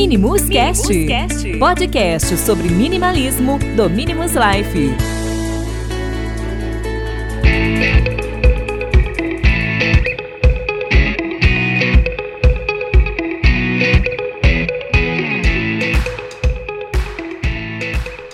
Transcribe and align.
Minimus 0.00 0.48
Cast, 0.48 1.58
podcast 1.58 2.36
sobre 2.36 2.68
minimalismo 2.68 3.58
do 3.74 3.90
Minimus 3.90 4.30
Life. 4.30 4.94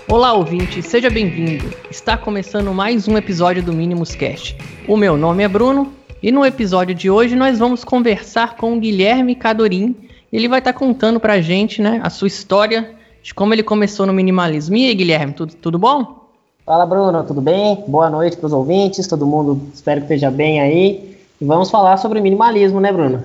Olá, 0.06 0.34
ouvinte, 0.34 0.82
seja 0.82 1.08
bem-vindo. 1.08 1.64
Está 1.90 2.18
começando 2.18 2.74
mais 2.74 3.08
um 3.08 3.16
episódio 3.16 3.62
do 3.62 3.72
Minimus 3.72 4.14
Cast. 4.14 4.54
O 4.86 4.98
meu 4.98 5.16
nome 5.16 5.42
é 5.42 5.48
Bruno 5.48 5.94
e 6.22 6.30
no 6.30 6.44
episódio 6.44 6.94
de 6.94 7.08
hoje 7.08 7.34
nós 7.34 7.58
vamos 7.58 7.84
conversar 7.84 8.54
com 8.58 8.76
o 8.76 8.80
Guilherme 8.80 9.34
Cadorim. 9.34 9.96
Ele 10.34 10.48
vai 10.48 10.58
estar 10.58 10.72
contando 10.72 11.20
pra 11.20 11.40
gente, 11.40 11.80
né, 11.80 12.00
a 12.02 12.10
sua 12.10 12.26
história 12.26 12.90
de 13.22 13.32
como 13.32 13.54
ele 13.54 13.62
começou 13.62 14.04
no 14.04 14.12
minimalismo. 14.12 14.74
E 14.74 14.88
aí, 14.88 14.92
Guilherme, 14.92 15.32
tudo, 15.32 15.54
tudo 15.54 15.78
bom? 15.78 16.28
Fala, 16.66 16.84
Bruno, 16.84 17.22
tudo 17.22 17.40
bem? 17.40 17.84
Boa 17.86 18.10
noite 18.10 18.36
para 18.36 18.48
os 18.48 18.52
ouvintes, 18.52 19.06
todo 19.06 19.24
mundo 19.24 19.62
espero 19.72 20.00
que 20.00 20.06
esteja 20.06 20.32
bem 20.32 20.60
aí. 20.60 21.16
E 21.40 21.44
vamos 21.44 21.70
falar 21.70 21.98
sobre 21.98 22.20
minimalismo, 22.20 22.80
né, 22.80 22.90
Bruno? 22.90 23.22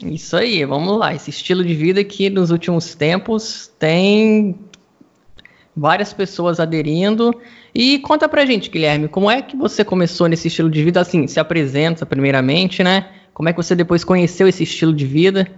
Isso 0.00 0.36
aí, 0.36 0.64
vamos 0.64 0.96
lá. 0.96 1.12
Esse 1.12 1.28
estilo 1.28 1.64
de 1.64 1.74
vida 1.74 2.04
que 2.04 2.30
nos 2.30 2.52
últimos 2.52 2.94
tempos 2.94 3.68
tem 3.76 4.54
várias 5.76 6.12
pessoas 6.12 6.60
aderindo. 6.60 7.34
E 7.74 7.98
conta 7.98 8.28
pra 8.28 8.46
gente, 8.46 8.70
Guilherme, 8.70 9.08
como 9.08 9.28
é 9.28 9.42
que 9.42 9.56
você 9.56 9.84
começou 9.84 10.28
nesse 10.28 10.46
estilo 10.46 10.70
de 10.70 10.84
vida? 10.84 11.00
Assim, 11.00 11.26
se 11.26 11.40
apresenta 11.40 12.06
primeiramente, 12.06 12.84
né? 12.84 13.08
Como 13.32 13.48
é 13.48 13.52
que 13.52 13.60
você 13.60 13.74
depois 13.74 14.04
conheceu 14.04 14.46
esse 14.46 14.62
estilo 14.62 14.92
de 14.92 15.04
vida? 15.04 15.50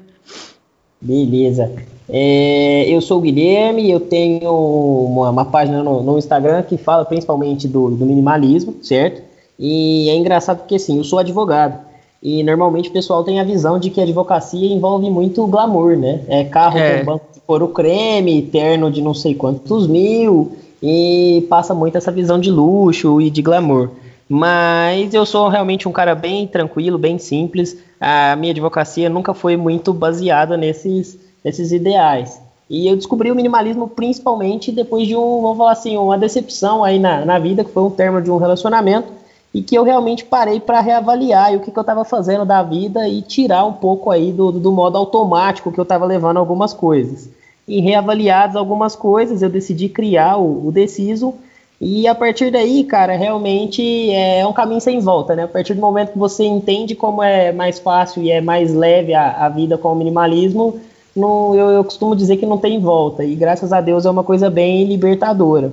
Beleza. 1.06 1.70
É, 2.08 2.84
eu 2.88 3.00
sou 3.00 3.18
o 3.18 3.20
Guilherme, 3.20 3.90
eu 3.90 4.00
tenho 4.00 4.50
uma, 4.50 5.30
uma 5.30 5.44
página 5.44 5.82
no, 5.82 6.02
no, 6.02 6.18
Instagram 6.18 6.62
que 6.62 6.76
fala 6.76 7.04
principalmente 7.04 7.66
do, 7.66 7.90
do, 7.90 8.04
minimalismo, 8.04 8.76
certo? 8.82 9.22
E 9.58 10.08
é 10.08 10.16
engraçado 10.16 10.58
porque 10.58 10.76
assim, 10.76 10.98
eu 10.98 11.04
sou 11.04 11.18
advogado. 11.18 11.78
E 12.22 12.42
normalmente 12.42 12.88
o 12.88 12.92
pessoal 12.92 13.22
tem 13.22 13.40
a 13.40 13.44
visão 13.44 13.78
de 13.78 13.90
que 13.90 14.00
a 14.00 14.04
advocacia 14.04 14.72
envolve 14.72 15.08
muito 15.10 15.46
glamour, 15.46 15.96
né? 15.96 16.22
É 16.28 16.44
carro 16.44 16.78
é. 16.78 16.98
com 16.98 17.04
banco 17.04 17.26
de 17.32 17.40
couro 17.40 17.68
creme, 17.68 18.42
terno 18.42 18.90
de 18.90 19.00
não 19.00 19.14
sei 19.14 19.34
quantos 19.34 19.86
mil, 19.86 20.52
e 20.82 21.46
passa 21.48 21.74
muito 21.74 21.96
essa 21.96 22.10
visão 22.10 22.38
de 22.38 22.50
luxo 22.50 23.20
e 23.20 23.30
de 23.30 23.42
glamour. 23.42 23.90
Mas 24.28 25.14
eu 25.14 25.24
sou 25.24 25.48
realmente 25.48 25.88
um 25.88 25.92
cara 25.92 26.14
bem 26.14 26.46
tranquilo, 26.46 26.98
bem 26.98 27.18
simples. 27.18 27.76
A 28.00 28.34
minha 28.36 28.52
advocacia 28.52 29.08
nunca 29.08 29.32
foi 29.32 29.56
muito 29.56 29.92
baseada 29.92 30.56
nesses, 30.56 31.18
nesses 31.44 31.70
ideais. 31.70 32.40
E 32.68 32.88
eu 32.88 32.96
descobri 32.96 33.30
o 33.30 33.34
minimalismo 33.34 33.86
principalmente 33.86 34.72
depois 34.72 35.06
de 35.06 35.14
um, 35.14 35.40
vamos 35.40 35.56
falar 35.56 35.72
assim, 35.72 35.96
uma 35.96 36.18
decepção 36.18 36.82
aí 36.82 36.98
na, 36.98 37.24
na 37.24 37.38
vida, 37.38 37.62
que 37.62 37.70
foi 37.70 37.84
um 37.84 37.90
termo 37.90 38.20
de 38.20 38.30
um 38.30 38.36
relacionamento, 38.36 39.12
e 39.54 39.62
que 39.62 39.76
eu 39.76 39.84
realmente 39.84 40.24
parei 40.24 40.58
para 40.58 40.80
reavaliar 40.80 41.54
o 41.54 41.60
que, 41.60 41.70
que 41.70 41.78
eu 41.78 41.82
estava 41.82 42.04
fazendo 42.04 42.44
da 42.44 42.62
vida 42.62 43.08
e 43.08 43.22
tirar 43.22 43.64
um 43.64 43.72
pouco 43.72 44.10
aí 44.10 44.32
do, 44.32 44.50
do 44.50 44.72
modo 44.72 44.98
automático 44.98 45.70
que 45.70 45.78
eu 45.78 45.84
estava 45.84 46.04
levando 46.04 46.38
algumas 46.38 46.72
coisas. 46.72 47.30
E 47.66 47.80
reavaliadas 47.80 48.56
algumas 48.56 48.96
coisas, 48.96 49.42
eu 49.42 49.48
decidi 49.48 49.88
criar 49.88 50.36
o, 50.36 50.66
o 50.66 50.72
Deciso, 50.72 51.34
e 51.80 52.08
a 52.08 52.14
partir 52.14 52.50
daí, 52.50 52.84
cara, 52.84 53.16
realmente 53.16 54.10
é 54.10 54.46
um 54.46 54.52
caminho 54.52 54.80
sem 54.80 54.98
volta, 54.98 55.36
né? 55.36 55.44
A 55.44 55.48
partir 55.48 55.74
do 55.74 55.80
momento 55.80 56.12
que 56.12 56.18
você 56.18 56.44
entende 56.44 56.94
como 56.94 57.22
é 57.22 57.52
mais 57.52 57.78
fácil 57.78 58.22
e 58.22 58.30
é 58.30 58.40
mais 58.40 58.72
leve 58.72 59.12
a, 59.12 59.44
a 59.44 59.48
vida 59.48 59.76
com 59.76 59.92
o 59.92 59.94
minimalismo, 59.94 60.80
eu, 61.14 61.70
eu 61.70 61.84
costumo 61.84 62.16
dizer 62.16 62.38
que 62.38 62.46
não 62.46 62.56
tem 62.56 62.80
volta. 62.80 63.24
E 63.24 63.34
graças 63.34 63.72
a 63.72 63.80
Deus 63.80 64.06
é 64.06 64.10
uma 64.10 64.24
coisa 64.24 64.48
bem 64.48 64.84
libertadora. 64.84 65.70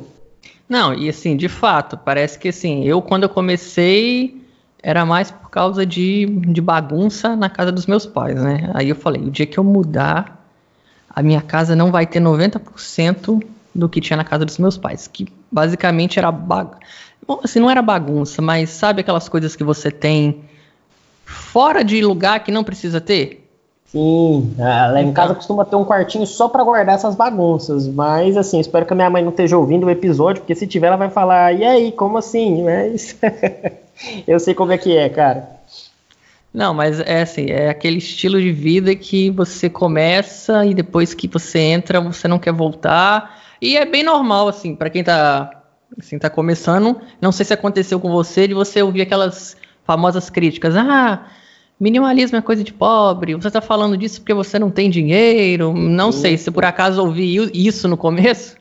Não, 0.67 0.93
e 0.93 1.07
assim, 1.07 1.37
de 1.37 1.47
fato, 1.47 1.97
parece 1.97 2.37
que 2.37 2.49
assim, 2.49 2.83
eu 2.83 3.01
quando 3.01 3.23
eu 3.23 3.29
comecei 3.29 4.41
era 4.81 5.05
mais 5.05 5.31
por 5.31 5.49
causa 5.49 5.85
de, 5.85 6.25
de 6.25 6.59
bagunça 6.59 7.37
na 7.37 7.49
casa 7.49 7.71
dos 7.71 7.85
meus 7.85 8.05
pais, 8.05 8.35
né? 8.41 8.69
Aí 8.73 8.89
eu 8.89 8.95
falei, 8.95 9.21
o 9.21 9.31
dia 9.31 9.45
que 9.45 9.57
eu 9.57 9.63
mudar, 9.63 10.45
a 11.09 11.23
minha 11.23 11.41
casa 11.41 11.73
não 11.73 11.89
vai 11.89 12.05
ter 12.05 12.19
90% 12.19 13.41
do 13.73 13.89
que 13.89 14.01
tinha 14.01 14.17
na 14.17 14.23
casa 14.23 14.45
dos 14.45 14.57
meus 14.57 14.77
pais, 14.77 15.07
que 15.07 15.27
basicamente 15.51 16.19
era 16.19 16.31
bagunça. 16.31 16.79
Bom, 17.25 17.39
assim, 17.43 17.59
não 17.59 17.69
era 17.69 17.81
bagunça, 17.81 18.41
mas 18.41 18.69
sabe 18.69 19.01
aquelas 19.01 19.29
coisas 19.29 19.55
que 19.55 19.63
você 19.63 19.89
tem 19.89 20.43
fora 21.25 21.83
de 21.83 22.03
lugar 22.03 22.43
que 22.43 22.51
não 22.51 22.63
precisa 22.63 22.99
ter? 22.99 23.43
Sim, 23.85 24.55
lá 24.57 24.99
em 25.01 25.13
casa 25.13 25.35
costuma 25.35 25.63
ter 25.63 25.75
um 25.75 25.85
quartinho 25.85 26.25
só 26.25 26.49
para 26.49 26.63
guardar 26.63 26.95
essas 26.95 27.15
bagunças, 27.15 27.87
mas 27.87 28.35
assim, 28.35 28.59
espero 28.59 28.87
que 28.87 28.93
a 28.93 28.95
minha 28.95 29.09
mãe 29.09 29.21
não 29.21 29.29
esteja 29.29 29.55
ouvindo 29.55 29.85
o 29.85 29.89
episódio, 29.89 30.41
porque 30.41 30.55
se 30.55 30.65
tiver 30.65 30.87
ela 30.87 30.95
vai 30.95 31.11
falar, 31.11 31.53
e 31.53 31.63
aí, 31.63 31.91
como 31.91 32.17
assim? 32.17 32.63
Mas 32.65 33.15
eu 34.27 34.39
sei 34.39 34.55
como 34.55 34.71
é 34.71 34.79
que 34.79 34.97
é, 34.97 35.07
cara. 35.09 35.47
Não, 36.51 36.71
mas 36.71 36.99
é 36.99 37.23
assim, 37.23 37.49
é 37.49 37.69
aquele 37.69 37.97
estilo 37.97 38.39
de 38.39 38.51
vida 38.51 38.95
que 38.95 39.31
você 39.31 39.69
começa 39.69 40.63
e 40.65 40.73
depois 40.75 41.13
que 41.13 41.27
você 41.27 41.57
entra, 41.57 41.99
você 41.99 42.27
não 42.27 42.37
quer 42.37 42.53
voltar. 42.53 43.42
E 43.63 43.77
é 43.77 43.85
bem 43.85 44.03
normal, 44.03 44.49
assim, 44.49 44.75
para 44.75 44.89
quem 44.89 45.05
tá, 45.05 45.63
assim, 45.97 46.19
tá 46.19 46.29
começando. 46.29 46.99
Não 47.21 47.31
sei 47.31 47.45
se 47.45 47.53
aconteceu 47.53 47.97
com 47.97 48.11
você, 48.11 48.45
de 48.45 48.53
você 48.53 48.81
ouvir 48.81 49.03
aquelas 49.03 49.55
famosas 49.85 50.29
críticas. 50.29 50.75
Ah, 50.75 51.27
minimalismo 51.79 52.37
é 52.37 52.41
coisa 52.41 52.61
de 52.61 52.73
pobre, 52.73 53.35
você 53.35 53.49
tá 53.49 53.61
falando 53.61 53.95
disso 53.95 54.19
porque 54.19 54.33
você 54.33 54.59
não 54.59 54.69
tem 54.69 54.89
dinheiro. 54.89 55.73
Não 55.73 56.11
Sim. 56.11 56.19
sei, 56.19 56.37
se 56.37 56.51
por 56.51 56.65
acaso 56.65 57.01
ouvi 57.01 57.49
isso 57.53 57.87
no 57.87 57.95
começo. 57.95 58.57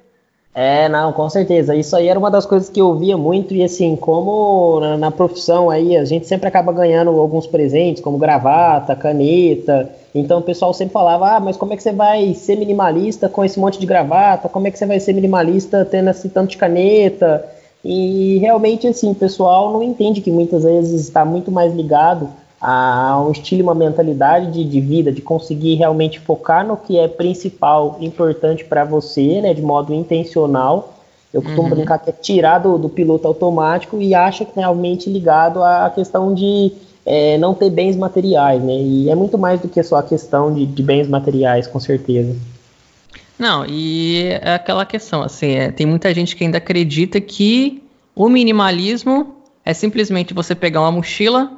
É, 0.54 0.86
não, 0.88 1.12
com 1.12 1.30
certeza. 1.30 1.74
Isso 1.74 1.96
aí 1.96 2.08
era 2.08 2.18
uma 2.18 2.30
das 2.30 2.44
coisas 2.44 2.68
que 2.68 2.80
eu 2.80 2.94
via 2.94 3.16
muito, 3.16 3.54
e 3.54 3.62
assim, 3.62 3.96
como 3.96 4.80
na, 4.80 4.98
na, 4.98 5.10
profissão 5.10 5.70
aí, 5.70 5.96
a 5.96 6.04
gente 6.04 6.26
sempre 6.26 6.46
acaba 6.46 6.72
ganhando 6.72 7.10
alguns 7.10 7.46
presentes, 7.46 8.02
como 8.02 8.18
gravata, 8.18 8.94
caneta. 8.94 9.88
Então 10.14 10.40
o 10.40 10.42
pessoal 10.42 10.74
sempre 10.74 10.92
falava, 10.92 11.36
ah, 11.36 11.40
mas 11.40 11.56
como 11.56 11.72
é 11.72 11.76
que 11.76 11.82
você 11.82 11.92
vai 11.92 12.34
ser 12.34 12.56
minimalista 12.56 13.30
com 13.30 13.42
esse 13.42 13.58
monte 13.58 13.78
de 13.78 13.86
gravata? 13.86 14.48
Como 14.48 14.66
é 14.66 14.70
que 14.70 14.78
você 14.78 14.84
vai 14.84 15.00
ser 15.00 15.14
minimalista 15.14 15.86
tendo 15.86 16.10
esse 16.10 16.28
tanto 16.28 16.50
de 16.50 16.58
caneta? 16.58 17.46
E 17.82 18.36
realmente, 18.38 18.86
assim, 18.86 19.10
o 19.10 19.14
pessoal 19.14 19.72
não 19.72 19.82
entende 19.82 20.20
que 20.20 20.30
muitas 20.30 20.64
vezes 20.64 21.00
está 21.00 21.24
muito 21.24 21.50
mais 21.50 21.74
ligado 21.74 22.28
a 22.62 23.20
um 23.20 23.32
estilo 23.32 23.60
e 23.60 23.62
uma 23.64 23.74
mentalidade 23.74 24.52
de, 24.52 24.64
de, 24.64 24.80
vida, 24.80 25.10
de 25.10 25.20
conseguir 25.20 25.74
realmente 25.74 26.20
focar 26.20 26.64
no 26.64 26.76
que 26.76 26.96
é 26.96 27.08
principal, 27.08 27.96
importante 28.00 28.64
para 28.64 28.84
você, 28.84 29.40
né, 29.40 29.52
de 29.52 29.60
modo 29.60 29.92
intencional. 29.92 30.94
Eu 31.34 31.42
costumo 31.42 31.68
uhum. 31.68 31.74
brincar 31.74 31.98
que 31.98 32.10
é 32.10 32.12
tirar 32.12 32.58
do, 32.58 32.78
do, 32.78 32.88
piloto 32.88 33.26
automático 33.26 34.00
e 34.00 34.14
acha 34.14 34.44
que 34.44 34.52
é 34.56 34.60
realmente 34.60 35.10
ligado 35.10 35.60
à 35.60 35.90
questão 35.90 36.32
de 36.32 36.72
é, 37.04 37.36
não 37.36 37.52
ter 37.52 37.68
bens 37.68 37.96
materiais, 37.96 38.62
né? 38.62 38.74
E 38.74 39.10
é 39.10 39.14
muito 39.14 39.36
mais 39.36 39.60
do 39.60 39.66
que 39.66 39.82
só 39.82 39.96
a 39.96 40.02
questão 40.02 40.54
de, 40.54 40.64
de 40.64 40.82
bens 40.82 41.08
materiais, 41.08 41.66
com 41.66 41.80
certeza. 41.80 42.36
Não, 43.38 43.64
e 43.66 44.38
é 44.40 44.54
aquela 44.54 44.86
questão, 44.86 45.22
assim, 45.22 45.52
é, 45.52 45.72
tem 45.72 45.86
muita 45.86 46.14
gente 46.14 46.36
que 46.36 46.44
ainda 46.44 46.58
acredita 46.58 47.20
que 47.20 47.82
o 48.14 48.28
minimalismo 48.28 49.34
é 49.64 49.72
simplesmente 49.72 50.34
você 50.34 50.54
pegar 50.54 50.82
uma 50.82 50.92
mochila, 50.92 51.50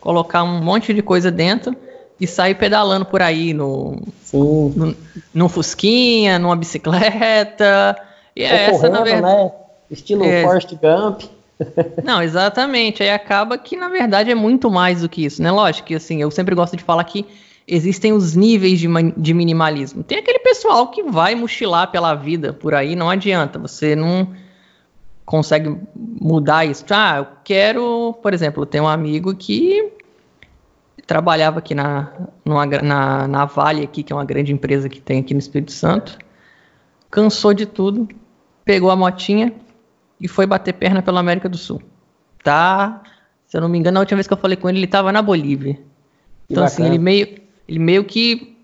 colocar 0.00 0.42
um 0.42 0.62
monte 0.62 0.94
de 0.94 1.02
coisa 1.02 1.30
dentro 1.30 1.76
e 2.20 2.26
sair 2.26 2.54
pedalando 2.54 3.04
por 3.04 3.22
aí 3.22 3.54
no, 3.54 4.00
no, 4.32 4.96
no 5.32 5.48
Fusquinha, 5.48 6.38
numa 6.38 6.56
bicicleta. 6.56 7.96
E 8.34 8.42
é 8.42 8.70
essa, 8.70 8.88
na 8.88 9.02
verdade. 9.02 9.44
Né? 9.44 9.52
Estilo 9.90 10.24
é, 10.24 10.42
Forrest 10.42 10.70
Gump. 10.74 11.22
Não, 12.04 12.22
exatamente. 12.22 13.02
Aí 13.02 13.10
acaba 13.10 13.56
que, 13.56 13.76
na 13.76 13.88
verdade, 13.88 14.30
é 14.30 14.34
muito 14.34 14.70
mais 14.70 15.02
do 15.02 15.08
que 15.08 15.24
isso, 15.24 15.42
né? 15.42 15.50
Lógico 15.50 15.88
que, 15.88 15.94
assim, 15.94 16.20
eu 16.20 16.30
sempre 16.30 16.54
gosto 16.54 16.76
de 16.76 16.82
falar 16.82 17.04
que 17.04 17.26
existem 17.66 18.12
os 18.12 18.34
níveis 18.34 18.78
de, 18.78 18.88
de 19.16 19.34
minimalismo. 19.34 20.02
Tem 20.02 20.18
aquele 20.18 20.38
pessoal 20.38 20.88
que 20.88 21.02
vai 21.02 21.34
mochilar 21.34 21.90
pela 21.90 22.14
vida 22.14 22.52
por 22.52 22.74
aí, 22.74 22.96
não 22.96 23.10
adianta. 23.10 23.58
Você 23.58 23.94
não 23.94 24.28
consegue 25.24 25.76
mudar 25.94 26.64
isso. 26.64 26.84
Ah, 26.90 27.18
eu 27.18 27.26
quero, 27.44 28.14
por 28.22 28.32
exemplo, 28.32 28.64
tem 28.64 28.80
um 28.80 28.88
amigo 28.88 29.34
que 29.34 29.87
trabalhava 31.08 31.58
aqui 31.60 31.74
na, 31.74 32.12
numa, 32.44 32.66
na, 32.66 33.26
na 33.26 33.44
Vale, 33.46 33.82
aqui, 33.82 34.02
que 34.02 34.12
é 34.12 34.16
uma 34.16 34.26
grande 34.26 34.52
empresa 34.52 34.90
que 34.90 35.00
tem 35.00 35.20
aqui 35.20 35.32
no 35.32 35.40
Espírito 35.40 35.72
Santo, 35.72 36.18
cansou 37.10 37.54
de 37.54 37.64
tudo, 37.64 38.06
pegou 38.62 38.90
a 38.90 38.94
motinha 38.94 39.54
e 40.20 40.28
foi 40.28 40.46
bater 40.46 40.74
perna 40.74 41.00
pela 41.00 41.18
América 41.18 41.48
do 41.48 41.56
Sul. 41.56 41.80
Tá, 42.44 43.02
se 43.46 43.56
eu 43.56 43.62
não 43.62 43.70
me 43.70 43.78
engano, 43.78 43.96
a 43.96 44.00
última 44.00 44.16
vez 44.16 44.26
que 44.26 44.34
eu 44.34 44.36
falei 44.36 44.58
com 44.58 44.68
ele, 44.68 44.80
ele 44.80 44.84
estava 44.84 45.10
na 45.10 45.22
Bolívia. 45.22 45.78
Então, 46.48 46.62
assim, 46.62 46.84
ele 46.84 46.98
meio, 46.98 47.40
ele 47.66 47.78
meio 47.78 48.04
que 48.04 48.58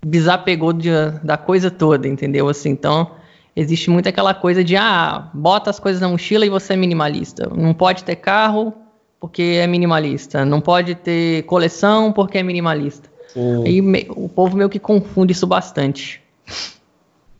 desapegou 0.00 0.72
de, 0.72 0.90
da 1.24 1.36
coisa 1.36 1.72
toda, 1.72 2.06
entendeu? 2.06 2.48
Assim, 2.48 2.70
então, 2.70 3.16
existe 3.56 3.90
muito 3.90 4.08
aquela 4.08 4.32
coisa 4.32 4.62
de 4.62 4.76
ah, 4.76 5.28
bota 5.34 5.70
as 5.70 5.80
coisas 5.80 6.00
na 6.00 6.08
mochila 6.08 6.46
e 6.46 6.50
você 6.50 6.74
é 6.74 6.76
minimalista. 6.76 7.50
Não 7.52 7.74
pode 7.74 8.04
ter 8.04 8.14
carro 8.14 8.72
porque 9.20 9.60
é 9.60 9.66
minimalista. 9.66 10.44
Não 10.44 10.60
pode 10.60 10.94
ter 10.94 11.42
coleção 11.42 12.12
porque 12.12 12.38
é 12.38 12.42
minimalista. 12.42 13.08
Hum. 13.36 13.64
E 13.66 13.80
me, 13.82 14.06
o 14.10 14.28
povo 14.28 14.56
meio 14.56 14.70
que 14.70 14.78
confunde 14.78 15.32
isso 15.32 15.46
bastante. 15.46 16.20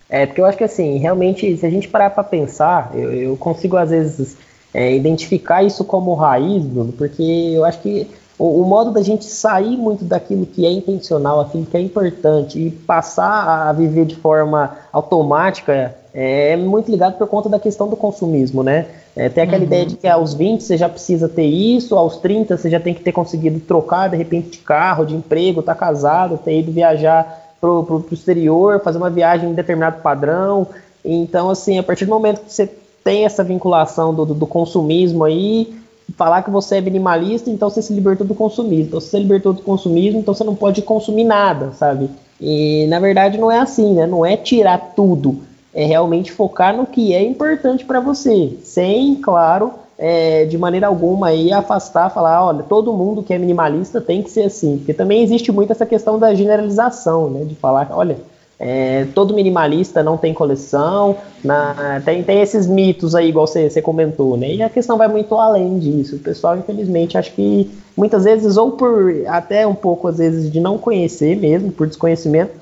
É, 0.09 0.27
porque 0.27 0.41
eu 0.41 0.44
acho 0.44 0.59
que 0.59 0.65
assim, 0.65 0.99
realmente, 0.99 1.56
se 1.56 1.65
a 1.65 1.71
gente 1.71 1.88
parar 1.88 2.11
para 2.11 2.23
pensar, 2.23 2.91
eu, 2.94 3.12
eu, 3.12 3.37
consigo 3.37 3.77
às 3.77 3.91
vezes 3.91 4.37
é, 4.75 4.94
identificar 4.94 5.62
isso 5.62 5.85
como 5.85 6.15
raiz, 6.15 6.65
Bruno, 6.65 6.93
porque 6.93 7.23
eu 7.23 7.65
acho 7.65 7.81
que 7.81 8.09
o, 8.37 8.61
o, 8.61 8.65
modo 8.65 8.91
da 8.91 9.03
gente 9.03 9.25
sair 9.25 9.76
muito 9.76 10.05
daquilo 10.05 10.47
que 10.47 10.67
é 10.67 10.71
intencional, 10.71 11.41
aquilo 11.41 11.65
que 11.65 11.76
é 11.76 11.81
importante, 11.81 12.59
e 12.59 12.71
passar 12.71 13.69
a 13.69 13.73
viver 13.73 14.05
de 14.05 14.17
forma 14.17 14.76
automática 14.93 15.94
é, 16.12 16.53
é 16.53 16.56
muito 16.56 16.91
ligado 16.91 17.17
por 17.17 17.29
conta 17.29 17.49
da 17.49 17.61
questão 17.61 17.88
do 17.88 17.97
consumismo, 17.97 18.65
né? 18.65 18.87
É, 19.17 19.29
tem 19.29 19.43
aquela 19.43 19.59
uhum. 19.59 19.65
ideia 19.65 19.87
de 19.87 19.97
que 19.97 20.07
aos 20.07 20.35
20 20.35 20.62
você 20.62 20.77
já 20.77 20.89
precisa 20.89 21.29
ter 21.29 21.47
isso, 21.47 21.97
aos 21.97 22.17
30 22.19 22.57
você 22.57 22.71
já 22.71 22.79
tem 22.79 22.95
que 22.95 23.03
ter 23.03 23.12
conseguido 23.12 23.59
trocar 23.61 24.09
de 24.09 24.17
repente 24.17 24.51
de 24.51 24.59
carro, 24.59 25.05
de 25.05 25.15
emprego, 25.15 25.62
tá 25.62 25.75
casado, 25.75 26.39
ter 26.39 26.61
ido 26.61 26.71
viajar 26.71 27.55
pro, 27.61 27.83
pro, 27.85 28.01
pro 28.01 28.15
exterior, 28.15 28.81
fazer 28.83 28.99
uma 28.99 29.11
viagem 29.11 29.51
em 29.51 29.55
determinado 29.55 30.01
padrão. 30.01 30.67
Então, 31.05 31.51
assim, 31.51 31.79
a 31.79 31.83
partir 31.83 32.05
do 32.05 32.11
momento 32.11 32.41
que 32.43 32.53
você 32.53 32.71
tem 33.03 33.25
essa 33.25 33.43
vinculação 33.43 34.15
do, 34.15 34.25
do, 34.27 34.35
do 34.35 34.47
consumismo 34.47 35.25
aí, 35.25 35.75
falar 36.17 36.43
que 36.43 36.51
você 36.51 36.77
é 36.77 36.81
minimalista, 36.81 37.51
então 37.51 37.69
você 37.69 37.83
se 37.83 37.93
libertou 37.93 38.27
do 38.27 38.35
consumismo. 38.35 38.89
Então, 38.89 39.01
se 39.01 39.09
você 39.09 39.17
se 39.17 39.23
libertou 39.23 39.53
do 39.53 39.62
consumismo, 39.62 40.21
então 40.21 40.35
você 40.35 40.45
não 40.45 40.55
pode 40.55 40.83
consumir 40.83 41.25
nada, 41.25 41.73
sabe? 41.73 42.11
E 42.41 42.87
na 42.89 42.99
verdade 42.99 43.39
não 43.39 43.51
é 43.51 43.59
assim, 43.59 43.95
né? 43.95 44.07
Não 44.07 44.25
é 44.25 44.37
tirar 44.37 44.93
tudo, 44.97 45.41
é 45.75 45.84
realmente 45.84 46.32
focar 46.32 46.76
no 46.76 46.87
que 46.87 47.14
é 47.14 47.22
importante 47.22 47.84
para 47.84 48.00
você, 48.00 48.56
sem, 48.64 49.17
claro, 49.17 49.72
é, 49.99 50.46
de 50.46 50.56
maneira 50.56 50.87
alguma 50.87 51.28
aí 51.28 51.52
afastar, 51.52 52.11
falar, 52.11 52.44
olha, 52.44 52.62
todo 52.62 52.93
mundo 52.93 53.22
que 53.22 53.34
é 53.34 53.38
minimalista 53.38 54.00
tem 54.00 54.22
que 54.22 54.31
ser 54.31 54.44
assim, 54.44 54.78
porque 54.78 54.94
também 54.94 55.22
existe 55.22 55.52
muito 55.52 55.72
essa 55.72 55.87
questão 55.87 56.19
da 56.19 56.34
generalização, 56.34 57.28
né, 57.28 57.44
de 57.44 57.55
falar, 57.55 57.88
olha, 57.93 58.17
é, 58.62 59.06
todo 59.14 59.32
minimalista 59.32 60.02
não 60.02 60.19
tem 60.19 60.34
coleção, 60.34 61.17
na, 61.43 62.02
tem, 62.05 62.23
tem 62.23 62.43
esses 62.43 62.66
mitos 62.66 63.14
aí, 63.14 63.31
igual 63.31 63.46
você, 63.46 63.70
você 63.70 63.81
comentou, 63.81 64.37
né? 64.37 64.52
E 64.52 64.62
a 64.62 64.69
questão 64.69 64.99
vai 64.99 65.08
muito 65.08 65.34
além 65.34 65.78
disso. 65.78 66.16
O 66.16 66.19
pessoal, 66.19 66.58
infelizmente, 66.58 67.16
acho 67.16 67.32
que 67.32 67.70
muitas 67.96 68.25
vezes, 68.25 68.58
ou 68.58 68.73
por 68.73 69.14
até 69.28 69.66
um 69.66 69.75
pouco, 69.75 70.08
às 70.08 70.19
vezes, 70.19 70.52
de 70.52 70.61
não 70.61 70.76
conhecer 70.76 71.38
mesmo, 71.38 71.73
por 71.73 71.87
desconhecimento, 71.87 72.52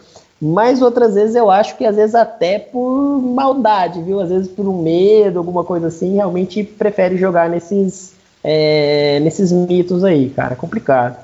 mas 0.40 0.81
outras 0.82 1.14
vezes 1.14 1.35
eu 1.35 1.50
acho 1.50 1.76
que 1.76 1.85
às 1.85 1.96
vezes 1.96 2.14
até 2.14 2.58
por 2.58 3.20
maldade, 3.20 4.00
viu? 4.02 4.20
Às 4.20 4.29
vezes 4.29 4.49
por 4.49 4.67
um 4.69 4.82
medo, 4.82 5.38
alguma 5.38 5.64
coisa 5.64 5.88
assim, 5.88 6.14
realmente 6.14 6.62
prefere 6.62 7.17
jogar 7.17 7.49
nesses, 7.49 8.14
é, 8.43 9.19
nesses 9.20 9.50
mitos 9.50 10.05
aí, 10.05 10.31
cara. 10.31 10.52
É 10.52 10.56
complicado. 10.56 11.17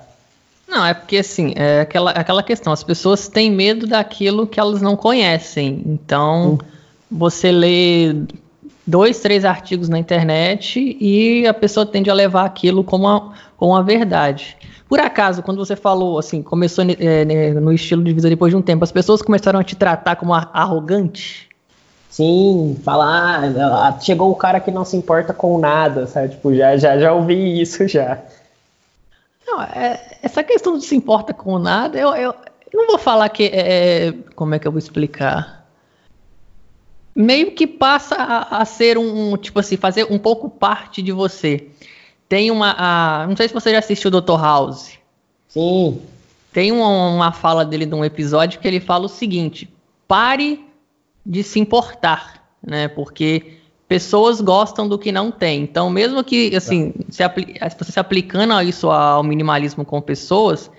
Não, 0.66 0.84
é 0.84 0.93
porque 0.93 1.19
assim, 1.19 1.52
é 1.55 1.82
aquela, 1.82 2.11
aquela 2.11 2.43
questão, 2.43 2.72
as 2.72 2.82
pessoas 2.82 3.28
têm 3.28 3.52
medo 3.52 3.87
daquilo 3.87 4.46
que 4.46 4.58
elas 4.58 4.82
não 4.82 4.96
conhecem. 4.96 5.82
Então, 5.87 6.55
hum. 6.55 6.58
você 7.08 7.52
lê 7.52 8.14
dois, 8.86 9.20
três 9.20 9.44
artigos 9.44 9.88
na 9.88 9.98
internet 9.98 10.96
e 11.00 11.46
a 11.46 11.54
pessoa 11.54 11.86
tende 11.86 12.10
a 12.10 12.14
levar 12.14 12.44
aquilo 12.44 12.84
como 12.84 13.04
uma, 13.04 13.32
como 13.56 13.72
uma 13.72 13.82
verdade. 13.82 14.56
Por 14.88 15.00
acaso, 15.00 15.42
quando 15.42 15.58
você 15.58 15.75
falou, 15.75 16.19
assim, 16.19 16.42
começou 16.42 16.84
é, 16.86 17.52
no 17.54 17.72
estilo 17.72 18.04
de 18.04 18.12
vida 18.12 18.28
depois 18.28 18.52
de 18.52 18.56
um 18.56 18.62
tempo, 18.62 18.84
as 18.84 18.92
pessoas 18.92 19.22
começaram 19.22 19.58
a 19.58 19.64
te 19.64 19.75
tratar 19.75 20.16
como 20.16 20.34
arrogante? 20.34 21.48
Sim, 22.10 22.78
falar, 22.84 24.00
chegou 24.00 24.31
o 24.31 24.36
cara 24.36 24.60
que 24.60 24.70
não 24.70 24.84
se 24.84 24.96
importa 24.96 25.32
com 25.32 25.58
nada, 25.58 26.06
sabe? 26.06 26.28
Tipo, 26.28 26.54
já, 26.54 26.76
já, 26.76 26.96
já 26.96 27.12
ouvi 27.12 27.60
isso 27.60 27.88
já. 27.88 28.19
Não, 29.44 29.60
é, 29.60 30.19
essa 30.22 30.44
questão 30.44 30.78
de 30.78 30.84
se 30.84 30.94
importa 30.94 31.34
com 31.34 31.58
nada, 31.58 31.98
eu, 31.98 32.14
eu, 32.14 32.34
eu 32.72 32.80
não 32.80 32.87
vou 32.87 32.98
falar 32.98 33.28
que 33.30 33.44
é, 33.44 34.06
é, 34.06 34.14
como 34.37 34.54
é 34.54 34.58
que 34.58 34.69
eu 34.69 34.70
vou 34.70 34.78
explicar? 34.78 35.53
Meio 37.14 37.52
que 37.52 37.66
passa 37.66 38.16
a, 38.16 38.62
a 38.62 38.64
ser 38.64 38.99
um, 38.99 39.32
um, 39.32 39.37
tipo 39.37 39.61
assim, 39.61 39.76
fazer 39.76 40.06
um 40.11 40.19
pouco 40.19 40.50
parte 40.50 41.00
de 41.00 41.12
você. 41.12 41.69
Tem 42.28 42.50
uma. 42.50 42.75
A, 42.76 43.26
não 43.26 43.37
sei 43.37 43.49
se 43.49 43.55
você 43.55 43.70
já 43.70 43.78
assistiu 43.78 44.11
o 44.12 44.20
Dr. 44.20 44.40
House. 44.40 44.99
Sim. 45.49 46.00
Tem 46.52 46.72
uma, 46.72 47.08
uma 47.08 47.32
fala 47.32 47.64
dele 47.64 47.87
de 47.87 47.94
um 47.94 48.05
episódio 48.05 48.58
que 48.61 48.66
ele 48.66 48.81
fala 48.81 49.06
o 49.06 49.08
seguinte: 49.08 49.69
pare 50.08 50.64
de 51.25 51.43
se 51.43 51.61
importar, 51.61 52.44
né? 52.64 52.88
Porque 52.88 53.58
pessoas 53.87 54.40
gostam 54.40 54.88
do 54.88 54.99
que 54.99 55.12
não 55.12 55.31
tem. 55.31 55.62
Então, 55.62 55.88
mesmo 55.88 56.25
que 56.25 56.55
assim, 56.56 56.93
se 57.08 57.22
você 57.78 57.93
se 57.93 58.00
aplicando 58.00 58.52
a 58.52 58.64
isso 58.64 58.90
ao 58.90 59.22
minimalismo 59.22 59.84
com 59.84 60.00
pessoas, 60.00 60.70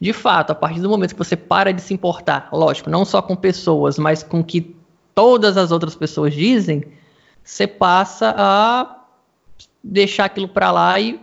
de 0.00 0.12
fato, 0.12 0.50
a 0.50 0.54
partir 0.54 0.80
do 0.80 0.88
momento 0.88 1.14
que 1.14 1.18
você 1.18 1.36
para 1.36 1.72
de 1.72 1.80
se 1.80 1.94
importar, 1.94 2.48
lógico, 2.52 2.90
não 2.90 3.04
só 3.04 3.20
com 3.22 3.34
pessoas, 3.34 3.98
mas 3.98 4.22
com 4.22 4.44
que 4.44 4.76
todas 5.18 5.56
as 5.56 5.72
outras 5.72 5.96
pessoas 5.96 6.32
dizem, 6.32 6.84
você 7.42 7.66
passa 7.66 8.32
a 8.38 8.98
deixar 9.82 10.26
aquilo 10.26 10.46
para 10.46 10.70
lá 10.70 11.00
e 11.00 11.18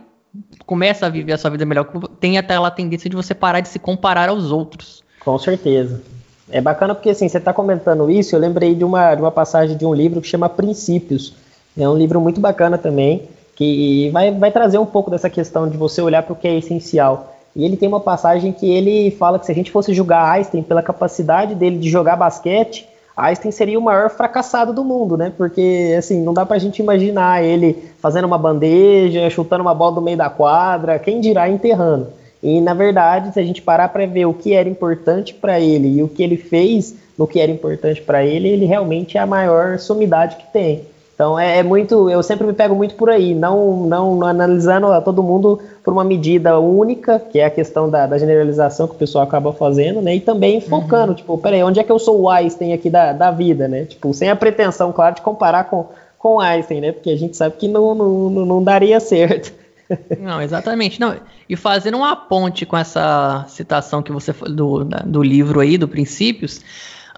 começa 0.66 1.06
a 1.06 1.08
viver 1.08 1.32
a 1.32 1.38
sua 1.38 1.48
vida 1.48 1.64
melhor. 1.64 1.86
Tem 2.20 2.36
até 2.36 2.58
lá 2.58 2.68
a 2.68 2.70
tendência 2.70 3.08
de 3.08 3.16
você 3.16 3.34
parar 3.34 3.60
de 3.60 3.68
se 3.68 3.78
comparar 3.78 4.28
aos 4.28 4.52
outros. 4.52 5.02
Com 5.24 5.38
certeza. 5.38 6.02
É 6.50 6.60
bacana 6.60 6.94
porque 6.94 7.08
assim, 7.08 7.26
você 7.26 7.38
está 7.38 7.54
comentando 7.54 8.10
isso, 8.10 8.36
eu 8.36 8.38
lembrei 8.38 8.74
de 8.74 8.84
uma, 8.84 9.14
de 9.14 9.22
uma 9.22 9.32
passagem 9.32 9.78
de 9.78 9.86
um 9.86 9.94
livro 9.94 10.20
que 10.20 10.28
chama 10.28 10.46
Princípios. 10.46 11.32
É 11.74 11.88
um 11.88 11.96
livro 11.96 12.20
muito 12.20 12.38
bacana 12.38 12.76
também, 12.76 13.22
que 13.54 14.10
vai, 14.10 14.30
vai 14.30 14.50
trazer 14.50 14.76
um 14.76 14.84
pouco 14.84 15.10
dessa 15.10 15.30
questão 15.30 15.66
de 15.66 15.78
você 15.78 16.02
olhar 16.02 16.22
para 16.22 16.34
o 16.34 16.36
que 16.36 16.46
é 16.46 16.54
essencial. 16.58 17.34
E 17.56 17.64
ele 17.64 17.78
tem 17.78 17.88
uma 17.88 18.00
passagem 18.00 18.52
que 18.52 18.70
ele 18.70 19.10
fala 19.12 19.38
que 19.38 19.46
se 19.46 19.52
a 19.52 19.54
gente 19.54 19.70
fosse 19.70 19.94
julgar 19.94 20.30
Einstein 20.32 20.62
pela 20.62 20.82
capacidade 20.82 21.54
dele 21.54 21.78
de 21.78 21.88
jogar 21.88 22.14
basquete, 22.14 22.86
Einstein 23.16 23.50
seria 23.50 23.78
o 23.78 23.82
maior 23.82 24.10
fracassado 24.10 24.74
do 24.74 24.84
mundo, 24.84 25.16
né? 25.16 25.32
Porque, 25.36 25.94
assim, 25.98 26.22
não 26.22 26.34
dá 26.34 26.44
pra 26.44 26.58
gente 26.58 26.80
imaginar 26.80 27.42
ele 27.42 27.82
fazendo 27.98 28.26
uma 28.26 28.36
bandeja, 28.36 29.30
chutando 29.30 29.62
uma 29.62 29.74
bola 29.74 29.94
do 29.94 30.02
meio 30.02 30.18
da 30.18 30.28
quadra, 30.28 30.98
quem 30.98 31.20
dirá 31.20 31.48
enterrando. 31.48 32.08
E, 32.42 32.60
na 32.60 32.74
verdade, 32.74 33.32
se 33.32 33.40
a 33.40 33.42
gente 33.42 33.62
parar 33.62 33.88
para 33.88 34.04
ver 34.06 34.26
o 34.26 34.34
que 34.34 34.52
era 34.52 34.68
importante 34.68 35.32
para 35.32 35.58
ele 35.58 35.96
e 35.96 36.02
o 36.02 36.08
que 36.08 36.22
ele 36.22 36.36
fez 36.36 36.94
no 37.16 37.26
que 37.26 37.40
era 37.40 37.50
importante 37.50 38.02
para 38.02 38.22
ele, 38.22 38.48
ele 38.48 38.66
realmente 38.66 39.16
é 39.16 39.20
a 39.20 39.26
maior 39.26 39.78
sumidade 39.78 40.36
que 40.36 40.52
tem. 40.52 40.82
Então 41.16 41.38
é, 41.38 41.60
é, 41.60 41.62
muito, 41.62 42.10
eu 42.10 42.22
sempre 42.22 42.46
me 42.46 42.52
pego 42.52 42.74
muito 42.74 42.94
por 42.94 43.08
aí, 43.08 43.34
não, 43.34 43.86
não, 43.86 44.16
não 44.16 44.26
analisando 44.26 44.88
a 44.88 45.00
todo 45.00 45.22
mundo 45.22 45.58
por 45.82 45.90
uma 45.90 46.04
medida 46.04 46.60
única, 46.60 47.18
que 47.18 47.38
é 47.38 47.46
a 47.46 47.50
questão 47.50 47.88
da, 47.88 48.06
da 48.06 48.18
generalização 48.18 48.86
que 48.86 48.94
o 48.94 48.98
pessoal 48.98 49.24
acaba 49.24 49.50
fazendo, 49.50 50.02
né? 50.02 50.16
E 50.16 50.20
também 50.20 50.60
focando, 50.60 51.12
uhum. 51.12 51.16
tipo, 51.16 51.38
peraí, 51.38 51.62
onde 51.62 51.80
é 51.80 51.82
que 51.82 51.90
eu 51.90 51.98
sou 51.98 52.20
o 52.20 52.28
Einstein 52.28 52.74
aqui 52.74 52.90
da, 52.90 53.14
da 53.14 53.30
vida, 53.30 53.66
né? 53.66 53.86
Tipo, 53.86 54.12
sem 54.12 54.28
a 54.28 54.36
pretensão, 54.36 54.92
claro, 54.92 55.14
de 55.14 55.22
comparar 55.22 55.64
com, 55.64 55.86
com 56.18 56.38
Einstein, 56.38 56.82
né? 56.82 56.92
Porque 56.92 57.08
a 57.08 57.16
gente 57.16 57.34
sabe 57.34 57.56
que 57.56 57.66
não, 57.66 57.94
não, 57.94 58.28
não 58.44 58.62
daria 58.62 59.00
certo. 59.00 59.54
Não, 60.18 60.42
exatamente. 60.42 60.98
Não, 60.98 61.14
e 61.48 61.54
fazendo 61.54 61.98
uma 61.98 62.16
ponte 62.16 62.66
com 62.66 62.76
essa 62.76 63.44
citação 63.48 64.02
que 64.02 64.10
você 64.10 64.32
do, 64.32 64.84
do 64.84 65.22
livro 65.22 65.60
aí, 65.60 65.78
do 65.78 65.86
Princípios, 65.86 66.60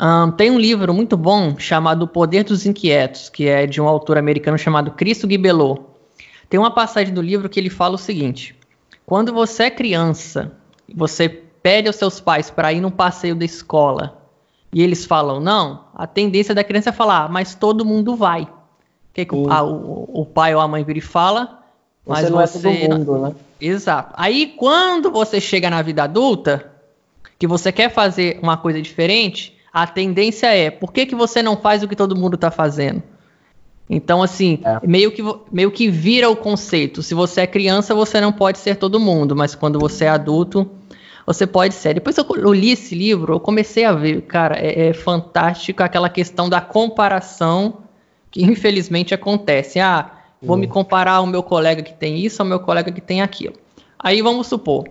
um, 0.01 0.31
tem 0.31 0.51
um 0.51 0.59
livro 0.59 0.95
muito 0.95 1.17
bom 1.17 1.59
chamado 1.59 2.03
O 2.03 2.09
Poder 2.09 2.45
dos 2.45 2.65
Inquietos, 2.65 3.29
que 3.29 3.49
é 3.49 3.67
de 3.67 3.81
um 3.81 3.89
autor 3.89 4.19
americano 4.19 4.57
chamado 4.57 4.93
Cristo 4.93 5.29
Gibelot. 5.29 5.81
Tem 6.49 6.59
uma 6.59 6.71
passagem 6.71 7.13
do 7.13 7.21
livro 7.21 7.49
que 7.49 7.59
ele 7.59 7.71
fala 7.71 7.97
o 7.97 7.99
seguinte: 7.99 8.55
quando 9.05 9.33
você 9.33 9.65
é 9.65 9.71
criança, 9.71 10.53
você 10.95 11.29
pede 11.29 11.89
aos 11.89 11.97
seus 11.97 12.21
pais 12.21 12.51
para 12.51 12.73
ir 12.73 12.81
num 12.81 12.91
passeio 12.91 13.35
da 13.35 13.45
escola 13.45 14.19
e 14.73 14.83
eles 14.83 15.05
falam 15.05 15.41
não, 15.41 15.85
a 15.95 16.07
tendência 16.07 16.55
da 16.55 16.63
criança 16.63 16.91
é 16.91 16.93
falar, 16.93 17.25
ah, 17.25 17.29
mas 17.29 17.55
todo 17.55 17.85
mundo 17.85 18.15
vai. 18.15 18.43
O 18.43 18.49
que, 19.15 19.25
que 19.25 19.35
o, 19.35 19.51
a, 19.51 19.63
o, 19.63 20.21
o, 20.21 20.27
pai 20.27 20.55
ou 20.55 20.61
a 20.61 20.69
mãe 20.69 20.85
vira 20.85 20.99
e 20.99 21.03
fala? 21.03 21.63
Mas 22.07 22.21
você 22.21 22.31
não 22.31 22.39
você... 22.39 22.69
é 22.69 22.87
todo 22.87 22.99
mundo, 22.99 23.19
né? 23.19 23.35
Exato. 23.61 24.15
Aí 24.17 24.55
quando 24.57 25.11
você 25.11 25.41
chega 25.41 25.69
na 25.69 25.83
vida 25.83 26.05
adulta, 26.05 26.71
que 27.39 27.47
você 27.47 27.73
quer 27.73 27.91
fazer 27.91 28.39
uma 28.43 28.57
coisa 28.57 28.81
diferente, 28.81 29.58
a 29.73 29.87
tendência 29.87 30.47
é, 30.47 30.71
por 30.71 30.93
que, 30.93 31.07
que 31.07 31.15
você 31.15 31.43
não 31.43 31.57
faz 31.57 31.83
o 31.83 31.89
que 31.89 31.97
todo 31.97 32.17
mundo 32.17 32.35
está 32.35 32.51
fazendo? 32.51 33.03
Então, 33.91 34.23
assim, 34.23 34.61
é. 34.65 34.87
meio, 34.87 35.11
que, 35.11 35.23
meio 35.51 35.71
que 35.71 35.89
vira 35.89 36.29
o 36.29 36.37
conceito. 36.37 37.03
Se 37.03 37.15
você 37.15 37.43
é 37.43 37.47
criança, 37.47 37.95
você 37.95 38.21
não 38.21 38.33
pode 38.33 38.59
ser 38.59 38.77
todo 38.77 39.01
mundo, 39.01 39.35
mas 39.35 39.55
quando 39.55 39.79
você 39.79 40.05
é 40.05 40.09
adulto, 40.09 40.71
você 41.25 41.47
pode 41.47 41.75
ser. 41.75 41.95
Depois 41.95 42.17
que 42.17 42.21
eu 42.21 42.53
li 42.53 42.71
esse 42.71 42.95
livro, 42.95 43.35
eu 43.35 43.41
comecei 43.41 43.85
a 43.85 43.93
ver, 43.93 44.23
cara, 44.23 44.59
é, 44.59 44.89
é 44.89 44.93
fantástico 44.93 45.83
aquela 45.83 46.09
questão 46.09 46.49
da 46.49 46.61
comparação 46.61 47.79
que 48.31 48.43
infelizmente 48.45 49.15
acontece. 49.15 49.81
Ah, 49.81 50.11
vou 50.43 50.57
me 50.57 50.67
comparar 50.67 51.13
ao 51.13 51.27
meu 51.27 51.43
colega 51.43 51.83
que 51.83 51.95
tem 51.95 52.19
isso, 52.19 52.43
ao 52.43 52.49
meu 52.49 52.61
colega 52.61 52.93
que 52.93 53.01
tem 53.01 53.23
aquilo. 53.23 53.55
Aí 53.99 54.23
vamos 54.23 54.47
supor, 54.47 54.89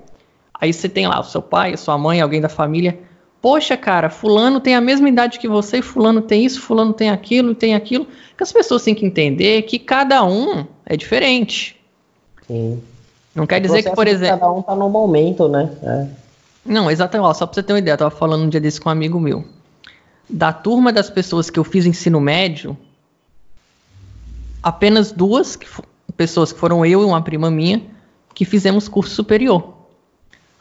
aí 0.53 0.73
você 0.73 0.89
tem 0.89 1.07
lá 1.07 1.19
o 1.19 1.23
seu 1.23 1.41
pai, 1.41 1.73
a 1.73 1.77
sua 1.77 1.97
mãe, 1.97 2.19
alguém 2.19 2.41
da 2.41 2.49
família. 2.49 2.99
Poxa, 3.47 3.77
cara, 3.77 4.09
fulano 4.09 4.59
tem 4.59 4.75
a 4.75 4.81
mesma 4.81 5.07
idade 5.07 5.39
que 5.39 5.47
você, 5.47 5.81
fulano 5.81 6.21
tem 6.21 6.43
isso, 6.43 6.59
fulano 6.59 6.91
tem 6.91 7.09
aquilo, 7.09 7.55
tem 7.55 7.75
aquilo. 7.75 8.05
Que 8.35 8.43
as 8.43 8.51
pessoas 8.51 8.83
têm 8.83 8.93
que 8.93 9.05
entender 9.05 9.61
que 9.61 9.79
cada 9.79 10.21
um 10.25 10.65
é 10.85 10.97
diferente. 10.97 11.79
Sim. 12.45 12.83
Não 13.33 13.47
quer 13.47 13.61
dizer 13.61 13.83
que, 13.83 13.91
por 13.91 14.05
exemplo. 14.05 14.37
Cada 14.37 14.51
um 14.51 14.61
tá 14.61 14.75
no 14.75 14.89
momento, 14.89 15.47
né? 15.47 15.71
É. 15.81 16.07
Não, 16.65 16.91
exatamente. 16.91 17.25
Ó, 17.25 17.33
só 17.33 17.45
pra 17.45 17.55
você 17.55 17.63
ter 17.63 17.71
uma 17.71 17.79
ideia, 17.79 17.93
eu 17.93 17.97
tava 17.97 18.11
falando 18.11 18.43
um 18.43 18.49
dia 18.49 18.59
desse 18.59 18.81
com 18.81 18.89
um 18.89 18.91
amigo 18.91 19.17
meu. 19.17 19.45
da 20.29 20.51
turma 20.51 20.91
das 20.91 21.09
pessoas 21.09 21.49
que 21.49 21.57
eu 21.57 21.63
fiz 21.63 21.85
ensino 21.85 22.19
médio, 22.19 22.77
apenas 24.61 25.11
duas 25.11 25.55
que 25.55 25.67
pessoas 26.15 26.51
que 26.51 26.59
foram 26.59 26.85
eu 26.85 27.01
e 27.01 27.05
uma 27.05 27.21
prima 27.21 27.49
minha 27.49 27.81
que 28.33 28.43
fizemos 28.43 28.87
curso 28.87 29.15
superior. 29.15 29.76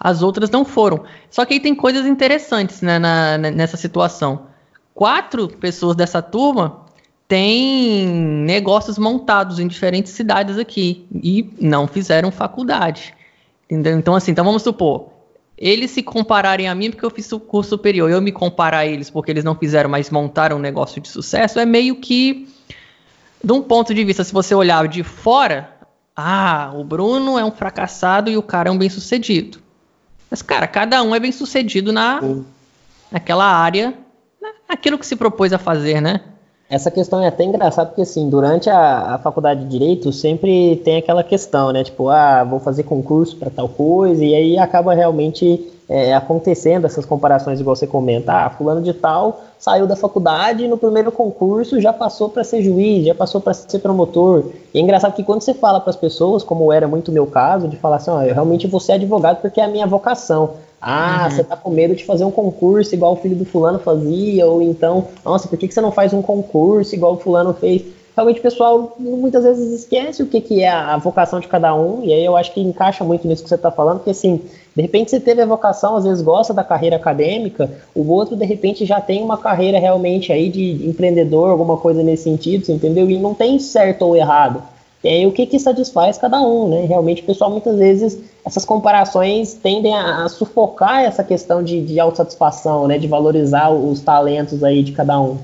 As 0.07 0.23
outras 0.23 0.49
não 0.51 0.65
foram. 0.65 1.03
Só 1.29 1.45
que 1.45 1.55
aí 1.55 1.59
tem 1.59 1.75
coisas 1.75 2.07
interessantes 2.07 2.81
né, 2.81 2.97
na, 2.97 3.37
nessa 3.39 3.77
situação. 3.77 4.47
Quatro 4.95 5.49
pessoas 5.49 5.97
dessa 5.97 6.23
turma 6.23 6.87
têm 7.27 8.07
negócios 8.07 8.99
montados 8.99 9.59
em 9.59 9.67
diferentes 9.67 10.13
cidades 10.13 10.59
aqui 10.59 11.09
e 11.13 11.53
não 11.61 11.89
fizeram 11.89 12.31
faculdade. 12.31 13.13
Entendeu? 13.69 13.99
Então, 13.99 14.15
assim, 14.15 14.31
então 14.31 14.45
vamos 14.45 14.63
supor, 14.63 15.09
eles 15.59 15.91
se 15.91 16.05
compararem 16.05 16.69
a 16.69 16.75
mim 16.77 16.93
porque 16.93 17.05
eu 17.05 17.11
fiz 17.11 17.33
o 17.33 17.41
curso 17.41 17.71
superior, 17.71 18.09
eu 18.09 18.23
me 18.23 18.31
comparar 18.31 18.79
a 18.79 18.87
eles 18.87 19.11
porque 19.11 19.33
eles 19.33 19.43
não 19.43 19.57
fizeram, 19.57 19.91
mas 19.91 20.09
montaram 20.09 20.57
um 20.57 20.61
negócio 20.61 21.01
de 21.01 21.09
sucesso, 21.09 21.59
é 21.59 21.67
meio 21.67 21.97
que, 21.97 22.47
de 23.43 23.53
um 23.53 23.61
ponto 23.61 23.93
de 23.93 24.05
vista, 24.05 24.23
se 24.23 24.33
você 24.33 24.55
olhar 24.55 24.87
de 24.87 25.03
fora, 25.03 25.69
ah, 26.15 26.71
o 26.77 26.85
Bruno 26.85 27.37
é 27.37 27.45
um 27.45 27.51
fracassado 27.51 28.31
e 28.31 28.37
o 28.37 28.43
cara 28.43 28.69
é 28.69 28.73
um 28.73 28.79
bem-sucedido. 28.79 29.66
Mas, 30.31 30.43
cara, 30.43 30.67
cada 30.67 31.03
um 31.03 31.15
é 31.15 31.21
bem-sucedido 31.21 31.93
na, 31.93 32.21
naquela 33.11 33.45
área, 33.45 33.95
naquilo 34.69 34.99
que 34.99 35.07
se 35.07 35.17
propôs 35.17 35.53
a 35.53 35.59
fazer, 35.59 36.01
né? 36.01 36.21
Essa 36.69 36.91
questão 36.91 37.23
é 37.23 37.29
até 37.29 37.45
engraçada 37.45 37.91
porque, 37.91 38.03
assim, 38.03 38.29
durante 38.29 38.69
a, 38.69 39.15
a 39.15 39.19
faculdade 39.19 39.61
de 39.61 39.71
Direito 39.71 40.13
sempre 40.13 40.81
tem 40.85 40.97
aquela 40.97 41.23
questão, 41.23 41.73
né? 41.73 41.85
Tipo, 41.85 42.09
ah, 42.09 42.43
vou 42.43 42.59
fazer 42.59 42.83
concurso 42.83 43.37
para 43.37 43.51
tal 43.51 43.69
coisa, 43.69 44.25
e 44.25 44.35
aí 44.35 44.59
acaba 44.59 44.93
realmente 44.93 45.73
é, 45.89 46.15
acontecendo 46.15 46.85
essas 46.85 47.05
comparações, 47.05 47.61
igual 47.61 47.77
você 47.77 47.87
comenta. 47.87 48.33
Ah, 48.33 48.51
fulano 48.51 48.83
de 48.83 48.93
tal 48.93 49.41
saiu 49.59 49.87
da 49.87 49.97
faculdade 49.97 50.65
e 50.65 50.69
no 50.69 50.77
primeiro 50.77 51.11
concurso 51.11 51.81
já 51.81 51.93
passou 51.93 52.29
para 52.29 52.45
ser 52.45 52.63
juiz, 52.63 53.07
já 53.07 53.15
passou 53.15 53.41
para 53.41 53.55
ser 53.55 53.79
promotor. 53.79 54.45
E 54.75 54.79
é 54.79 54.83
engraçado 54.83 55.15
que 55.15 55.25
quando 55.25 55.43
você 55.43 55.55
fala 55.55 55.81
para 55.81 55.91
as 55.91 55.97
pessoas, 55.97 56.43
como 56.43 56.73
era 56.73 56.87
muito 56.87 57.09
o 57.09 57.13
meu 57.13 57.27
caso, 57.27 57.69
de 57.69 57.77
falar 57.77 57.97
assim, 57.97 58.11
ó, 58.11 58.23
eu 58.23 58.35
realmente 58.35 58.67
vou 58.67 58.81
ser 58.81 58.93
advogado 58.93 59.41
porque 59.41 59.61
é 59.61 59.65
a 59.65 59.69
minha 59.69 59.87
vocação. 59.87 60.55
Ah, 60.81 61.25
uhum. 61.25 61.31
você 61.31 61.45
tá 61.45 61.57
com 61.57 61.71
medo 61.71 61.95
de 61.95 62.05
fazer 62.05 62.25
um 62.25 62.31
concurso 62.31 62.95
igual 62.95 63.15
o 63.15 63.17
filho 63.17 63.35
do 63.35 63.45
fulano 63.45 63.79
fazia, 63.79 64.47
ou 64.47 64.61
então, 64.61 65.09
nossa, 65.25 65.49
por 65.49 65.59
que, 65.59 65.67
que 65.67 65.75
você 65.75 65.81
não 65.81 65.91
faz 65.91 66.13
um 66.13 66.21
concurso 66.21 66.95
igual 66.95 67.15
o 67.15 67.19
fulano 67.19 67.55
fez? 67.55 67.83
Realmente 68.17 68.41
o 68.41 68.43
pessoal 68.43 68.97
muitas 68.99 69.45
vezes 69.45 69.81
esquece 69.81 70.23
o 70.23 70.27
que, 70.27 70.41
que 70.41 70.63
é 70.63 70.71
a 70.71 70.97
vocação 70.97 71.39
de 71.39 71.47
cada 71.49 71.75
um, 71.75 72.03
e 72.03 72.15
aí 72.15 72.25
eu 72.25 72.35
acho 72.35 72.51
que 72.55 72.63
encaixa 72.63 73.05
muito 73.05 73.29
nisso 73.29 73.43
que 73.43 73.49
você 73.51 73.57
está 73.57 73.71
falando, 73.71 73.99
porque 73.99 74.13
assim, 74.13 74.41
de 74.75 74.81
repente 74.81 75.11
você 75.11 75.21
teve 75.21 75.43
a 75.43 75.47
vocação, 75.47 75.97
às 75.97 76.05
vezes 76.05 76.23
gosta 76.23 76.55
da 76.55 76.65
carreira 76.65 76.97
acadêmica, 76.97 77.71
o 77.95 78.11
outro 78.11 78.35
de 78.35 78.47
repente 78.47 78.87
já 78.87 79.03
tem 79.03 79.23
uma 79.23 79.37
carreira 79.37 79.79
realmente 79.79 80.33
aí 80.33 80.49
de 80.49 80.89
empreendedor, 80.89 81.51
alguma 81.51 81.77
coisa 81.77 82.03
nesse 82.03 82.23
sentido, 82.23 82.73
entendeu? 82.73 83.11
E 83.11 83.19
não 83.19 83.35
tem 83.35 83.59
certo 83.59 84.07
ou 84.07 84.17
errado. 84.17 84.63
E 85.05 85.09
aí 85.09 85.27
o 85.27 85.33
que, 85.33 85.45
que 85.45 85.59
satisfaz 85.59 86.17
cada 86.17 86.41
um, 86.41 86.71
né? 86.71 86.87
Realmente 86.87 87.21
o 87.21 87.27
pessoal 87.27 87.51
muitas 87.51 87.77
vezes 87.77 88.19
essas 88.43 88.65
comparações 88.65 89.53
tendem 89.53 89.95
a, 89.95 90.25
a 90.25 90.29
sufocar 90.31 91.05
essa 91.05 91.23
questão 91.23 91.63
de, 91.63 91.83
de 91.83 92.01
autossatisfação, 92.01 92.89
né? 92.89 92.97
De 92.97 93.07
valorizar 93.07 93.69
os 93.69 94.01
talentos 94.01 94.65
aí 94.65 94.83
de 94.83 94.93
cada 94.93 95.21
um. 95.21 95.37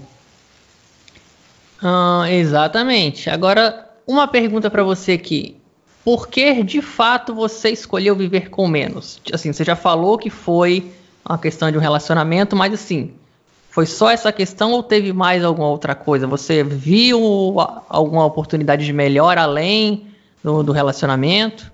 Ah, 1.82 2.24
exatamente. 2.30 3.28
Agora, 3.28 3.88
uma 4.06 4.28
pergunta 4.28 4.70
para 4.70 4.84
você 4.84 5.12
aqui. 5.12 5.56
Por 6.04 6.28
que 6.28 6.62
de 6.62 6.80
fato 6.80 7.34
você 7.34 7.70
escolheu 7.70 8.14
viver 8.14 8.50
com 8.50 8.66
menos? 8.66 9.20
Assim, 9.32 9.52
você 9.52 9.64
já 9.64 9.76
falou 9.76 10.18
que 10.18 10.30
foi 10.30 10.90
uma 11.28 11.38
questão 11.38 11.70
de 11.70 11.78
um 11.78 11.80
relacionamento, 11.80 12.56
mas 12.56 12.72
assim, 12.72 13.12
foi 13.70 13.86
só 13.86 14.10
essa 14.10 14.32
questão 14.32 14.72
ou 14.72 14.82
teve 14.82 15.12
mais 15.12 15.44
alguma 15.44 15.68
outra 15.68 15.94
coisa? 15.94 16.26
Você 16.26 16.64
viu 16.64 17.56
alguma 17.88 18.24
oportunidade 18.24 18.84
de 18.84 18.92
melhor 18.92 19.38
além 19.38 20.06
do, 20.42 20.62
do 20.62 20.72
relacionamento? 20.72 21.70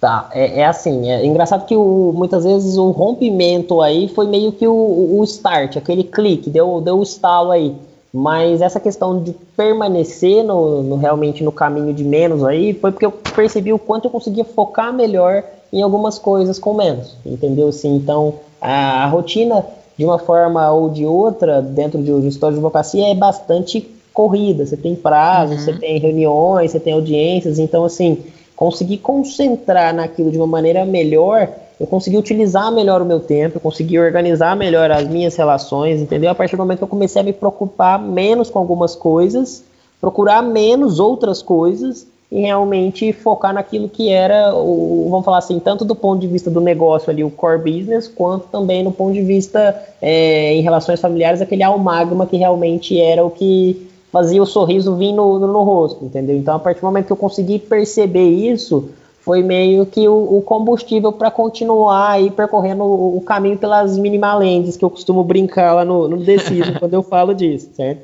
Tá, 0.00 0.28
é, 0.32 0.60
é 0.60 0.66
assim, 0.66 1.10
é 1.10 1.24
engraçado 1.24 1.64
que 1.64 1.76
o, 1.76 2.12
muitas 2.14 2.44
vezes 2.44 2.76
o 2.76 2.90
rompimento 2.90 3.80
aí 3.80 4.08
foi 4.08 4.26
meio 4.26 4.52
que 4.52 4.66
o, 4.66 5.18
o 5.18 5.24
start, 5.24 5.76
aquele 5.76 6.04
clique, 6.04 6.50
deu, 6.50 6.80
deu 6.80 6.98
o 6.98 7.02
estalo 7.02 7.50
aí. 7.50 7.74
Mas 8.16 8.62
essa 8.62 8.78
questão 8.78 9.20
de 9.20 9.32
permanecer 9.56 10.44
no, 10.44 10.84
no, 10.84 10.94
realmente 10.94 11.42
no 11.42 11.50
caminho 11.50 11.92
de 11.92 12.04
menos 12.04 12.44
aí 12.44 12.72
foi 12.72 12.92
porque 12.92 13.04
eu 13.04 13.10
percebi 13.10 13.72
o 13.72 13.78
quanto 13.78 14.04
eu 14.04 14.10
conseguia 14.10 14.44
focar 14.44 14.92
melhor 14.92 15.42
em 15.72 15.82
algumas 15.82 16.16
coisas 16.16 16.56
com 16.56 16.74
menos, 16.74 17.16
entendeu? 17.26 17.66
Assim, 17.66 17.96
então 17.96 18.34
a, 18.60 19.02
a 19.02 19.06
rotina 19.08 19.66
de 19.96 20.04
uma 20.04 20.16
forma 20.16 20.70
ou 20.70 20.90
de 20.90 21.04
outra, 21.04 21.60
dentro 21.60 22.00
de 22.00 22.12
um 22.12 22.26
história 22.28 22.52
de 22.52 22.58
advocacia, 22.58 23.08
é 23.08 23.14
bastante 23.16 23.80
corrida. 24.12 24.64
Você 24.64 24.76
tem 24.76 24.94
prazos, 24.94 25.58
uhum. 25.58 25.64
você 25.64 25.72
tem 25.72 25.98
reuniões, 25.98 26.70
você 26.70 26.78
tem 26.78 26.92
audiências, 26.92 27.58
então, 27.58 27.84
assim, 27.84 28.18
conseguir 28.54 28.98
concentrar 28.98 29.92
naquilo 29.92 30.30
de 30.30 30.36
uma 30.38 30.46
maneira 30.46 30.84
melhor, 30.84 31.48
eu 31.78 31.86
consegui 31.86 32.16
utilizar 32.16 32.70
melhor 32.72 33.02
o 33.02 33.04
meu 33.04 33.20
tempo, 33.20 33.56
eu 33.56 33.60
consegui 33.60 33.98
organizar 33.98 34.56
melhor 34.56 34.90
as 34.90 35.08
minhas 35.08 35.34
relações, 35.36 36.00
entendeu? 36.00 36.30
A 36.30 36.34
partir 36.34 36.56
do 36.56 36.58
momento 36.60 36.78
que 36.78 36.84
eu 36.84 36.88
comecei 36.88 37.20
a 37.20 37.24
me 37.24 37.32
preocupar 37.32 38.00
menos 38.00 38.48
com 38.48 38.58
algumas 38.58 38.94
coisas, 38.94 39.64
procurar 40.00 40.42
menos 40.42 41.00
outras 41.00 41.42
coisas 41.42 42.06
e 42.30 42.40
realmente 42.40 43.12
focar 43.12 43.52
naquilo 43.52 43.88
que 43.88 44.10
era, 44.10 44.54
o, 44.54 45.08
vamos 45.10 45.24
falar 45.24 45.38
assim, 45.38 45.58
tanto 45.58 45.84
do 45.84 45.94
ponto 45.94 46.20
de 46.20 46.26
vista 46.26 46.50
do 46.50 46.60
negócio 46.60 47.10
ali, 47.10 47.22
o 47.22 47.30
core 47.30 47.58
business, 47.58 48.08
quanto 48.08 48.46
também 48.48 48.82
no 48.82 48.92
ponto 48.92 49.12
de 49.12 49.22
vista 49.22 49.80
é, 50.00 50.54
em 50.54 50.60
relações 50.60 51.00
familiares, 51.00 51.40
aquele 51.40 51.62
almagma 51.62 52.26
que 52.26 52.36
realmente 52.36 53.00
era 53.00 53.24
o 53.24 53.30
que 53.30 53.88
fazia 54.10 54.40
o 54.40 54.46
sorriso 54.46 54.94
vir 54.94 55.12
no, 55.12 55.40
no, 55.40 55.48
no, 55.48 55.62
rosto, 55.64 56.04
entendeu? 56.04 56.36
Então, 56.36 56.54
a 56.54 56.58
partir 56.58 56.80
do 56.80 56.86
momento 56.86 57.06
que 57.06 57.12
eu 57.12 57.16
consegui 57.16 57.58
perceber 57.58 58.28
isso, 58.28 58.90
foi 59.24 59.42
meio 59.42 59.86
que 59.86 60.06
o, 60.06 60.36
o 60.36 60.42
combustível 60.42 61.10
para 61.10 61.30
continuar 61.30 62.10
aí 62.10 62.30
percorrendo 62.30 62.84
o, 62.84 63.16
o, 63.16 63.20
caminho 63.22 63.56
pelas 63.56 63.96
minimalendes, 63.96 64.76
que 64.76 64.84
eu 64.84 64.90
costumo 64.90 65.24
brincar 65.24 65.72
lá 65.72 65.84
no, 65.84 66.06
no 66.06 66.18
quando 66.78 66.92
eu 66.92 67.02
falo 67.02 67.34
disso, 67.34 67.70
certo? 67.74 68.02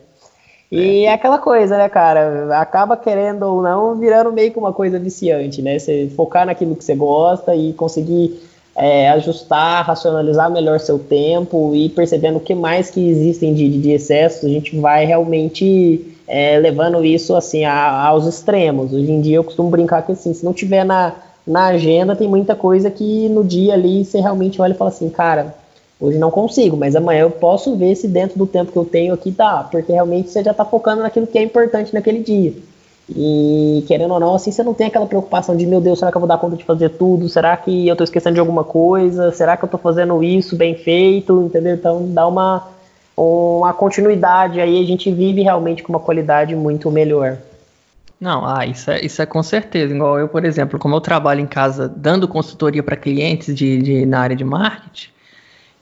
E 0.72 1.04
é 1.04 1.12
aquela 1.12 1.36
coisa, 1.36 1.76
né, 1.76 1.88
cara? 1.88 2.58
Acaba 2.58 2.96
querendo 2.96 3.42
ou 3.42 3.60
não 3.60 3.96
virando 3.96 4.32
meio 4.32 4.50
que 4.52 4.58
uma 4.58 4.72
coisa 4.72 4.98
viciante, 4.98 5.60
né? 5.60 5.78
Você 5.78 6.10
focar 6.16 6.46
naquilo 6.46 6.76
que 6.76 6.84
você 6.84 6.94
gosta 6.94 7.54
e 7.54 7.72
conseguir 7.72 8.40
é, 8.74 9.10
ajustar, 9.10 9.84
racionalizar 9.84 10.50
melhor 10.50 10.80
seu 10.80 10.98
tempo 10.98 11.74
e 11.74 11.88
percebendo 11.88 12.36
o 12.36 12.40
que 12.40 12.54
mais 12.54 12.88
que 12.88 13.10
existem 13.10 13.52
de, 13.52 13.68
de 13.78 13.90
excessos, 13.90 14.44
a 14.44 14.48
gente 14.48 14.78
vai 14.78 15.04
realmente 15.04 16.16
é, 16.30 16.58
levando 16.58 17.04
isso 17.04 17.34
assim 17.34 17.64
a, 17.64 18.06
aos 18.06 18.26
extremos. 18.26 18.92
Hoje 18.92 19.10
em 19.10 19.20
dia 19.20 19.36
eu 19.36 19.44
costumo 19.44 19.68
brincar 19.68 20.02
que 20.02 20.12
assim, 20.12 20.32
se 20.32 20.44
não 20.44 20.52
tiver 20.52 20.84
na, 20.84 21.14
na 21.46 21.66
agenda, 21.66 22.16
tem 22.16 22.28
muita 22.28 22.54
coisa 22.54 22.90
que 22.90 23.28
no 23.28 23.44
dia 23.44 23.74
ali 23.74 24.04
você 24.04 24.20
realmente 24.20 24.60
olha 24.62 24.72
e 24.72 24.76
fala 24.76 24.90
assim, 24.90 25.10
cara, 25.10 25.54
Hoje 26.00 26.16
não 26.16 26.30
consigo, 26.30 26.78
mas 26.78 26.96
amanhã 26.96 27.20
eu 27.20 27.30
posso 27.30 27.76
ver 27.76 27.94
se 27.94 28.08
dentro 28.08 28.38
do 28.38 28.46
tempo 28.46 28.72
que 28.72 28.78
eu 28.78 28.86
tenho 28.86 29.12
aqui 29.12 29.30
tá, 29.30 29.68
porque 29.70 29.92
realmente 29.92 30.30
você 30.30 30.42
já 30.42 30.52
está 30.52 30.64
focando 30.64 31.02
naquilo 31.02 31.26
que 31.26 31.38
é 31.38 31.42
importante 31.42 31.92
naquele 31.92 32.20
dia. 32.20 32.54
E 33.14 33.84
querendo 33.86 34.14
ou 34.14 34.20
não, 34.20 34.34
assim, 34.34 34.50
você 34.50 34.62
não 34.62 34.72
tem 34.72 34.86
aquela 34.86 35.04
preocupação 35.04 35.54
de, 35.54 35.66
meu 35.66 35.80
Deus, 35.80 35.98
será 35.98 36.10
que 36.10 36.16
eu 36.16 36.20
vou 36.20 36.28
dar 36.28 36.38
conta 36.38 36.56
de 36.56 36.64
fazer 36.64 36.90
tudo? 36.90 37.28
Será 37.28 37.54
que 37.54 37.86
eu 37.86 37.92
estou 37.92 38.04
esquecendo 38.04 38.34
de 38.34 38.40
alguma 38.40 38.64
coisa? 38.64 39.30
Será 39.32 39.58
que 39.58 39.64
eu 39.64 39.66
estou 39.66 39.80
fazendo 39.80 40.22
isso 40.24 40.56
bem 40.56 40.74
feito? 40.74 41.42
Entendeu? 41.42 41.74
Então 41.74 42.06
dá 42.14 42.26
uma, 42.26 42.68
uma 43.22 43.72
continuidade 43.72 44.60
aí, 44.60 44.82
a 44.82 44.86
gente 44.86 45.10
vive 45.10 45.42
realmente 45.42 45.82
com 45.82 45.92
uma 45.92 46.00
qualidade 46.00 46.54
muito 46.56 46.90
melhor. 46.90 47.36
Não, 48.20 48.46
ah, 48.46 48.66
isso 48.66 48.90
é, 48.90 49.04
isso 49.04 49.20
é 49.20 49.26
com 49.26 49.42
certeza. 49.42 49.94
Igual 49.94 50.18
eu, 50.18 50.28
por 50.28 50.44
exemplo, 50.44 50.78
como 50.78 50.94
eu 50.94 51.00
trabalho 51.00 51.40
em 51.40 51.46
casa 51.46 51.88
dando 51.88 52.28
consultoria 52.28 52.82
para 52.82 52.96
clientes 52.96 53.54
de, 53.54 53.80
de, 53.80 54.06
na 54.06 54.20
área 54.20 54.36
de 54.36 54.44
marketing, 54.44 55.10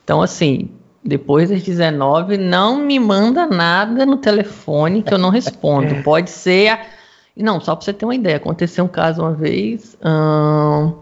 então, 0.09 0.23
assim, 0.23 0.71
depois 1.05 1.51
das 1.51 1.63
19, 1.63 2.39
não 2.39 2.79
me 2.79 2.99
manda 2.99 3.47
nada 3.47 4.07
no 4.07 4.17
telefone 4.17 5.03
que 5.03 5.13
eu 5.13 5.19
não 5.19 5.29
respondo. 5.29 5.97
Pode 6.03 6.31
ser. 6.31 6.69
A... 6.69 6.81
Não, 7.37 7.61
só 7.61 7.77
para 7.77 7.85
você 7.85 7.93
ter 7.93 8.07
uma 8.07 8.15
ideia, 8.15 8.37
aconteceu 8.37 8.87
um 8.87 8.89
caso 8.89 9.21
uma 9.21 9.35
vez. 9.35 9.99
Hum, 10.03 10.95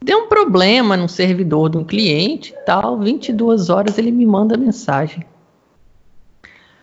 deu 0.00 0.18
um 0.18 0.28
problema 0.28 0.96
no 0.96 1.08
servidor 1.08 1.68
de 1.68 1.78
um 1.78 1.84
cliente 1.84 2.52
e 2.52 2.64
tal. 2.64 2.98
22 2.98 3.70
horas 3.70 3.98
ele 3.98 4.12
me 4.12 4.24
manda 4.24 4.56
mensagem. 4.56 5.24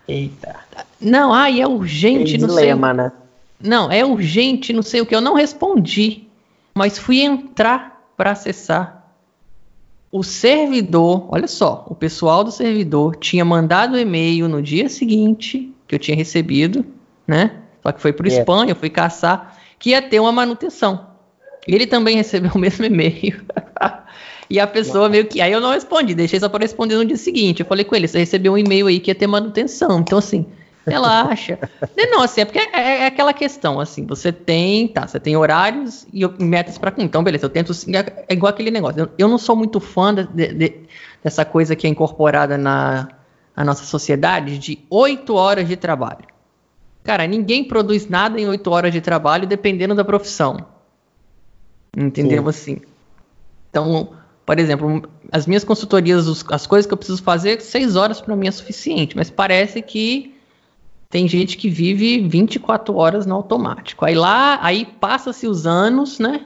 Eita. 0.08 0.56
Não, 1.00 1.32
ah, 1.32 1.50
é 1.50 1.66
urgente, 1.66 2.38
não 2.38 2.48
dilema, 2.48 2.88
sei. 2.88 2.96
né? 2.96 3.12
Não, 3.60 3.90
é 3.90 4.04
urgente, 4.04 4.72
não 4.72 4.82
sei 4.82 5.00
o 5.00 5.06
que. 5.06 5.14
Eu 5.14 5.20
não 5.20 5.34
respondi, 5.34 6.28
mas 6.74 6.98
fui 6.98 7.20
entrar 7.20 8.02
para 8.16 8.32
acessar 8.32 9.02
o 10.12 10.22
servidor, 10.22 11.26
olha 11.30 11.48
só, 11.48 11.86
o 11.88 11.94
pessoal 11.94 12.44
do 12.44 12.52
servidor 12.52 13.16
tinha 13.16 13.42
mandado 13.46 13.94
o 13.94 13.98
e-mail 13.98 14.46
no 14.46 14.60
dia 14.60 14.90
seguinte 14.90 15.72
que 15.88 15.94
eu 15.94 15.98
tinha 15.98 16.14
recebido, 16.14 16.84
né? 17.26 17.62
Só 17.82 17.90
que 17.92 18.00
foi 18.00 18.12
para 18.12 18.24
o 18.24 18.28
yeah. 18.28 18.42
spam, 18.42 18.68
eu 18.68 18.76
fui 18.76 18.90
caçar, 18.90 19.58
que 19.78 19.90
ia 19.90 20.02
ter 20.02 20.20
uma 20.20 20.30
manutenção. 20.30 21.06
Ele 21.66 21.86
também 21.86 22.16
recebeu 22.16 22.52
o 22.54 22.58
mesmo 22.58 22.84
e-mail. 22.84 23.42
E 24.48 24.60
a 24.60 24.66
pessoa 24.66 25.08
meio 25.08 25.26
que. 25.26 25.40
Aí 25.40 25.52
eu 25.52 25.60
não 25.60 25.72
respondi, 25.72 26.14
deixei 26.14 26.38
só 26.38 26.48
para 26.48 26.62
responder 26.62 26.96
no 26.96 27.04
dia 27.04 27.16
seguinte. 27.16 27.60
Eu 27.60 27.66
falei 27.66 27.84
com 27.84 27.94
ele: 27.94 28.08
você 28.08 28.18
recebeu 28.18 28.52
um 28.52 28.58
e-mail 28.58 28.86
aí 28.86 29.00
que 29.00 29.10
ia 29.10 29.14
ter 29.14 29.26
manutenção. 29.26 30.00
Então, 30.00 30.18
assim, 30.18 30.46
relaxa. 30.86 31.58
não, 32.10 32.22
assim, 32.22 32.42
é 32.42 32.44
porque 32.44 32.58
é, 32.58 33.02
é, 33.02 33.06
aquela 33.06 33.32
questão, 33.32 33.80
assim, 33.80 34.06
você 34.06 34.32
tem, 34.32 34.88
tá, 34.88 35.06
você 35.06 35.18
tem 35.20 35.36
horários 35.36 36.06
e 36.12 36.26
metas 36.42 36.78
para 36.78 36.92
Então, 36.98 37.22
beleza, 37.22 37.46
eu 37.46 37.50
tento. 37.50 37.72
É, 37.72 38.24
é 38.28 38.34
igual 38.34 38.50
aquele 38.50 38.70
negócio. 38.70 39.00
Eu, 39.00 39.08
eu 39.18 39.28
não 39.28 39.38
sou 39.38 39.56
muito 39.56 39.80
fã 39.80 40.14
de, 40.14 40.24
de, 40.24 40.74
dessa 41.22 41.44
coisa 41.44 41.76
que 41.76 41.86
é 41.86 41.90
incorporada 41.90 42.58
na, 42.58 43.08
na 43.56 43.64
nossa 43.64 43.84
sociedade 43.84 44.58
de 44.58 44.84
oito 44.90 45.34
horas 45.34 45.66
de 45.68 45.76
trabalho. 45.76 46.26
Cara, 47.04 47.26
ninguém 47.26 47.64
produz 47.64 48.08
nada 48.08 48.40
em 48.40 48.46
oito 48.46 48.70
horas 48.70 48.92
de 48.92 49.00
trabalho, 49.00 49.46
dependendo 49.46 49.94
da 49.94 50.04
profissão. 50.04 50.66
Entendeu? 51.96 52.42
Sim. 52.44 52.48
Assim. 52.48 52.80
Então, 53.68 54.12
por 54.52 54.58
exemplo, 54.58 55.08
as 55.32 55.46
minhas 55.46 55.64
consultorias, 55.64 56.44
as 56.50 56.66
coisas 56.66 56.86
que 56.86 56.92
eu 56.92 56.98
preciso 56.98 57.22
fazer, 57.22 57.62
seis 57.62 57.96
horas 57.96 58.20
para 58.20 58.36
mim 58.36 58.48
é 58.48 58.50
suficiente, 58.50 59.16
mas 59.16 59.30
parece 59.30 59.80
que 59.80 60.34
tem 61.08 61.26
gente 61.26 61.56
que 61.56 61.70
vive 61.70 62.20
24 62.28 62.94
horas 62.94 63.24
no 63.24 63.34
automático. 63.34 64.04
Aí 64.04 64.14
lá, 64.14 64.58
aí 64.62 64.84
passa-se 64.84 65.46
os 65.46 65.66
anos, 65.66 66.18
né? 66.18 66.44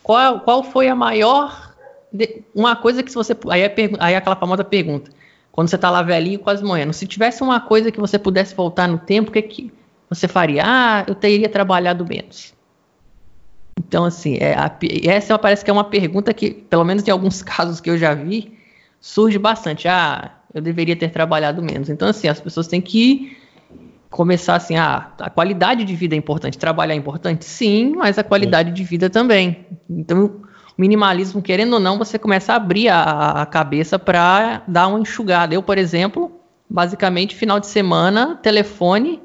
Qual, 0.00 0.38
qual 0.38 0.62
foi 0.62 0.86
a 0.86 0.94
maior. 0.94 1.74
De, 2.12 2.44
uma 2.54 2.76
coisa 2.76 3.02
que 3.02 3.10
se 3.10 3.16
você. 3.16 3.36
Aí, 3.50 3.62
é, 3.62 3.74
aí 3.98 4.14
é 4.14 4.16
aquela 4.16 4.36
famosa 4.36 4.62
pergunta. 4.62 5.10
Quando 5.50 5.66
você 5.66 5.74
está 5.74 5.90
lá 5.90 6.00
velhinho, 6.00 6.38
quase 6.38 6.62
morrendo. 6.62 6.92
Se 6.92 7.08
tivesse 7.08 7.42
uma 7.42 7.58
coisa 7.58 7.90
que 7.90 7.98
você 7.98 8.20
pudesse 8.20 8.54
voltar 8.54 8.86
no 8.86 8.98
tempo, 8.98 9.30
o 9.30 9.32
que, 9.32 9.42
que 9.42 9.72
você 10.08 10.28
faria? 10.28 10.62
Ah, 10.64 11.04
eu 11.08 11.16
teria 11.16 11.48
trabalhado 11.48 12.06
menos. 12.06 12.54
Então, 13.78 14.04
assim, 14.04 14.36
é, 14.40 14.54
a, 14.54 14.70
essa 15.04 15.38
parece 15.38 15.64
que 15.64 15.70
é 15.70 15.72
uma 15.72 15.84
pergunta 15.84 16.34
que, 16.34 16.50
pelo 16.50 16.84
menos 16.84 17.06
em 17.06 17.10
alguns 17.10 17.42
casos 17.44 17.80
que 17.80 17.88
eu 17.88 17.96
já 17.96 18.12
vi, 18.12 18.52
surge 19.00 19.38
bastante. 19.38 19.86
Ah, 19.86 20.32
eu 20.52 20.60
deveria 20.60 20.96
ter 20.96 21.10
trabalhado 21.10 21.62
menos. 21.62 21.88
Então, 21.88 22.08
assim, 22.08 22.26
as 22.26 22.40
pessoas 22.40 22.66
têm 22.66 22.80
que 22.80 23.36
começar 24.10 24.56
assim, 24.56 24.76
ah, 24.76 25.12
a 25.20 25.30
qualidade 25.30 25.84
de 25.84 25.94
vida 25.94 26.14
é 26.14 26.18
importante, 26.18 26.58
trabalhar 26.58 26.94
é 26.94 26.96
importante? 26.96 27.44
Sim, 27.44 27.94
mas 27.96 28.18
a 28.18 28.24
qualidade 28.24 28.70
Sim. 28.70 28.74
de 28.74 28.84
vida 28.84 29.10
também. 29.10 29.66
Então, 29.88 30.24
o 30.26 30.80
minimalismo, 30.80 31.42
querendo 31.42 31.74
ou 31.74 31.80
não, 31.80 31.98
você 31.98 32.18
começa 32.18 32.52
a 32.52 32.56
abrir 32.56 32.88
a, 32.88 33.42
a 33.42 33.46
cabeça 33.46 33.98
para 33.98 34.62
dar 34.66 34.88
uma 34.88 34.98
enxugada. 34.98 35.54
Eu, 35.54 35.62
por 35.62 35.76
exemplo, 35.76 36.32
basicamente, 36.68 37.36
final 37.36 37.60
de 37.60 37.66
semana, 37.66 38.36
telefone, 38.42 39.20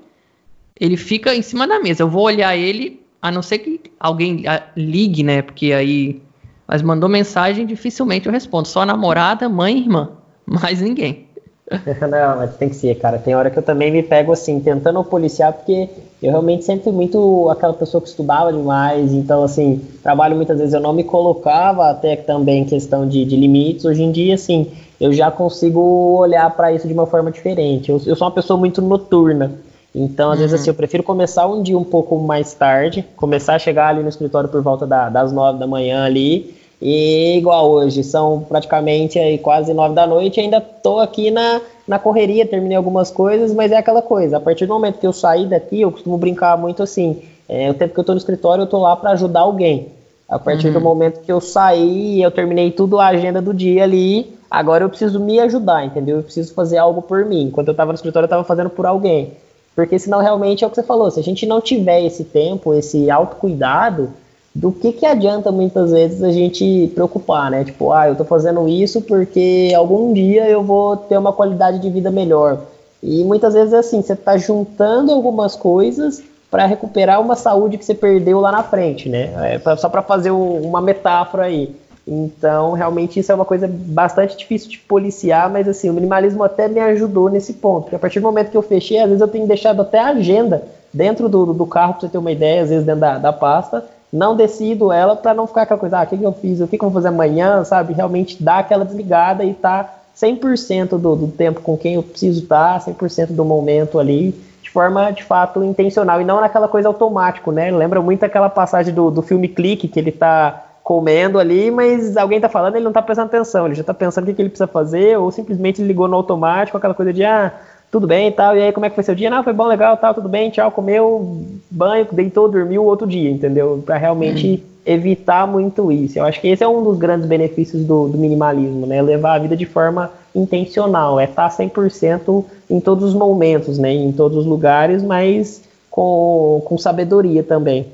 ele 0.80 0.98
fica 0.98 1.34
em 1.34 1.42
cima 1.42 1.66
da 1.66 1.80
mesa. 1.80 2.04
Eu 2.04 2.10
vou 2.10 2.24
olhar 2.24 2.56
ele 2.56 3.03
a 3.24 3.32
não 3.32 3.42
ser 3.42 3.60
que 3.60 3.80
alguém 3.98 4.44
ah, 4.46 4.62
ligue, 4.76 5.24
né? 5.24 5.42
Porque 5.42 5.72
aí. 5.72 6.22
Mas 6.68 6.82
mandou 6.82 7.08
mensagem, 7.08 7.66
dificilmente 7.66 8.28
eu 8.28 8.34
respondo. 8.34 8.68
Só 8.68 8.86
namorada, 8.86 9.48
mãe 9.48 9.78
irmã. 9.78 10.10
Mais 10.46 10.82
ninguém. 10.82 11.28
não, 11.72 12.38
mas 12.38 12.58
tem 12.58 12.68
que 12.68 12.76
ser, 12.76 12.94
cara. 12.96 13.18
Tem 13.18 13.34
hora 13.34 13.50
que 13.50 13.58
eu 13.58 13.64
também 13.64 13.90
me 13.90 14.04
pego 14.04 14.34
assim, 14.34 14.60
tentando 14.60 15.02
policiar, 15.06 15.54
porque 15.54 15.90
eu 16.22 16.32
realmente 16.32 16.66
sempre 16.66 16.84
fui 16.84 16.92
muito 16.92 17.50
aquela 17.50 17.74
pessoa 17.74 18.02
que 18.02 18.10
estudava 18.10 18.52
demais. 18.52 19.14
Então, 19.14 19.42
assim, 19.42 19.82
trabalho 20.04 20.36
muitas 20.36 20.58
vezes 20.60 20.74
eu 20.74 20.82
não 20.82 20.92
me 20.92 21.06
colocava, 21.06 21.90
até 21.90 22.18
também 22.18 22.66
questão 22.66 23.08
de, 23.08 23.24
de 23.24 23.38
limites. 23.38 23.86
Hoje 23.86 24.04
em 24.04 24.12
dia, 24.12 24.36
assim, 24.36 24.70
eu 25.00 25.14
já 25.14 25.32
consigo 25.32 25.80
olhar 26.20 26.50
para 26.52 26.74
isso 26.74 26.86
de 26.86 26.94
uma 26.94 27.08
forma 27.08 27.32
diferente. 27.32 27.90
Eu, 27.90 28.02
eu 28.06 28.16
sou 28.18 28.28
uma 28.28 28.34
pessoa 28.34 28.60
muito 28.60 28.82
noturna. 28.82 29.54
Então, 29.96 30.32
às 30.32 30.38
uhum. 30.38 30.42
vezes, 30.42 30.62
assim, 30.62 30.70
eu 30.70 30.74
prefiro 30.74 31.04
começar 31.04 31.46
um 31.48 31.62
dia 31.62 31.78
um 31.78 31.84
pouco 31.84 32.18
mais 32.18 32.54
tarde, 32.54 33.06
começar 33.16 33.56
a 33.56 33.60
chegar 33.60 33.90
ali 33.90 34.02
no 34.02 34.10
escritório 34.10 34.50
por 34.50 34.62
volta 34.62 34.88
da, 34.88 35.10
das 35.10 35.32
nove 35.32 35.60
da 35.60 35.68
manhã 35.68 36.04
ali, 36.04 36.56
e 36.82 37.38
igual 37.38 37.70
hoje, 37.70 38.04
são 38.04 38.46
praticamente 38.50 39.20
aí 39.20 39.38
quase 39.38 39.74
nove 39.74 39.94
da 39.94 40.08
noite, 40.08 40.40
ainda 40.40 40.60
tô 40.60 41.00
aqui 41.00 41.30
na, 41.30 41.62
na 41.88 42.00
correria, 42.00 42.46
terminei 42.46 42.76
algumas 42.76 43.12
coisas, 43.12 43.54
mas 43.54 43.72
é 43.72 43.78
aquela 43.78 44.02
coisa, 44.02 44.38
a 44.38 44.40
partir 44.40 44.66
do 44.66 44.74
momento 44.74 45.00
que 45.00 45.08
eu 45.08 45.14
saí 45.14 45.46
daqui, 45.46 45.82
eu 45.82 45.92
costumo 45.92 46.18
brincar 46.18 46.58
muito 46.58 46.82
assim, 46.82 47.22
é, 47.48 47.70
o 47.70 47.74
tempo 47.74 47.94
que 47.94 48.00
eu 48.00 48.04
tô 48.04 48.14
no 48.14 48.18
escritório, 48.18 48.64
eu 48.64 48.68
tô 48.68 48.80
lá 48.80 48.96
para 48.96 49.12
ajudar 49.12 49.42
alguém. 49.42 49.90
A 50.28 50.40
partir 50.40 50.68
uhum. 50.68 50.74
do 50.74 50.82
momento 50.82 51.22
que 51.22 51.32
eu 51.32 51.40
saí, 51.40 52.22
eu 52.22 52.32
terminei 52.32 52.72
tudo 52.72 53.00
a 53.00 53.08
agenda 53.08 53.42
do 53.42 53.54
dia 53.54 53.84
ali, 53.84 54.34
agora 54.50 54.84
eu 54.84 54.90
preciso 54.90 55.20
me 55.20 55.40
ajudar, 55.40 55.86
entendeu? 55.86 56.18
Eu 56.18 56.24
preciso 56.24 56.54
fazer 56.54 56.78
algo 56.78 57.02
por 57.02 57.24
mim. 57.26 57.44
Enquanto 57.44 57.68
eu 57.68 57.76
tava 57.76 57.92
no 57.92 57.96
escritório, 57.96 58.26
eu 58.26 58.30
tava 58.30 58.44
fazendo 58.44 58.70
por 58.70 58.86
alguém. 58.86 59.34
Porque 59.76 59.98
senão 59.98 60.20
realmente 60.20 60.64
é 60.64 60.68
o 60.68 60.70
que 60.70 60.76
você 60.76 60.84
falou, 60.84 61.10
se 61.10 61.20
a 61.20 61.24
gente 61.24 61.46
não 61.46 61.60
tiver 61.60 62.06
esse 62.06 62.24
tempo, 62.24 62.74
esse 62.74 63.10
autocuidado, 63.10 64.12
do 64.56 64.72
que 64.72 64.92
que 64.92 65.06
adianta 65.06 65.52
muitas 65.52 65.92
vezes 65.92 66.22
a 66.22 66.32
gente 66.32 66.92
preocupar, 66.94 67.50
né? 67.50 67.64
Tipo, 67.64 67.92
ah, 67.92 68.08
eu 68.08 68.16
tô 68.16 68.24
fazendo 68.24 68.68
isso 68.70 69.02
porque 69.02 69.74
algum 69.76 70.14
dia 70.14 70.48
eu 70.48 70.64
vou 70.64 70.96
ter 70.96 71.18
uma 71.18 71.34
qualidade 71.34 71.80
de 71.80 71.90
vida 71.90 72.12
melhor. 72.12 72.60
E 73.02 73.24
muitas 73.24 73.54
vezes 73.54 73.74
é 73.74 73.80
assim, 73.80 74.02
você 74.02 74.16
tá 74.16 74.38
juntando 74.38 75.12
algumas 75.12 75.56
coisas 75.56 76.22
para 76.52 76.68
recuperar 76.68 77.20
uma 77.20 77.36
saúde 77.36 77.80
que 77.80 77.84
você 77.84 77.96
perdeu 77.96 78.40
lá 78.40 78.52
na 78.52 78.62
frente, 78.62 79.10
né? 79.10 79.60
É, 79.66 79.76
só 79.76 79.90
para 79.90 80.04
fazer 80.04 80.30
uma 80.30 80.80
metáfora 80.80 81.46
aí. 81.46 81.76
Então, 82.06 82.74
realmente, 82.74 83.20
isso 83.20 83.32
é 83.32 83.36
uma 83.36 83.46
coisa 83.46 83.68
bastante 83.68 84.36
difícil 84.38 84.70
de 84.70 84.78
policiar, 84.78 85.50
mas 85.50 85.68
assim, 85.68 85.90
o 85.90 85.94
minimalismo 85.94 86.44
até 86.44 86.68
me 86.68 86.80
ajudou 86.80 87.30
nesse 87.30 87.54
ponto. 87.54 87.84
Porque 87.84 87.96
a 87.96 88.00
partir 88.00 88.20
do 88.20 88.24
momento 88.24 88.52
que 88.52 88.58
eu 88.58 88.62
fechei, 88.62 89.00
às 89.00 89.08
vezes 89.08 89.22
eu 89.22 89.28
tenho 89.28 89.48
deixado 89.48 89.82
até 89.82 90.00
a 90.00 90.08
agenda 90.08 90.64
dentro 90.94 91.30
do, 91.30 91.54
do 91.54 91.66
carro, 91.66 91.94
para 91.94 92.02
você 92.02 92.10
ter 92.10 92.18
uma 92.18 92.32
ideia, 92.32 92.64
às 92.64 92.70
vezes 92.70 92.86
dentro 92.86 93.02
da, 93.02 93.18
da 93.18 93.34
pasta, 93.34 93.86
não 94.12 94.36
decido 94.36 94.92
ela 94.92 95.16
para 95.16 95.34
não 95.34 95.48
ficar 95.48 95.64
aquela 95.64 95.80
coisa, 95.80 96.00
ah, 96.00 96.04
o 96.04 96.08
que, 96.08 96.18
que 96.18 96.24
eu 96.24 96.34
fiz, 96.34 96.60
o 96.60 96.68
que, 96.68 96.78
que 96.78 96.84
eu 96.84 96.90
vou 96.90 97.02
fazer 97.02 97.08
amanhã, 97.08 97.64
sabe? 97.64 97.94
Realmente 97.94 98.42
dar 98.44 98.60
aquela 98.60 98.86
desligada 98.86 99.44
e 99.44 99.54
tá 99.54 100.02
100% 100.16 100.90
do, 101.00 101.16
do 101.16 101.28
tempo 101.30 101.62
com 101.62 101.76
quem 101.76 101.96
eu 101.96 102.04
preciso 102.04 102.44
estar, 102.44 102.80
tá, 102.80 102.92
100% 102.92 103.28
do 103.28 103.44
momento 103.44 103.98
ali, 103.98 104.36
de 104.62 104.70
forma, 104.70 105.10
de 105.12 105.24
fato, 105.24 105.64
intencional, 105.64 106.22
e 106.22 106.26
não 106.26 106.40
naquela 106.40 106.68
coisa 106.68 106.88
automático, 106.88 107.52
né? 107.52 107.72
Lembra 107.72 108.02
muito 108.02 108.24
aquela 108.24 108.50
passagem 108.50 108.94
do, 108.94 109.10
do 109.10 109.22
filme 109.24 109.48
Clique, 109.48 109.88
que 109.88 110.00
ele 110.00 110.12
tá 110.12 110.64
comendo 110.84 111.40
ali, 111.40 111.72
mas 111.72 112.18
alguém 112.18 112.42
tá 112.42 112.50
falando, 112.50 112.76
ele 112.76 112.84
não 112.84 112.92
tá 112.92 113.02
prestando 113.02 113.28
atenção, 113.28 113.66
ele 113.66 113.76
já 113.76 113.84
tá 113.84 113.94
pensando 113.94 114.26
o 114.26 114.28
que, 114.28 114.34
que 114.34 114.42
ele 114.42 114.50
precisa 114.50 114.68
fazer, 114.68 115.18
ou 115.18 115.32
simplesmente 115.32 115.82
ligou 115.82 116.10
no 116.10 116.18
automático, 116.18 116.78
aquela 116.78 116.94
coisa 116.94 117.14
de, 117.14 117.24
ah, 117.24 117.54
tudo 117.90 118.06
bem 118.06 118.28
e 118.28 118.32
tal, 118.32 118.58
e 118.58 118.62
aí 118.62 118.72
como 118.74 118.86
é 118.86 118.90
que 118.90 118.96
foi 118.96 119.04
seu 119.04 119.16
dia? 119.16 119.30
Não, 119.30 119.44
foi 119.44 119.54
bom, 119.54 119.66
legal, 119.66 119.96
tal, 119.96 120.14
tudo 120.14 120.28
bem, 120.28 120.50
tchau, 120.50 120.70
comeu, 120.72 121.46
banho, 121.72 122.06
deitou, 122.12 122.50
dormiu 122.50 122.84
outro 122.84 123.08
dia, 123.08 123.30
entendeu? 123.30 123.82
Para 123.86 123.96
realmente 123.96 124.48
uhum. 124.48 124.60
evitar 124.86 125.48
muito 125.48 125.90
isso. 125.90 126.20
Eu 126.20 126.26
acho 126.26 126.42
que 126.42 126.50
esse 126.50 126.64
é 126.64 126.68
um 126.68 126.84
dos 126.84 126.98
grandes 126.98 127.28
benefícios 127.28 127.86
do, 127.86 128.10
do 128.10 128.18
minimalismo, 128.18 128.86
né? 128.86 129.02
Levar 129.02 129.36
a 129.36 129.40
vida 129.40 129.56
de 129.56 129.66
forma 129.66 130.12
intencional, 130.36 131.20
é 131.20 131.26
estar 131.26 131.50
100% 131.50 132.44
em 132.70 132.80
todos 132.80 133.06
os 133.06 133.14
momentos, 133.14 133.78
né? 133.78 133.94
Em 133.94 134.12
todos 134.12 134.40
os 134.40 134.46
lugares, 134.46 135.02
mas 135.02 135.62
com, 135.90 136.62
com 136.66 136.78
sabedoria 136.78 137.44
também. 137.44 137.86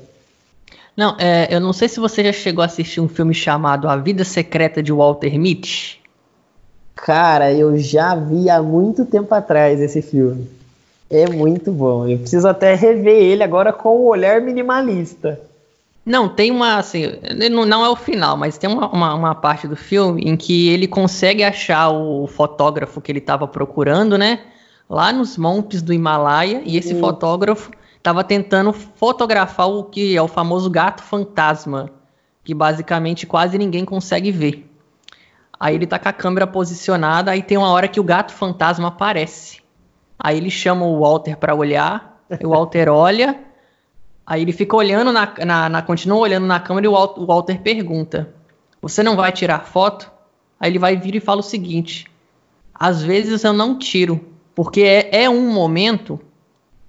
Não, 0.96 1.16
é, 1.18 1.48
eu 1.54 1.60
não 1.60 1.72
sei 1.72 1.88
se 1.88 2.00
você 2.00 2.24
já 2.24 2.32
chegou 2.32 2.62
a 2.62 2.66
assistir 2.66 3.00
um 3.00 3.08
filme 3.08 3.34
chamado 3.34 3.88
A 3.88 3.96
Vida 3.96 4.24
Secreta 4.24 4.82
de 4.82 4.92
Walter 4.92 5.38
Mitty. 5.38 6.00
Cara, 6.94 7.52
eu 7.52 7.78
já 7.78 8.14
vi 8.14 8.50
há 8.50 8.62
muito 8.62 9.06
tempo 9.06 9.34
atrás 9.34 9.80
esse 9.80 10.02
filme. 10.02 10.48
É 11.08 11.28
muito 11.28 11.72
bom. 11.72 12.06
Eu 12.06 12.18
preciso 12.18 12.46
até 12.46 12.74
rever 12.74 13.22
ele 13.22 13.42
agora 13.42 13.72
com 13.72 13.96
o 13.96 14.06
olhar 14.08 14.40
minimalista. 14.40 15.40
Não, 16.04 16.28
tem 16.28 16.50
uma, 16.50 16.76
assim, 16.76 17.04
não, 17.50 17.64
não 17.64 17.84
é 17.84 17.88
o 17.88 17.96
final, 17.96 18.36
mas 18.36 18.56
tem 18.56 18.70
uma, 18.70 18.88
uma, 18.88 19.14
uma, 19.14 19.34
parte 19.34 19.68
do 19.68 19.76
filme 19.76 20.22
em 20.22 20.36
que 20.36 20.68
ele 20.68 20.86
consegue 20.86 21.44
achar 21.44 21.90
o 21.90 22.26
fotógrafo 22.26 23.00
que 23.00 23.12
ele 23.12 23.18
estava 23.18 23.46
procurando, 23.46 24.16
né? 24.16 24.40
Lá 24.88 25.12
nos 25.12 25.36
montes 25.36 25.82
do 25.82 25.92
Himalaia, 25.92 26.62
e 26.64 26.76
esse 26.76 26.94
hum. 26.94 27.00
fotógrafo 27.00 27.70
estava 28.00 28.24
tentando 28.24 28.72
fotografar 28.72 29.68
o 29.68 29.84
que 29.84 30.16
é 30.16 30.22
o 30.22 30.26
famoso 30.26 30.70
gato 30.70 31.02
fantasma, 31.02 31.90
que 32.42 32.54
basicamente 32.54 33.26
quase 33.26 33.58
ninguém 33.58 33.84
consegue 33.84 34.32
ver. 34.32 34.66
Aí 35.58 35.74
ele 35.74 35.86
tá 35.86 35.98
com 35.98 36.08
a 36.08 36.12
câmera 36.12 36.46
posicionada, 36.46 37.30
aí 37.30 37.42
tem 37.42 37.58
uma 37.58 37.68
hora 37.68 37.86
que 37.86 38.00
o 38.00 38.04
gato 38.04 38.32
fantasma 38.32 38.88
aparece. 38.88 39.60
Aí 40.18 40.38
ele 40.38 40.50
chama 40.50 40.86
o 40.86 41.00
Walter 41.00 41.36
para 41.36 41.54
olhar, 41.54 42.24
o 42.42 42.48
Walter 42.48 42.88
olha, 42.92 43.38
aí 44.26 44.40
ele 44.40 44.52
fica 44.52 44.74
olhando 44.74 45.12
na, 45.12 45.34
na, 45.44 45.68
na 45.68 45.82
continua 45.82 46.18
olhando 46.18 46.46
na 46.46 46.58
câmera 46.58 46.86
e 46.86 46.88
o 46.88 47.26
Walter, 47.26 47.60
pergunta: 47.60 48.34
"Você 48.80 49.02
não 49.02 49.14
vai 49.14 49.30
tirar 49.30 49.66
foto?" 49.66 50.10
Aí 50.58 50.70
ele 50.70 50.78
vai 50.78 50.96
vir 50.96 51.14
e 51.14 51.20
fala 51.20 51.40
o 51.40 51.44
seguinte: 51.44 52.06
"Às 52.74 53.02
vezes 53.02 53.44
eu 53.44 53.52
não 53.52 53.78
tiro, 53.78 54.24
porque 54.54 54.80
é, 54.80 55.24
é 55.24 55.30
um 55.30 55.52
momento 55.52 56.18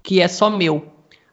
que 0.01 0.21
é 0.21 0.29
só 0.29 0.49
meu. 0.49 0.90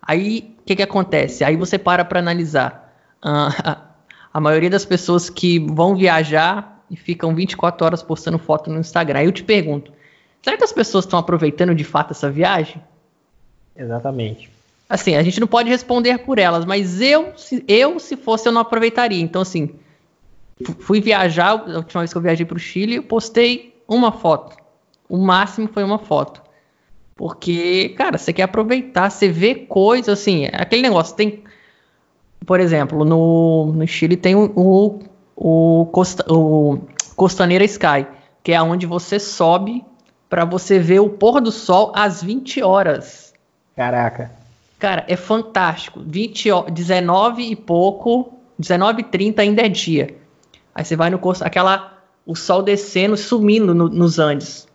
Aí 0.08 0.56
o 0.60 0.64
que, 0.64 0.74
que 0.74 0.82
acontece? 0.82 1.44
Aí 1.44 1.54
você 1.54 1.76
para 1.78 2.02
para 2.02 2.18
analisar. 2.18 2.96
Uh, 3.22 3.78
a, 4.32 4.40
maioria 4.40 4.70
das 4.70 4.86
pessoas 4.86 5.28
que 5.28 5.58
vão 5.58 5.94
viajar 5.94 6.82
e 6.90 6.96
ficam 6.96 7.34
24 7.34 7.84
horas 7.84 8.02
postando 8.02 8.38
foto 8.38 8.70
no 8.70 8.80
Instagram. 8.80 9.18
Aí 9.20 9.26
eu 9.26 9.32
te 9.32 9.44
pergunto: 9.44 9.92
será 10.40 10.56
que 10.56 10.64
as 10.64 10.72
pessoas 10.72 11.04
estão 11.04 11.18
aproveitando 11.18 11.74
de 11.74 11.84
fato 11.84 12.12
essa 12.12 12.30
viagem? 12.30 12.82
Exatamente. 13.76 14.50
Assim, 14.88 15.14
a 15.14 15.22
gente 15.22 15.38
não 15.38 15.46
pode 15.46 15.68
responder 15.68 16.16
por 16.20 16.38
elas, 16.38 16.64
mas 16.64 17.02
eu, 17.02 17.34
se, 17.36 17.62
eu, 17.68 18.00
se 18.00 18.16
fosse, 18.16 18.48
eu 18.48 18.52
não 18.52 18.62
aproveitaria. 18.62 19.20
Então, 19.20 19.42
assim, 19.42 19.74
fui 20.78 21.02
viajar, 21.02 21.50
a 21.50 21.76
última 21.76 22.00
vez 22.00 22.10
que 22.10 22.16
eu 22.16 22.22
viajei 22.22 22.46
para 22.46 22.56
o 22.56 22.58
Chile, 22.58 22.96
eu 22.96 23.02
postei 23.02 23.78
uma 23.86 24.10
foto. 24.10 24.56
O 25.06 25.18
máximo 25.18 25.68
foi 25.68 25.84
uma 25.84 25.98
foto. 25.98 26.47
Porque, 27.18 27.88
cara, 27.98 28.16
você 28.16 28.32
quer 28.32 28.44
aproveitar, 28.44 29.10
você 29.10 29.28
vê 29.28 29.52
coisas 29.52 30.20
assim, 30.20 30.46
aquele 30.52 30.82
negócio, 30.82 31.16
tem. 31.16 31.42
Por 32.46 32.60
exemplo, 32.60 33.04
no, 33.04 33.72
no 33.74 33.86
Chile 33.88 34.16
tem 34.16 34.36
o, 34.36 34.52
o, 34.54 35.00
o, 35.34 35.86
Costa, 35.86 36.24
o 36.32 36.78
Costaneira 37.16 37.64
Sky, 37.64 38.06
que 38.40 38.52
é 38.52 38.62
onde 38.62 38.86
você 38.86 39.18
sobe 39.18 39.84
para 40.30 40.44
você 40.44 40.78
ver 40.78 41.00
o 41.00 41.10
pôr 41.10 41.40
do 41.40 41.50
sol 41.50 41.90
às 41.92 42.22
20 42.22 42.62
horas. 42.62 43.34
Caraca. 43.74 44.30
Cara, 44.78 45.04
é 45.08 45.16
fantástico. 45.16 46.00
20, 46.00 46.70
19 46.70 47.50
e 47.50 47.56
pouco, 47.56 48.32
19 48.56 49.00
e 49.00 49.04
30 49.04 49.42
ainda 49.42 49.62
é 49.62 49.68
dia. 49.68 50.16
Aí 50.72 50.84
você 50.84 50.94
vai 50.94 51.10
no 51.10 51.20
aquela 51.40 51.98
o 52.24 52.36
sol 52.36 52.62
descendo, 52.62 53.16
sumindo 53.16 53.74
no, 53.74 53.88
nos 53.88 54.20
Andes. 54.20 54.67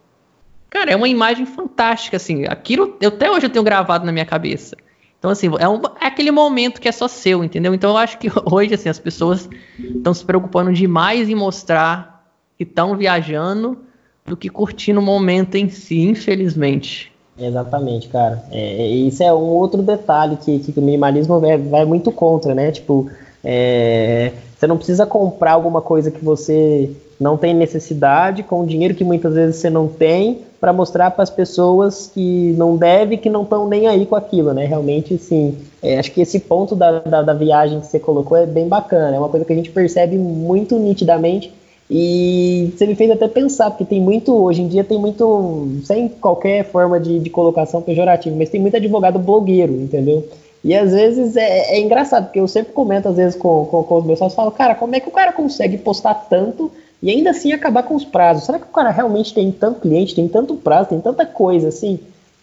Cara, 0.73 0.89
é 0.89 0.95
uma 0.95 1.07
imagem 1.07 1.45
fantástica, 1.45 2.17
assim. 2.17 2.45
Aquilo, 2.45 2.97
eu, 2.99 3.09
até 3.09 3.29
hoje 3.29 3.45
eu 3.45 3.49
tenho 3.51 3.63
gravado 3.63 4.07
na 4.07 4.12
minha 4.12 4.25
cabeça. 4.25 4.75
Então, 5.19 5.29
assim, 5.29 5.47
é, 5.59 5.69
um, 5.69 5.79
é, 6.01 6.07
aquele 6.07 6.31
momento 6.31 6.81
que 6.81 6.88
é 6.88 6.91
só 6.91 7.07
seu, 7.07 7.43
entendeu? 7.43 7.75
Então, 7.75 7.91
eu 7.91 7.97
acho 7.97 8.17
que 8.17 8.27
hoje, 8.51 8.73
assim, 8.73 8.89
as 8.89 8.97
pessoas 8.97 9.47
estão 9.79 10.12
se 10.15 10.25
preocupando 10.25 10.73
demais 10.73 11.29
em 11.29 11.36
mostrar 11.36 12.25
que 12.57 12.63
estão 12.63 12.97
viajando 12.97 13.77
do 14.25 14.36
que 14.36 14.49
curtindo 14.49 14.99
o 14.99 15.03
momento 15.03 15.53
em 15.53 15.69
si, 15.69 16.01
infelizmente. 16.01 17.12
Exatamente, 17.38 18.07
cara. 18.07 18.43
É, 18.51 18.81
é, 18.81 18.88
isso 18.88 19.21
é 19.21 19.31
um 19.31 19.45
outro 19.45 19.83
detalhe 19.83 20.38
que, 20.38 20.57
que 20.57 20.79
o 20.79 20.81
minimalismo 20.81 21.39
vai, 21.39 21.55
vai 21.55 21.86
muito 21.86 22.12
contra, 22.12 22.55
né? 22.55 22.71
Tipo, 22.71 23.12
é, 23.43 24.31
você 24.57 24.65
não 24.65 24.77
precisa 24.77 25.05
comprar 25.05 25.51
alguma 25.51 25.81
coisa 25.81 26.09
que 26.09 26.25
você 26.25 26.89
não 27.19 27.38
tem 27.38 27.53
necessidade, 27.53 28.41
com 28.41 28.65
dinheiro 28.65 28.95
que 28.95 29.03
muitas 29.03 29.36
vezes 29.36 29.57
você 29.57 29.69
não 29.69 29.88
tem, 29.88 30.41
para 30.63 30.71
mostrar 30.71 31.12
para 31.12 31.23
as 31.23 31.30
pessoas 31.30 32.10
que 32.13 32.56
não 32.58 32.78
deve, 32.78 33.17
que 33.17 33.30
não 33.30 33.43
estão 33.43 33.67
nem 33.67 33.86
aí 33.86 34.06
com 34.06 34.15
aquilo, 34.15 34.54
né? 34.54 34.65
Realmente, 34.65 35.17
sim. 35.17 35.58
É, 35.82 35.99
acho 35.99 36.10
que 36.13 36.21
esse 36.21 36.39
ponto 36.39 36.73
da, 36.73 36.99
da, 36.99 37.21
da 37.21 37.34
viagem 37.34 37.82
que 37.82 37.88
você 37.88 37.99
colocou 37.99 38.38
é 38.38 38.45
bem 38.45 38.69
bacana. 38.69 39.13
É 39.13 39.19
uma 39.19 39.28
coisa 39.28 39.45
que 39.45 39.52
a 39.52 39.56
gente 39.58 39.69
percebe 39.71 40.17
muito 40.17 40.80
nitidamente 40.80 41.54
e 41.91 42.71
você 42.73 42.88
me 42.88 42.95
fez 42.95 43.12
até 43.12 43.28
pensar, 43.28 43.71
porque 43.71 43.84
tem 43.84 43.99
muito, 43.99 44.34
hoje 44.34 44.62
em 44.62 44.69
dia 44.69 44.86
tem 44.86 44.97
muito, 44.97 45.67
sem 45.84 46.08
qualquer 46.08 46.63
forma 46.63 46.97
de, 46.97 47.19
de 47.19 47.30
colocação 47.30 47.82
pejorativa, 47.82 48.34
mas 48.34 48.49
tem 48.49 48.62
muito 48.62 48.78
advogado 48.78 49.19
blogueiro, 49.19 49.73
entendeu? 49.73 50.26
E 50.63 50.73
às 50.73 50.93
vezes 50.93 51.36
é, 51.36 51.76
é 51.76 51.82
engraçado, 51.82 52.28
porque 52.28 52.39
eu 52.39 52.47
sempre 52.47 52.71
comento, 52.71 53.10
às 53.10 53.17
vezes, 53.17 53.36
com, 53.36 53.65
com, 53.65 53.84
com 53.84 53.97
os 53.97 54.06
meus 54.06 54.17
sócios, 54.17 54.34
falo, 54.34 54.49
cara, 54.49 54.76
como 54.76 54.95
é 54.95 55.02
que 55.02 55.10
o 55.10 55.12
cara 55.12 55.34
consegue 55.34 55.78
postar 55.78 56.13
tanto 56.30 56.71
e 57.03 57.09
ainda 57.11 57.31
assim 57.31 57.51
acabar 57.51 57.83
com 57.83 57.95
os 57.95 58.05
prazos? 58.05 58.45
Será 58.45 58.57
que 58.57 58.63
o 58.63 58.71
cara 58.71 58.89
realmente 58.89 59.33
tem 59.33 59.51
tanto 59.51 59.81
cliente, 59.81 60.15
tem 60.15 60.25
tanto 60.25 60.55
prazo, 60.55 60.87
tem 60.87 61.01
tanta 61.01 61.25
coisa 61.25 61.67
assim? 61.67 61.99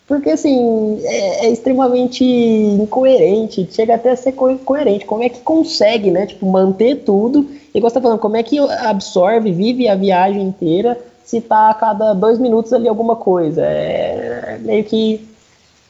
Porque, 0.06 0.28
assim, 0.28 1.00
é, 1.02 1.46
é, 1.46 1.50
extremamente 1.50 2.22
incoerente, 2.24 3.66
chega 3.70 3.94
até 3.94 4.10
a 4.10 4.16
ser 4.16 4.32
co 4.32 4.58
coerente. 4.58 5.06
Como 5.06 5.22
é 5.22 5.30
que 5.30 5.40
consegue, 5.40 6.10
né, 6.10 6.26
tipo, 6.26 6.44
manter 6.44 6.96
tudo? 7.04 7.48
E 7.74 7.80
você 7.80 7.94
tá 7.94 8.02
falando, 8.02 8.18
como 8.18 8.36
é 8.36 8.42
que 8.42 8.58
absorve, 8.58 9.50
vive 9.50 9.88
a 9.88 9.94
viagem 9.94 10.42
inteira 10.42 10.98
se 11.24 11.40
tá 11.40 11.70
a 11.70 11.74
cada 11.74 12.12
dois 12.12 12.38
minutos 12.38 12.72
ali 12.74 12.86
alguma 12.86 13.16
coisa? 13.16 13.64
É, 13.64 14.56
é 14.56 14.58
meio 14.58 14.84
que 14.84 15.26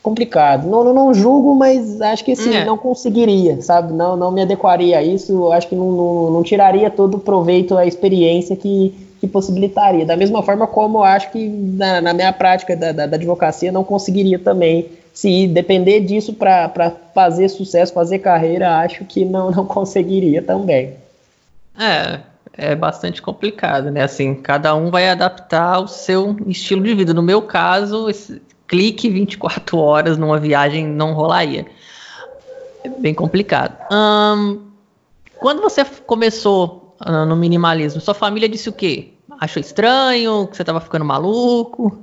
complicado. 0.03 0.69
Não, 0.69 0.85
não, 0.85 0.95
não, 0.95 1.15
julgo, 1.15 1.55
mas 1.55 2.01
acho 2.01 2.25
que, 2.25 2.33
assim, 2.33 2.55
é. 2.55 2.65
não 2.65 2.77
conseguiria, 2.77 3.61
sabe? 3.61 3.93
Não, 3.93 4.17
não 4.17 4.31
me 4.31 4.43
adequaria 4.43 4.99
a 4.99 5.03
isso. 5.03 5.51
Acho 5.53 5.69
que 5.69 5.75
não, 5.75 5.91
não, 5.91 6.31
não 6.31 6.43
tiraria 6.43 6.91
todo 6.91 7.17
o 7.17 7.21
proveito, 7.21 7.77
a 7.77 7.87
experiência 7.87 8.57
que 8.57 8.95
que 9.21 9.29
possibilitaria. 9.29 10.07
Da 10.07 10.17
mesma 10.17 10.43
forma 10.43 10.67
como 10.67 11.05
acho 11.05 11.31
que 11.31 11.47
na, 11.47 12.01
na 12.01 12.15
minha 12.15 12.33
prática 12.33 12.75
da, 12.75 12.91
da, 12.91 13.07
da, 13.07 13.17
advocacia 13.17 13.71
não 13.71 13.85
conseguiria 13.85 14.39
também. 14.39 14.89
Se 15.13 15.47
depender 15.47 16.01
disso 16.01 16.33
para 16.33 16.93
fazer 17.15 17.49
sucesso, 17.51 17.93
fazer 17.93 18.21
carreira, 18.21 18.79
acho 18.79 19.05
que 19.05 19.25
não, 19.25 19.51
não 19.51 19.67
conseguiria 19.67 20.41
também. 20.41 20.95
É, 21.79 22.21
é 22.57 22.75
bastante 22.75 23.21
complicado, 23.21 23.91
né? 23.91 24.03
Assim, 24.03 24.35
cada 24.35 24.75
um 24.75 24.91
vai 24.91 25.11
adaptar 25.11 25.81
o 25.81 25.87
seu 25.87 26.37
estilo 26.47 26.83
de 26.83 26.95
vida. 26.95 27.13
No 27.13 27.23
meu 27.23 27.43
caso, 27.43 28.09
esse 28.09 28.41
clique 28.70 29.11
24 29.11 29.76
horas 29.76 30.16
numa 30.16 30.38
viagem 30.38 30.87
não 30.87 31.12
rolaria. 31.12 31.66
É 32.85 32.88
bem 32.88 33.12
complicado. 33.12 33.76
Quando 35.40 35.61
você 35.61 35.85
começou 36.06 36.94
uh, 37.04 37.26
no 37.26 37.35
minimalismo, 37.35 38.00
sua 38.00 38.14
família 38.14 38.48
disse 38.48 38.68
o 38.68 38.72
quê? 38.72 39.14
Achou 39.40 39.61
estranho? 39.61 40.46
Que 40.46 40.56
você 40.56 40.62
tava 40.62 40.80
ficando 40.80 41.04
maluco? 41.04 41.98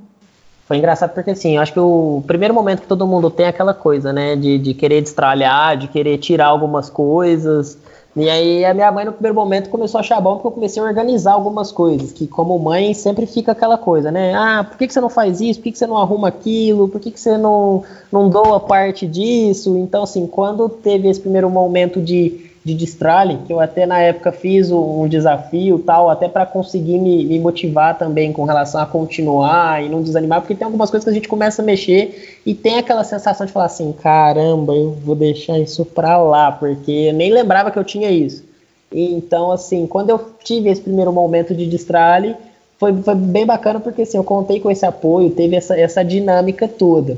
Foi 0.66 0.76
engraçado 0.76 1.14
porque, 1.14 1.30
assim, 1.30 1.56
eu 1.56 1.62
acho 1.62 1.72
que 1.72 1.80
o 1.80 2.22
primeiro 2.26 2.52
momento 2.52 2.82
que 2.82 2.86
todo 2.86 3.06
mundo 3.06 3.30
tem 3.30 3.46
é 3.46 3.48
aquela 3.48 3.72
coisa, 3.72 4.12
né? 4.12 4.36
De, 4.36 4.58
de 4.58 4.74
querer 4.74 5.00
destralhar, 5.00 5.78
de 5.78 5.88
querer 5.88 6.18
tirar 6.18 6.48
algumas 6.48 6.90
coisas. 6.90 7.78
E 8.22 8.30
aí 8.30 8.64
a 8.64 8.74
minha 8.74 8.90
mãe, 8.90 9.04
no 9.04 9.12
primeiro 9.12 9.34
momento, 9.34 9.68
começou 9.68 9.98
a 9.98 10.00
achar 10.00 10.20
bom 10.20 10.34
porque 10.34 10.46
eu 10.46 10.52
comecei 10.52 10.82
a 10.82 10.86
organizar 10.86 11.32
algumas 11.32 11.70
coisas. 11.70 12.12
Que, 12.12 12.26
como 12.26 12.58
mãe, 12.58 12.94
sempre 12.94 13.26
fica 13.26 13.52
aquela 13.52 13.78
coisa, 13.78 14.10
né? 14.10 14.34
Ah, 14.34 14.64
por 14.68 14.78
que, 14.78 14.86
que 14.86 14.92
você 14.92 15.00
não 15.00 15.08
faz 15.08 15.40
isso? 15.40 15.60
Por 15.60 15.64
que, 15.64 15.72
que 15.72 15.78
você 15.78 15.86
não 15.86 15.96
arruma 15.96 16.28
aquilo? 16.28 16.88
Por 16.88 17.00
que, 17.00 17.10
que 17.10 17.20
você 17.20 17.36
não, 17.36 17.84
não 18.10 18.28
doa 18.28 18.58
parte 18.60 19.06
disso? 19.06 19.76
Então, 19.76 20.02
assim, 20.02 20.26
quando 20.26 20.68
teve 20.68 21.08
esse 21.08 21.20
primeiro 21.20 21.48
momento 21.48 22.00
de 22.00 22.47
de 22.68 22.74
Distrale, 22.74 23.38
que 23.46 23.52
eu 23.52 23.58
até 23.58 23.86
na 23.86 23.98
época 24.00 24.30
fiz 24.30 24.70
um 24.70 25.08
desafio 25.08 25.78
tal, 25.78 26.10
até 26.10 26.28
para 26.28 26.44
conseguir 26.44 26.98
me, 26.98 27.24
me, 27.24 27.38
motivar 27.38 27.96
também 27.96 28.30
com 28.30 28.44
relação 28.44 28.80
a 28.80 28.86
continuar 28.86 29.82
e 29.82 29.88
não 29.88 30.02
desanimar, 30.02 30.42
porque 30.42 30.54
tem 30.54 30.66
algumas 30.66 30.90
coisas 30.90 31.04
que 31.04 31.10
a 31.10 31.14
gente 31.14 31.28
começa 31.28 31.62
a 31.62 31.64
mexer 31.64 32.40
e 32.44 32.54
tem 32.54 32.76
aquela 32.76 33.02
sensação 33.04 33.46
de 33.46 33.52
falar 33.52 33.66
assim, 33.66 33.90
caramba, 33.92 34.74
eu 34.74 34.90
vou 34.90 35.16
deixar 35.16 35.58
isso 35.58 35.84
para 35.84 36.18
lá, 36.18 36.52
porque 36.52 36.92
eu 36.92 37.14
nem 37.14 37.32
lembrava 37.32 37.70
que 37.70 37.78
eu 37.78 37.84
tinha 37.84 38.10
isso. 38.10 38.44
Então, 38.92 39.50
assim, 39.50 39.86
quando 39.86 40.10
eu 40.10 40.20
tive 40.44 40.68
esse 40.68 40.80
primeiro 40.80 41.12
momento 41.12 41.54
de 41.54 41.66
Distrale, 41.66 42.36
foi, 42.78 42.94
foi 43.02 43.14
bem 43.14 43.46
bacana 43.46 43.80
porque 43.80 44.02
assim, 44.02 44.18
eu 44.18 44.24
contei 44.24 44.60
com 44.60 44.70
esse 44.70 44.84
apoio, 44.84 45.30
teve 45.30 45.56
essa, 45.56 45.78
essa 45.78 46.04
dinâmica 46.04 46.68
toda. 46.68 47.16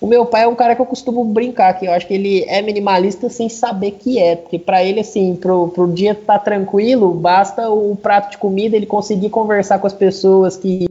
O 0.00 0.06
meu 0.06 0.24
pai 0.24 0.44
é 0.44 0.48
um 0.48 0.54
cara 0.54 0.76
que 0.76 0.80
eu 0.80 0.86
costumo 0.86 1.24
brincar, 1.24 1.72
que 1.74 1.86
eu 1.86 1.92
acho 1.92 2.06
que 2.06 2.14
ele 2.14 2.44
é 2.46 2.62
minimalista 2.62 3.28
sem 3.28 3.48
saber 3.48 3.92
que 3.92 4.18
é, 4.18 4.36
porque 4.36 4.56
para 4.56 4.84
ele, 4.84 5.00
assim, 5.00 5.34
pro, 5.34 5.68
pro 5.68 5.90
dia 5.92 6.12
estar 6.12 6.34
tá 6.34 6.38
tranquilo, 6.38 7.12
basta 7.12 7.68
o 7.68 7.96
prato 7.96 8.30
de 8.30 8.38
comida, 8.38 8.76
ele 8.76 8.86
conseguir 8.86 9.28
conversar 9.28 9.80
com 9.80 9.88
as 9.88 9.92
pessoas 9.92 10.56
que, 10.56 10.86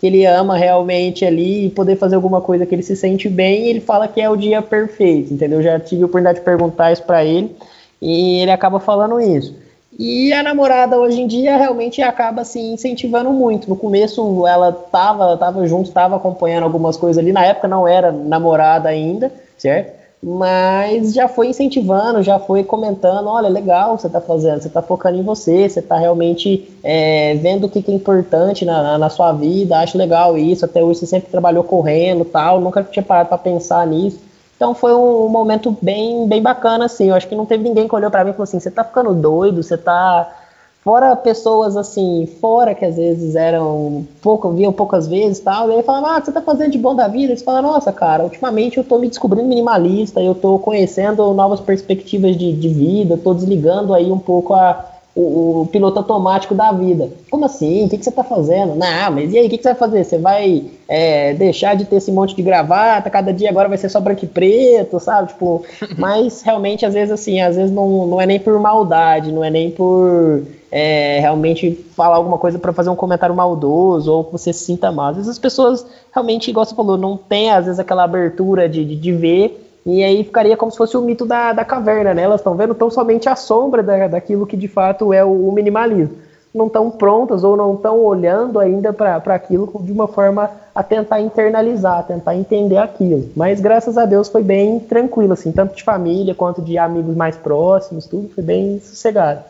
que 0.00 0.06
ele 0.06 0.26
ama 0.26 0.56
realmente 0.56 1.24
ali 1.24 1.66
e 1.66 1.70
poder 1.70 1.96
fazer 1.96 2.16
alguma 2.16 2.40
coisa 2.40 2.66
que 2.66 2.74
ele 2.74 2.82
se 2.82 2.96
sente 2.96 3.28
bem, 3.28 3.68
ele 3.68 3.80
fala 3.80 4.08
que 4.08 4.20
é 4.20 4.28
o 4.28 4.36
dia 4.36 4.60
perfeito, 4.60 5.34
entendeu? 5.34 5.60
Eu 5.60 5.64
já 5.64 5.78
tive 5.78 6.02
a 6.02 6.06
oportunidade 6.06 6.40
de 6.40 6.44
perguntar 6.44 6.90
isso 6.90 7.04
para 7.04 7.24
ele, 7.24 7.54
e 8.02 8.40
ele 8.40 8.50
acaba 8.50 8.80
falando 8.80 9.20
isso. 9.20 9.54
E 9.98 10.32
a 10.32 10.44
namorada 10.44 10.96
hoje 10.96 11.20
em 11.20 11.26
dia 11.26 11.56
realmente 11.56 12.00
acaba 12.00 12.44
se 12.44 12.58
assim, 12.60 12.72
incentivando 12.74 13.30
muito. 13.30 13.68
No 13.68 13.74
começo 13.74 14.46
ela 14.46 14.70
tava, 14.70 15.36
tava 15.36 15.66
junto, 15.66 15.88
estava 15.88 16.14
acompanhando 16.14 16.62
algumas 16.62 16.96
coisas 16.96 17.20
ali. 17.20 17.32
Na 17.32 17.44
época 17.44 17.66
não 17.66 17.88
era 17.88 18.12
namorada 18.12 18.88
ainda, 18.88 19.32
certo? 19.56 19.98
Mas 20.22 21.12
já 21.14 21.26
foi 21.28 21.48
incentivando, 21.48 22.22
já 22.22 22.38
foi 22.38 22.62
comentando, 22.62 23.28
olha, 23.28 23.48
legal 23.48 23.98
você 23.98 24.08
está 24.08 24.20
fazendo, 24.20 24.60
você 24.60 24.68
está 24.68 24.82
focando 24.82 25.18
em 25.18 25.22
você, 25.22 25.68
você 25.68 25.80
está 25.80 25.96
realmente 25.96 26.68
é, 26.82 27.34
vendo 27.36 27.66
o 27.66 27.68
que, 27.68 27.82
que, 27.82 27.90
é 27.90 27.94
importante 27.94 28.64
na, 28.64 28.82
na, 28.82 28.98
na, 28.98 29.08
sua 29.08 29.32
vida, 29.32 29.78
acho 29.78 29.96
legal 29.96 30.36
isso, 30.36 30.64
até 30.64 30.82
hoje 30.82 31.00
você 31.00 31.06
sempre 31.06 31.30
trabalhou 31.30 31.62
correndo 31.62 32.24
tal, 32.24 32.60
nunca 32.60 32.82
tinha 32.82 33.02
parado 33.02 33.28
para 33.28 33.38
pensar 33.38 33.86
nisso. 33.86 34.18
Então 34.58 34.74
foi 34.74 34.92
um, 34.92 35.28
momento 35.28 35.70
bem, 35.80 36.26
bem 36.26 36.42
bacana, 36.42 36.86
assim. 36.86 37.10
Eu 37.10 37.14
acho 37.14 37.28
que 37.28 37.36
não 37.36 37.46
teve 37.46 37.62
ninguém 37.62 37.86
que 37.86 37.94
olhou 37.94 38.10
para 38.10 38.24
mim 38.24 38.30
e 38.30 38.32
falou 38.32 38.42
assim: 38.42 38.58
você 38.58 38.72
tá 38.72 38.82
ficando 38.82 39.14
doido, 39.14 39.62
você 39.62 39.78
tá. 39.78 40.34
Fora 40.82 41.14
pessoas 41.14 41.76
assim, 41.76 42.26
fora 42.40 42.74
que 42.74 42.84
às 42.84 42.96
vezes 42.96 43.34
eram 43.34 44.06
pouco, 44.22 44.50
viam 44.50 44.72
poucas 44.72 45.06
vezes 45.06 45.40
tal, 45.40 45.68
e 45.70 45.74
aí 45.74 45.82
falava, 45.82 46.16
ah, 46.16 46.20
você 46.20 46.32
tá 46.32 46.40
fazendo 46.40 46.70
de 46.70 46.78
bom 46.78 46.94
da 46.94 47.06
vida? 47.08 47.32
Eles 47.32 47.42
falam, 47.42 47.62
nossa, 47.62 47.92
cara, 47.92 48.22
ultimamente 48.22 48.78
eu 48.78 48.84
tô 48.84 48.96
me 48.96 49.08
descobrindo 49.08 49.48
minimalista, 49.48 50.22
eu 50.22 50.34
tô 50.34 50.58
conhecendo 50.58 51.34
novas 51.34 51.60
perspectivas 51.60 52.36
de, 52.36 52.52
de 52.54 52.68
vida, 52.68 53.18
tô 53.18 53.34
desligando 53.34 53.92
aí 53.92 54.10
um 54.10 54.20
pouco 54.20 54.54
a, 54.54 54.82
o, 55.18 55.62
o, 55.62 55.66
piloto 55.66 55.98
automático 55.98 56.54
da 56.54 56.70
vida. 56.70 57.10
Como 57.28 57.44
assim? 57.44 57.86
O 57.86 57.88
que, 57.88 57.98
que 57.98 58.04
você 58.04 58.10
está 58.10 58.22
fazendo? 58.22 58.76
Não, 58.76 59.10
mas 59.10 59.32
e 59.32 59.38
aí, 59.38 59.46
o 59.48 59.50
que, 59.50 59.56
que 59.56 59.64
você 59.64 59.70
vai 59.70 59.78
fazer? 59.78 60.04
Você 60.04 60.16
vai 60.16 60.64
é, 60.86 61.34
deixar 61.34 61.74
de 61.74 61.86
ter 61.86 61.96
esse 61.96 62.12
monte 62.12 62.36
de 62.36 62.42
gravata, 62.42 63.10
cada 63.10 63.32
dia 63.32 63.50
agora 63.50 63.68
vai 63.68 63.76
ser 63.76 63.88
só 63.88 63.98
branco 63.98 64.24
e 64.24 64.28
preto, 64.28 65.00
sabe? 65.00 65.28
Tipo, 65.28 65.64
mas 65.98 66.42
realmente, 66.42 66.86
às 66.86 66.94
vezes, 66.94 67.10
assim, 67.10 67.40
às 67.40 67.56
vezes 67.56 67.72
não, 67.72 68.06
não 68.06 68.20
é 68.20 68.26
nem 68.26 68.38
por 68.38 68.56
maldade, 68.60 69.32
não 69.32 69.42
é 69.42 69.50
nem 69.50 69.72
por 69.72 70.44
é, 70.70 71.18
realmente 71.18 71.72
falar 71.96 72.14
alguma 72.14 72.38
coisa 72.38 72.56
para 72.56 72.72
fazer 72.72 72.90
um 72.90 72.96
comentário 72.96 73.34
maldoso 73.34 74.12
ou 74.12 74.22
que 74.22 74.30
você 74.30 74.52
se 74.52 74.64
sinta 74.66 74.92
mal. 74.92 75.08
Às 75.08 75.16
vezes 75.16 75.30
as 75.32 75.38
pessoas 75.38 75.84
realmente, 76.12 76.48
igual 76.48 76.64
você 76.64 76.76
falou, 76.76 76.96
não 76.96 77.16
tem, 77.16 77.50
às 77.50 77.64
vezes, 77.64 77.80
aquela 77.80 78.04
abertura 78.04 78.68
de, 78.68 78.84
de, 78.84 78.94
de 78.94 79.12
ver 79.12 79.67
e 79.86 80.02
aí 80.02 80.22
ficaria 80.24 80.56
como 80.56 80.70
se 80.70 80.76
fosse 80.76 80.96
o 80.96 81.00
mito 81.02 81.24
da, 81.24 81.52
da 81.52 81.64
caverna, 81.64 82.12
né? 82.12 82.22
Elas 82.22 82.40
estão 82.40 82.54
vendo 82.54 82.74
tão 82.74 82.90
somente 82.90 83.28
a 83.28 83.36
sombra 83.36 83.82
da, 83.82 84.06
daquilo 84.08 84.46
que 84.46 84.56
de 84.56 84.68
fato 84.68 85.12
é 85.12 85.24
o, 85.24 85.48
o 85.48 85.52
minimalismo. 85.52 86.16
não 86.54 86.66
estão 86.66 86.90
prontas 86.90 87.44
ou 87.44 87.56
não 87.56 87.74
estão 87.74 87.98
olhando 88.00 88.58
ainda 88.58 88.92
para 88.92 89.16
aquilo 89.34 89.70
de 89.80 89.92
uma 89.92 90.06
forma 90.06 90.50
a 90.74 90.82
tentar 90.82 91.20
internalizar, 91.20 92.04
tentar 92.06 92.36
entender 92.36 92.76
aquilo. 92.76 93.30
Mas 93.34 93.60
graças 93.60 93.96
a 93.96 94.04
Deus 94.04 94.28
foi 94.28 94.42
bem 94.42 94.78
tranquilo, 94.78 95.32
assim, 95.32 95.50
tanto 95.52 95.74
de 95.74 95.82
família 95.82 96.34
quanto 96.34 96.62
de 96.62 96.76
amigos 96.78 97.16
mais 97.16 97.36
próximos, 97.36 98.06
tudo 98.06 98.28
foi 98.34 98.44
bem 98.44 98.80
sossegado. 98.80 99.42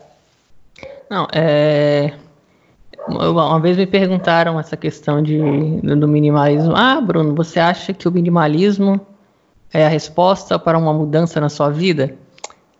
Não, 1.09 1.27
é. 1.33 2.13
Uma 3.07 3.59
vez 3.59 3.75
me 3.75 3.87
perguntaram 3.87 4.59
essa 4.59 4.77
questão 4.77 5.21
de, 5.21 5.39
do 5.81 6.07
minimalismo. 6.07 6.73
Ah, 6.75 7.01
Bruno, 7.01 7.33
você 7.33 7.59
acha 7.59 7.93
que 7.93 8.07
o 8.07 8.11
minimalismo 8.11 9.01
é 9.73 9.85
a 9.85 9.89
resposta 9.89 10.57
para 10.57 10.77
uma 10.77 10.93
mudança 10.93 11.39
na 11.39 11.49
sua 11.49 11.69
vida? 11.69 12.15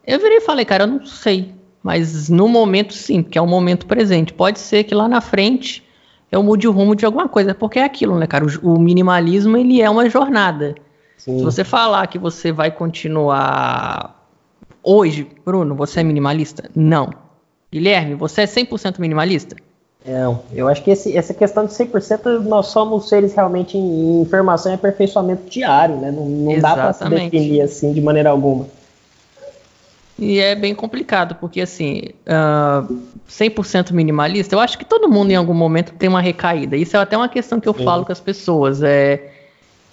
Eu 0.05 0.19
virei 0.19 0.37
e 0.37 0.41
falei, 0.41 0.65
cara, 0.65 0.83
eu 0.83 0.87
não 0.87 1.05
sei. 1.05 1.53
Mas 1.83 2.29
no 2.29 2.47
momento, 2.47 2.93
sim, 2.93 3.23
porque 3.23 3.37
é 3.37 3.41
o 3.41 3.47
momento 3.47 3.85
presente. 3.85 4.33
Pode 4.33 4.59
ser 4.59 4.83
que 4.83 4.93
lá 4.93 5.07
na 5.07 5.21
frente 5.21 5.83
eu 6.31 6.43
mude 6.43 6.67
o 6.67 6.71
rumo 6.71 6.95
de 6.95 7.05
alguma 7.05 7.27
coisa, 7.27 7.55
porque 7.55 7.79
é 7.79 7.83
aquilo, 7.83 8.17
né, 8.17 8.27
cara? 8.27 8.45
O, 8.45 8.73
o 8.73 8.79
minimalismo, 8.79 9.57
ele 9.57 9.81
é 9.81 9.89
uma 9.89 10.09
jornada. 10.09 10.75
Sim. 11.17 11.37
Se 11.37 11.43
você 11.43 11.63
falar 11.63 12.07
que 12.07 12.17
você 12.17 12.51
vai 12.51 12.71
continuar 12.71 14.15
hoje, 14.83 15.27
Bruno, 15.45 15.75
você 15.75 15.99
é 15.99 16.03
minimalista? 16.03 16.69
Não. 16.75 17.09
Guilherme, 17.71 18.15
você 18.15 18.41
é 18.41 18.45
100% 18.45 18.99
minimalista? 18.99 19.55
Não, 20.09 20.41
eu 20.51 20.67
acho 20.67 20.83
que 20.83 20.89
esse, 20.89 21.15
essa 21.15 21.35
questão 21.35 21.65
de 21.65 21.71
100% 21.73 22.39
nós 22.39 22.67
somos 22.67 23.07
seres 23.07 23.33
realmente 23.35 23.77
em, 23.77 24.21
informação 24.21 24.71
e 24.71 24.75
aperfeiçoamento 24.75 25.47
diário, 25.47 25.97
né? 25.97 26.09
Não, 26.09 26.25
não 26.25 26.59
dá 26.59 26.73
para 26.73 26.93
se 26.93 27.07
definir 27.07 27.61
assim 27.61 27.93
de 27.93 28.01
maneira 28.01 28.31
alguma. 28.31 28.65
E 30.17 30.39
é 30.39 30.55
bem 30.55 30.73
complicado, 30.73 31.35
porque 31.35 31.61
assim, 31.61 32.01
uh, 32.25 33.01
100% 33.29 33.91
minimalista, 33.91 34.55
eu 34.55 34.59
acho 34.59 34.77
que 34.77 34.83
todo 34.83 35.07
mundo 35.07 35.31
em 35.31 35.35
algum 35.35 35.53
momento 35.53 35.93
tem 35.93 36.09
uma 36.09 36.21
recaída. 36.21 36.75
Isso 36.75 36.97
é 36.97 36.99
até 36.99 37.15
uma 37.15 37.29
questão 37.29 37.59
que 37.59 37.69
eu 37.69 37.73
Sim. 37.73 37.85
falo 37.85 38.03
com 38.03 38.11
as 38.11 38.19
pessoas. 38.19 38.81
É, 38.81 39.31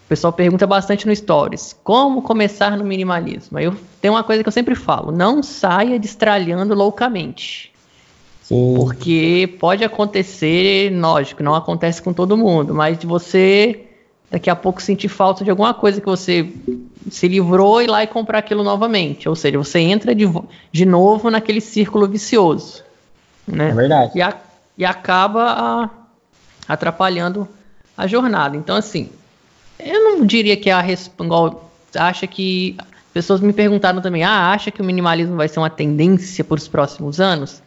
o 0.07 0.09
pessoal 0.09 0.33
pergunta 0.33 0.67
bastante 0.67 1.07
no 1.07 1.15
Stories: 1.15 1.79
como 1.85 2.23
começar 2.23 2.77
no 2.77 2.85
minimalismo? 2.85 3.59
Eu 3.59 3.77
tenho 4.01 4.15
uma 4.15 4.25
coisa 4.25 4.43
que 4.43 4.49
eu 4.49 4.53
sempre 4.53 4.75
falo: 4.75 5.13
não 5.13 5.43
saia 5.43 5.99
destralhando 5.99 6.75
loucamente. 6.75 7.76
Sim. 8.47 8.75
Porque 8.77 9.57
pode 9.59 9.83
acontecer, 9.83 10.93
lógico, 10.97 11.43
não 11.43 11.53
acontece 11.53 12.01
com 12.01 12.13
todo 12.13 12.37
mundo, 12.37 12.73
mas 12.73 12.97
de 12.97 13.05
você 13.05 13.87
daqui 14.31 14.49
a 14.49 14.55
pouco 14.55 14.81
sentir 14.81 15.09
falta 15.09 15.43
de 15.43 15.51
alguma 15.51 15.75
coisa 15.75 16.01
que 16.01 16.07
você 16.07 16.49
se 17.11 17.27
livrou 17.27 17.83
e 17.83 17.89
lá 17.89 18.05
e 18.05 18.07
comprar 18.07 18.39
aquilo 18.39 18.63
novamente. 18.63 19.29
Ou 19.29 19.35
seja, 19.35 19.59
você 19.59 19.81
entra 19.81 20.15
de, 20.15 20.27
de 20.71 20.87
novo 20.87 21.29
naquele 21.29 21.61
círculo 21.61 22.07
vicioso. 22.07 22.85
Né? 23.49 23.71
É 23.71 23.73
verdade. 23.73 24.13
E, 24.15 24.23
a, 24.23 24.37
e 24.79 24.85
acaba 24.85 25.45
a, 25.49 25.91
atrapalhando 26.73 27.49
a 27.97 28.07
jornada. 28.07 28.57
Então, 28.57 28.77
assim, 28.77 29.11
eu 29.77 30.05
não 30.05 30.25
diria 30.25 30.57
que 30.57 30.71
é 30.71 30.73
a 30.73 30.81
resposta. 30.81 31.59
Acha 31.97 32.29
que. 32.29 32.77
Pessoas 33.13 33.41
me 33.41 33.53
perguntaram 33.53 34.01
também: 34.01 34.23
ah, 34.23 34.53
acha 34.53 34.71
que 34.71 34.83
o 34.83 34.85
minimalismo 34.85 35.37
vai 35.37 35.49
ser 35.49 35.59
uma 35.59 35.71
tendência 35.71 36.45
para 36.45 36.57
os 36.57 36.69
próximos 36.69 37.19
anos? 37.19 37.63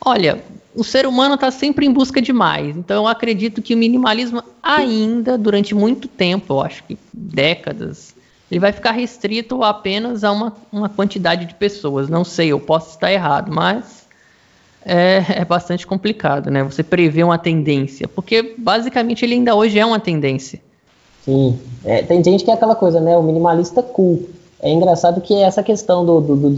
Olha, 0.00 0.42
o 0.74 0.84
ser 0.84 1.06
humano 1.06 1.34
está 1.34 1.50
sempre 1.50 1.86
em 1.86 1.92
busca 1.92 2.22
de 2.22 2.32
mais. 2.32 2.76
Então, 2.76 3.04
eu 3.04 3.08
acredito 3.08 3.60
que 3.60 3.74
o 3.74 3.78
minimalismo, 3.78 4.42
ainda 4.62 5.36
durante 5.36 5.74
muito 5.74 6.06
tempo, 6.06 6.54
eu 6.54 6.60
acho 6.60 6.84
que 6.84 6.96
décadas, 7.12 8.14
ele 8.50 8.60
vai 8.60 8.72
ficar 8.72 8.92
restrito 8.92 9.62
apenas 9.62 10.24
a 10.24 10.32
uma, 10.32 10.56
uma 10.72 10.88
quantidade 10.88 11.46
de 11.46 11.54
pessoas. 11.54 12.08
Não 12.08 12.24
sei, 12.24 12.48
eu 12.48 12.60
posso 12.60 12.90
estar 12.90 13.12
errado, 13.12 13.52
mas 13.52 14.06
é, 14.84 15.22
é 15.40 15.44
bastante 15.44 15.86
complicado, 15.86 16.50
né? 16.50 16.62
Você 16.62 16.82
prever 16.82 17.24
uma 17.24 17.38
tendência, 17.38 18.08
porque 18.08 18.54
basicamente 18.56 19.24
ele 19.24 19.34
ainda 19.34 19.54
hoje 19.54 19.78
é 19.78 19.84
uma 19.84 20.00
tendência. 20.00 20.60
Sim, 21.24 21.58
é, 21.84 22.02
tem 22.02 22.24
gente 22.24 22.42
que 22.42 22.50
é 22.50 22.54
aquela 22.54 22.74
coisa, 22.74 23.00
né? 23.00 23.16
O 23.16 23.22
minimalista 23.22 23.82
cool. 23.82 24.30
É 24.60 24.70
engraçado 24.70 25.20
que 25.20 25.34
essa 25.34 25.62
questão 25.62 26.04
do, 26.04 26.20
do, 26.20 26.36
do 26.36 26.56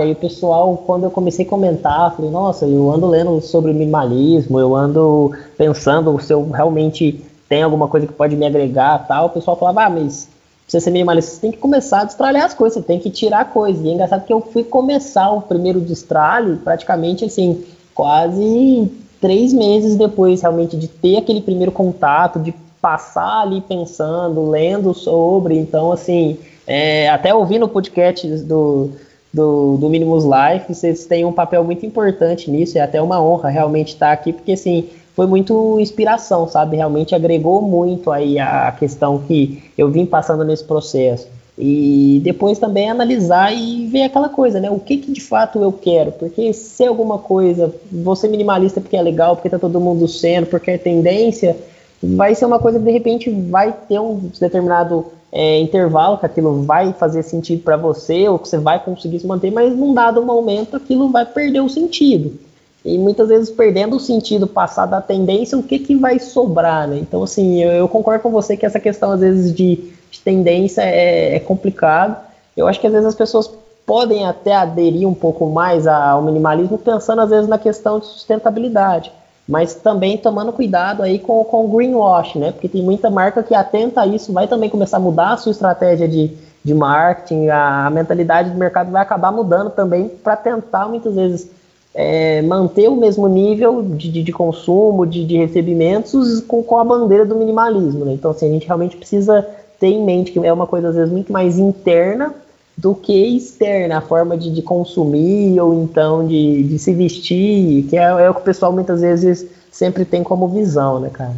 aí 0.00 0.12
o 0.12 0.16
pessoal, 0.16 0.82
quando 0.86 1.04
eu 1.04 1.10
comecei 1.10 1.44
a 1.44 1.48
comentar, 1.48 2.16
falei, 2.16 2.30
nossa, 2.30 2.66
eu 2.66 2.90
ando 2.90 3.06
lendo 3.06 3.40
sobre 3.42 3.74
minimalismo, 3.74 4.58
eu 4.58 4.74
ando 4.74 5.32
pensando 5.58 6.18
se 6.18 6.32
eu 6.32 6.50
realmente 6.50 7.22
tem 7.48 7.62
alguma 7.62 7.88
coisa 7.88 8.06
que 8.06 8.12
pode 8.14 8.34
me 8.36 8.46
agregar 8.46 9.06
tal. 9.06 9.26
O 9.26 9.30
pessoal 9.30 9.58
falava, 9.58 9.84
ah, 9.84 9.90
mas 9.90 10.28
você 10.66 10.80
ser 10.80 10.90
minimalista, 10.90 11.32
você 11.32 11.40
tem 11.42 11.52
que 11.52 11.58
começar 11.58 12.00
a 12.00 12.04
destralhar 12.04 12.46
as 12.46 12.54
coisas, 12.54 12.78
você 12.78 12.86
tem 12.86 12.98
que 12.98 13.10
tirar 13.10 13.52
coisas. 13.52 13.84
E 13.84 13.88
é 13.90 13.92
engraçado 13.92 14.24
que 14.24 14.32
eu 14.32 14.40
fui 14.40 14.64
começar 14.64 15.30
o 15.30 15.42
primeiro 15.42 15.78
destralhe 15.78 16.56
praticamente 16.56 17.26
assim, 17.26 17.62
quase 17.94 18.90
três 19.20 19.52
meses 19.52 19.94
depois 19.94 20.40
realmente 20.40 20.74
de 20.74 20.88
ter 20.88 21.18
aquele 21.18 21.42
primeiro 21.42 21.70
contato, 21.70 22.40
de 22.40 22.54
passar 22.80 23.42
ali 23.42 23.60
pensando, 23.60 24.48
lendo 24.48 24.94
sobre. 24.94 25.58
Então, 25.58 25.92
assim, 25.92 26.38
é, 26.66 27.08
até 27.08 27.34
ouvindo 27.34 27.64
o 27.64 27.68
podcast 27.68 28.26
do, 28.26 28.90
do, 29.32 29.76
do 29.76 29.88
Minimus 29.88 30.24
Life, 30.24 30.74
vocês 30.74 31.06
têm 31.06 31.24
um 31.24 31.32
papel 31.32 31.64
muito 31.64 31.84
importante 31.84 32.50
nisso, 32.50 32.78
é 32.78 32.80
até 32.80 33.00
uma 33.00 33.22
honra 33.22 33.48
realmente 33.48 33.88
estar 33.88 34.12
aqui, 34.12 34.32
porque 34.32 34.52
assim, 34.52 34.88
foi 35.14 35.26
muito 35.26 35.78
inspiração, 35.80 36.48
sabe? 36.48 36.76
Realmente 36.76 37.14
agregou 37.14 37.62
muito 37.62 38.10
aí 38.10 38.38
a 38.38 38.72
questão 38.72 39.18
que 39.18 39.62
eu 39.76 39.90
vim 39.90 40.06
passando 40.06 40.44
nesse 40.44 40.64
processo. 40.64 41.28
E 41.58 42.20
depois 42.24 42.58
também 42.58 42.90
analisar 42.90 43.54
e 43.54 43.86
ver 43.86 44.04
aquela 44.04 44.28
coisa, 44.28 44.58
né? 44.58 44.70
O 44.70 44.80
que, 44.80 44.96
que 44.96 45.12
de 45.12 45.20
fato 45.20 45.62
eu 45.62 45.70
quero? 45.70 46.12
Porque 46.12 46.52
se 46.54 46.84
alguma 46.86 47.18
coisa, 47.18 47.74
você 47.90 48.26
minimalista 48.26 48.80
porque 48.80 48.96
é 48.96 49.02
legal, 49.02 49.36
porque 49.36 49.50
tá 49.50 49.58
todo 49.58 49.78
mundo 49.78 50.08
sendo, 50.08 50.46
porque 50.46 50.70
é 50.70 50.78
tendência, 50.78 51.56
vai 52.02 52.34
ser 52.34 52.46
uma 52.46 52.58
coisa 52.58 52.78
que 52.78 52.84
de 52.84 52.90
repente 52.90 53.30
vai 53.30 53.72
ter 53.86 54.00
um 54.00 54.30
determinado 54.40 55.12
é, 55.32 55.58
intervalo 55.58 56.18
que 56.18 56.26
aquilo 56.26 56.62
vai 56.62 56.92
fazer 56.92 57.22
sentido 57.22 57.62
para 57.62 57.76
você 57.76 58.28
ou 58.28 58.38
que 58.38 58.46
você 58.46 58.58
vai 58.58 58.78
conseguir 58.78 59.18
se 59.18 59.26
manter, 59.26 59.50
mas 59.50 59.74
num 59.74 59.94
dado 59.94 60.22
momento 60.22 60.76
aquilo 60.76 61.10
vai 61.10 61.24
perder 61.24 61.60
o 61.60 61.70
sentido. 61.70 62.38
E 62.84 62.98
muitas 62.98 63.28
vezes 63.28 63.48
perdendo 63.48 63.96
o 63.96 64.00
sentido, 64.00 64.46
passar 64.46 64.86
da 64.86 65.00
tendência, 65.00 65.56
o 65.56 65.62
que, 65.62 65.78
que 65.78 65.94
vai 65.94 66.18
sobrar, 66.18 66.86
né? 66.88 66.98
Então, 66.98 67.22
assim, 67.22 67.62
eu, 67.62 67.70
eu 67.70 67.88
concordo 67.88 68.22
com 68.22 68.30
você 68.30 68.56
que 68.56 68.66
essa 68.66 68.80
questão, 68.80 69.12
às 69.12 69.20
vezes, 69.20 69.54
de, 69.54 69.92
de 70.10 70.20
tendência 70.20 70.82
é, 70.82 71.36
é 71.36 71.38
complicado. 71.38 72.16
Eu 72.56 72.66
acho 72.66 72.80
que, 72.80 72.86
às 72.86 72.92
vezes, 72.92 73.06
as 73.06 73.14
pessoas 73.14 73.48
podem 73.86 74.26
até 74.26 74.54
aderir 74.54 75.08
um 75.08 75.14
pouco 75.14 75.46
mais 75.46 75.86
ao 75.86 76.22
minimalismo, 76.22 76.76
pensando, 76.76 77.22
às 77.22 77.30
vezes, 77.30 77.48
na 77.48 77.56
questão 77.56 78.00
de 78.00 78.06
sustentabilidade. 78.06 79.12
Mas 79.52 79.74
também 79.74 80.16
tomando 80.16 80.50
cuidado 80.50 81.02
aí 81.02 81.18
com, 81.18 81.44
com 81.44 81.66
o 81.66 81.68
greenwash, 81.68 82.36
né? 82.36 82.52
Porque 82.52 82.70
tem 82.70 82.82
muita 82.82 83.10
marca 83.10 83.42
que 83.42 83.54
atenta 83.54 84.00
a 84.00 84.06
isso, 84.06 84.32
vai 84.32 84.48
também 84.48 84.70
começar 84.70 84.96
a 84.96 85.00
mudar 85.00 85.34
a 85.34 85.36
sua 85.36 85.52
estratégia 85.52 86.08
de, 86.08 86.30
de 86.64 86.72
marketing, 86.72 87.48
a, 87.48 87.84
a 87.84 87.90
mentalidade 87.90 88.48
do 88.48 88.56
mercado 88.56 88.90
vai 88.90 89.02
acabar 89.02 89.30
mudando 89.30 89.68
também 89.68 90.08
para 90.08 90.36
tentar, 90.36 90.88
muitas 90.88 91.14
vezes, 91.14 91.50
é, 91.94 92.40
manter 92.40 92.88
o 92.88 92.96
mesmo 92.96 93.28
nível 93.28 93.82
de, 93.82 94.10
de, 94.10 94.22
de 94.22 94.32
consumo, 94.32 95.04
de, 95.06 95.22
de 95.26 95.36
recebimentos 95.36 96.40
com, 96.40 96.62
com, 96.62 96.78
a 96.78 96.84
bandeira 96.84 97.26
do 97.26 97.34
minimalismo. 97.34 98.06
Né? 98.06 98.14
Então, 98.14 98.30
assim, 98.30 98.48
a 98.48 98.52
gente 98.54 98.66
realmente 98.66 98.96
precisa 98.96 99.46
ter 99.78 99.88
em 99.88 100.02
mente 100.02 100.32
que 100.32 100.38
é 100.38 100.50
uma 100.50 100.66
coisa, 100.66 100.88
às 100.88 100.94
vezes, 100.94 101.12
muito 101.12 101.30
mais 101.30 101.58
interna 101.58 102.34
do 102.82 102.96
que 102.96 103.36
externa, 103.36 103.98
a 103.98 104.00
forma 104.00 104.36
de, 104.36 104.52
de 104.52 104.60
consumir 104.60 105.60
ou 105.60 105.84
então 105.84 106.26
de, 106.26 106.64
de 106.64 106.80
se 106.80 106.92
vestir, 106.92 107.84
que 107.84 107.96
é, 107.96 108.02
é, 108.02 108.28
o 108.28 108.34
que 108.34 108.40
o 108.40 108.44
pessoal 108.44 108.72
muitas 108.72 109.02
vezes 109.02 109.46
sempre 109.70 110.04
tem 110.04 110.24
como 110.24 110.48
visão, 110.48 110.98
né, 110.98 111.08
cara? 111.08 111.36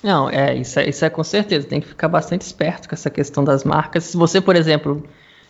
Não, 0.00 0.30
é 0.30 0.54
isso, 0.54 0.78
é, 0.78 0.88
isso 0.88 1.04
é 1.04 1.10
com 1.10 1.24
certeza, 1.24 1.66
tem 1.66 1.80
que 1.80 1.88
ficar 1.88 2.06
bastante 2.06 2.42
esperto 2.42 2.88
com 2.88 2.94
essa 2.94 3.10
questão 3.10 3.42
das 3.42 3.64
marcas. 3.64 4.04
Se 4.04 4.16
você, 4.16 4.40
por 4.40 4.54
exemplo, 4.54 5.02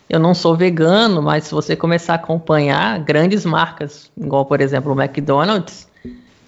eu 0.09 0.19
não 0.19 0.33
sou 0.33 0.57
vegano, 0.57 1.21
mas 1.21 1.45
se 1.45 1.51
você 1.53 1.77
começar 1.77 2.15
a 2.15 2.17
acompanhar 2.17 2.99
grandes 3.01 3.45
marcas, 3.45 4.11
igual 4.17 4.47
por 4.47 4.63
exemplo 4.63 4.91
o 4.91 4.99
McDonald's, 4.99 5.87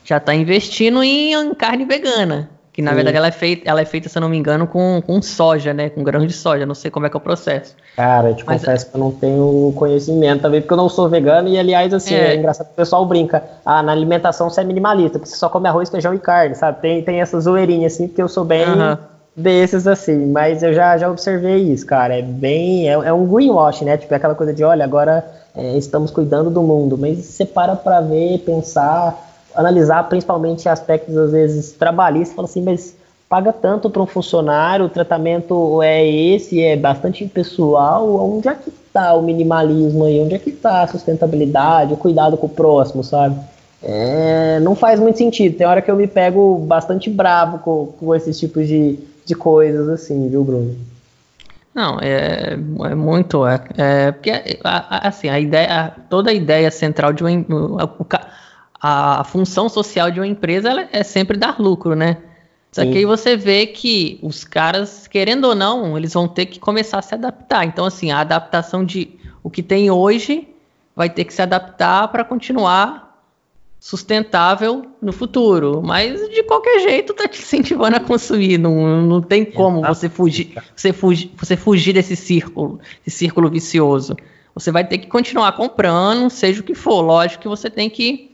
já 0.02 0.16
está 0.16 0.34
investindo 0.34 1.02
em 1.02 1.54
carne 1.54 1.84
vegana. 1.84 2.48
Que 2.72 2.80
na 2.80 2.90
Sim. 2.90 2.96
verdade 2.96 3.16
ela 3.18 3.26
é, 3.26 3.30
feita, 3.30 3.68
ela 3.68 3.82
é 3.82 3.84
feita, 3.84 4.08
se 4.08 4.16
eu 4.16 4.20
não 4.20 4.30
me 4.30 4.36
engano, 4.36 4.66
com, 4.66 5.02
com 5.06 5.20
soja, 5.20 5.74
né? 5.74 5.90
Com 5.90 6.02
grãos 6.02 6.26
de 6.26 6.32
soja. 6.32 6.64
Não 6.64 6.74
sei 6.74 6.90
como 6.90 7.04
é 7.04 7.10
que 7.10 7.16
é 7.16 7.18
o 7.18 7.20
processo. 7.20 7.76
Cara, 7.94 8.30
eu 8.30 8.34
te 8.34 8.46
Mas, 8.46 8.60
confesso 8.62 8.90
que 8.90 8.96
eu 8.96 9.00
não 9.00 9.10
tenho 9.10 9.74
conhecimento 9.76 10.40
também, 10.40 10.62
porque 10.62 10.72
eu 10.72 10.78
não 10.78 10.88
sou 10.88 11.06
vegano 11.06 11.48
e, 11.48 11.58
aliás, 11.58 11.92
assim, 11.92 12.14
é, 12.14 12.32
é 12.32 12.36
engraçado 12.36 12.68
que 12.68 12.72
o 12.72 12.76
pessoal 12.76 13.04
brinca. 13.04 13.42
Ah, 13.64 13.82
na 13.82 13.92
alimentação 13.92 14.48
você 14.48 14.62
é 14.62 14.64
minimalista, 14.64 15.18
porque 15.18 15.28
você 15.30 15.36
só 15.36 15.50
come 15.50 15.68
arroz, 15.68 15.90
feijão 15.90 16.14
e 16.14 16.18
carne, 16.18 16.54
sabe? 16.54 16.80
Tem, 16.80 17.02
tem 17.02 17.20
essa 17.20 17.38
zoeirinha, 17.38 17.88
assim, 17.88 18.08
porque 18.08 18.22
eu 18.22 18.28
sou 18.28 18.44
bem. 18.44 18.66
Uh 18.66 18.76
-huh 18.76 18.98
desses 19.34 19.86
assim, 19.86 20.26
mas 20.26 20.62
eu 20.62 20.72
já, 20.74 20.96
já 20.98 21.10
observei 21.10 21.62
isso, 21.62 21.86
cara. 21.86 22.18
É 22.18 22.22
bem. 22.22 22.88
É, 22.88 22.92
é 22.92 23.12
um 23.12 23.26
greenwash, 23.26 23.82
né? 23.82 23.96
Tipo, 23.96 24.12
é 24.14 24.16
aquela 24.16 24.34
coisa 24.34 24.52
de, 24.52 24.62
olha, 24.62 24.84
agora 24.84 25.24
é, 25.56 25.76
estamos 25.76 26.10
cuidando 26.10 26.50
do 26.50 26.62
mundo. 26.62 26.96
Mas 26.98 27.18
você 27.18 27.44
para 27.44 27.74
pra 27.74 28.00
ver, 28.00 28.38
pensar, 28.40 29.31
analisar 29.54 30.08
principalmente 30.08 30.68
aspectos, 30.68 31.16
às 31.16 31.32
vezes, 31.32 31.72
trabalhistas, 31.72 32.34
fala 32.34 32.48
assim, 32.48 32.62
mas 32.62 32.96
paga 33.28 33.52
tanto 33.52 33.88
para 33.88 34.02
um 34.02 34.06
funcionário, 34.06 34.86
o 34.86 34.90
tratamento 34.90 35.82
é 35.82 36.06
esse, 36.06 36.62
é 36.62 36.76
bastante 36.76 37.24
impessoal, 37.24 38.14
onde 38.36 38.48
é 38.48 38.54
que 38.54 38.68
está 38.68 39.14
o 39.14 39.22
minimalismo 39.22 40.04
aí? 40.04 40.20
Onde 40.20 40.34
é 40.34 40.38
que 40.38 40.50
está 40.50 40.82
a 40.82 40.88
sustentabilidade, 40.88 41.94
o 41.94 41.96
cuidado 41.96 42.36
com 42.36 42.46
o 42.46 42.50
próximo, 42.50 43.02
sabe? 43.02 43.36
é, 43.82 44.60
não 44.60 44.76
faz 44.76 45.00
muito 45.00 45.18
sentido. 45.18 45.56
Tem 45.56 45.66
hora 45.66 45.82
que 45.82 45.90
eu 45.90 45.96
me 45.96 46.06
pego 46.06 46.58
bastante 46.58 47.10
bravo 47.10 47.58
com, 47.58 47.86
com 47.98 48.14
esses 48.14 48.38
tipos 48.38 48.68
de, 48.68 48.98
de 49.26 49.34
coisas, 49.34 49.88
assim, 49.88 50.28
viu, 50.28 50.44
Bruno? 50.44 50.76
Não, 51.74 51.98
é, 52.00 52.52
é 52.84 52.94
muito. 52.94 53.46
É, 53.46 53.60
é 53.76 54.12
porque, 54.12 54.30
assim, 54.62 55.28
a 55.28 55.40
ideia, 55.40 55.92
toda 56.08 56.30
a 56.30 56.34
ideia 56.34 56.70
central 56.70 57.12
de 57.12 57.24
uma. 57.24 57.90
A, 58.82 59.20
a 59.20 59.24
função 59.24 59.68
social 59.68 60.10
de 60.10 60.18
uma 60.18 60.26
empresa 60.26 60.88
é 60.90 61.04
sempre 61.04 61.38
dar 61.38 61.60
lucro, 61.60 61.94
né? 61.94 62.18
Só 62.72 62.82
que 62.86 62.96
aí 62.96 63.04
você 63.04 63.36
vê 63.36 63.66
que 63.66 64.18
os 64.22 64.44
caras, 64.44 65.06
querendo 65.06 65.44
ou 65.44 65.54
não, 65.54 65.96
eles 65.96 66.14
vão 66.14 66.26
ter 66.26 66.46
que 66.46 66.58
começar 66.58 67.00
a 67.00 67.02
se 67.02 67.14
adaptar. 67.14 67.66
Então, 67.66 67.84
assim, 67.84 68.10
a 68.10 68.20
adaptação 68.20 68.82
de 68.82 69.10
o 69.42 69.50
que 69.50 69.62
tem 69.62 69.90
hoje 69.90 70.48
vai 70.96 71.10
ter 71.10 71.24
que 71.24 71.34
se 71.34 71.42
adaptar 71.42 72.08
para 72.08 72.24
continuar 72.24 73.12
sustentável 73.78 74.86
no 75.02 75.12
futuro. 75.12 75.82
Mas 75.84 76.18
de 76.30 76.42
qualquer 76.44 76.80
jeito 76.80 77.12
tá 77.12 77.28
te 77.28 77.42
incentivando 77.42 77.96
a 77.96 78.00
consumir. 78.00 78.56
Não, 78.56 79.02
não 79.02 79.20
tem 79.20 79.44
como 79.44 79.82
você 79.82 80.08
fugir, 80.08 80.54
você 80.74 80.94
fugir, 80.94 81.30
você 81.36 81.56
fugir 81.58 81.92
desse 81.92 82.16
círculo, 82.16 82.80
esse 83.06 83.18
círculo 83.18 83.50
vicioso. 83.50 84.16
Você 84.54 84.72
vai 84.72 84.86
ter 84.86 84.96
que 84.96 85.08
continuar 85.08 85.52
comprando, 85.52 86.30
seja 86.30 86.62
o 86.62 86.64
que 86.64 86.74
for. 86.74 87.02
Lógico 87.02 87.42
que 87.42 87.48
você 87.48 87.68
tem 87.68 87.90
que 87.90 88.31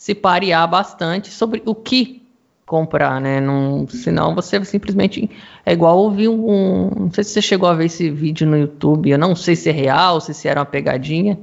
se 0.00 0.14
parear 0.14 0.66
bastante 0.66 1.30
sobre 1.30 1.62
o 1.66 1.74
que 1.74 2.22
comprar, 2.64 3.20
né? 3.20 3.38
Não, 3.38 3.86
senão 3.86 4.34
você 4.34 4.64
simplesmente 4.64 5.30
é 5.66 5.74
igual 5.74 5.98
ouvir 5.98 6.26
um, 6.26 6.90
não 7.00 7.12
sei 7.12 7.22
se 7.22 7.32
você 7.32 7.42
chegou 7.42 7.68
a 7.68 7.74
ver 7.74 7.84
esse 7.84 8.08
vídeo 8.08 8.46
no 8.46 8.56
YouTube, 8.56 9.10
eu 9.10 9.18
não 9.18 9.36
sei 9.36 9.54
se 9.54 9.68
é 9.68 9.72
real, 9.72 10.18
se 10.18 10.48
era 10.48 10.60
uma 10.60 10.64
pegadinha, 10.64 11.38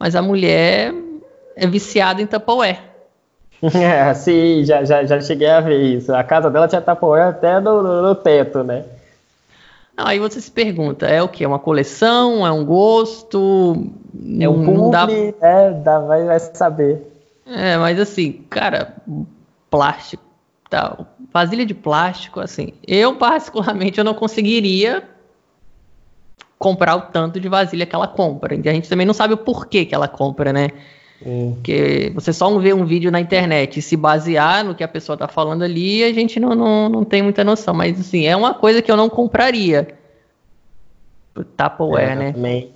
mas 0.00 0.16
a 0.16 0.20
mulher 0.20 0.92
é 1.54 1.64
viciada 1.68 2.20
em 2.20 2.26
Tupperware. 2.26 2.80
É, 3.72 4.12
sim, 4.14 4.64
já, 4.64 4.84
já, 4.84 5.04
já 5.04 5.20
cheguei 5.20 5.48
a 5.48 5.60
ver 5.60 5.80
isso. 5.80 6.12
A 6.12 6.24
casa 6.24 6.50
dela 6.50 6.66
tinha 6.66 6.80
Tupperware 6.80 7.28
até 7.28 7.60
no, 7.60 7.82
no, 7.82 8.02
no 8.02 8.14
teto, 8.16 8.64
né? 8.64 8.84
Aí 9.96 10.18
você 10.18 10.40
se 10.40 10.50
pergunta, 10.50 11.06
é 11.06 11.22
o 11.22 11.28
que? 11.28 11.44
É 11.44 11.48
uma 11.48 11.60
coleção? 11.60 12.44
É 12.44 12.50
um 12.50 12.64
gosto? 12.64 13.86
É 14.40 14.48
um 14.48 14.64
publi, 14.64 14.90
dá... 15.40 15.48
é, 15.48 15.70
dá, 15.70 16.00
vai, 16.00 16.24
vai 16.24 16.38
saber. 16.40 17.15
É, 17.46 17.76
mas 17.76 18.00
assim, 18.00 18.44
cara, 18.50 18.96
plástico, 19.70 20.22
tal, 20.68 21.06
vasilha 21.32 21.64
de 21.64 21.74
plástico, 21.74 22.40
assim, 22.40 22.72
eu 22.86 23.14
particularmente 23.16 23.98
eu 23.98 24.04
não 24.04 24.14
conseguiria 24.14 25.04
comprar 26.58 26.96
o 26.96 27.02
tanto 27.02 27.38
de 27.38 27.48
vasilha 27.48 27.86
que 27.86 27.94
ela 27.94 28.08
compra. 28.08 28.54
E 28.54 28.68
a 28.68 28.72
gente 28.72 28.88
também 28.88 29.06
não 29.06 29.14
sabe 29.14 29.34
o 29.34 29.38
porquê 29.38 29.84
que 29.84 29.94
ela 29.94 30.08
compra, 30.08 30.52
né? 30.52 30.70
Porque 31.22 32.12
você 32.14 32.32
só 32.32 32.58
vê 32.58 32.74
um 32.74 32.84
vídeo 32.84 33.10
na 33.10 33.20
internet 33.20 33.78
e 33.78 33.82
se 33.82 33.96
basear 33.96 34.64
no 34.64 34.74
que 34.74 34.84
a 34.84 34.88
pessoa 34.88 35.14
está 35.14 35.26
falando 35.26 35.62
ali, 35.62 36.04
a 36.04 36.12
gente 36.12 36.38
não, 36.38 36.54
não, 36.54 36.88
não 36.88 37.04
tem 37.04 37.22
muita 37.22 37.42
noção. 37.42 37.74
Mas, 37.74 37.98
assim, 37.98 38.26
é 38.26 38.36
uma 38.36 38.52
coisa 38.52 38.82
que 38.82 38.90
eu 38.90 38.96
não 38.96 39.08
compraria. 39.08 39.88
Tupperware, 41.34 42.12
é, 42.12 42.16
né? 42.16 42.32
Também, 42.32 42.72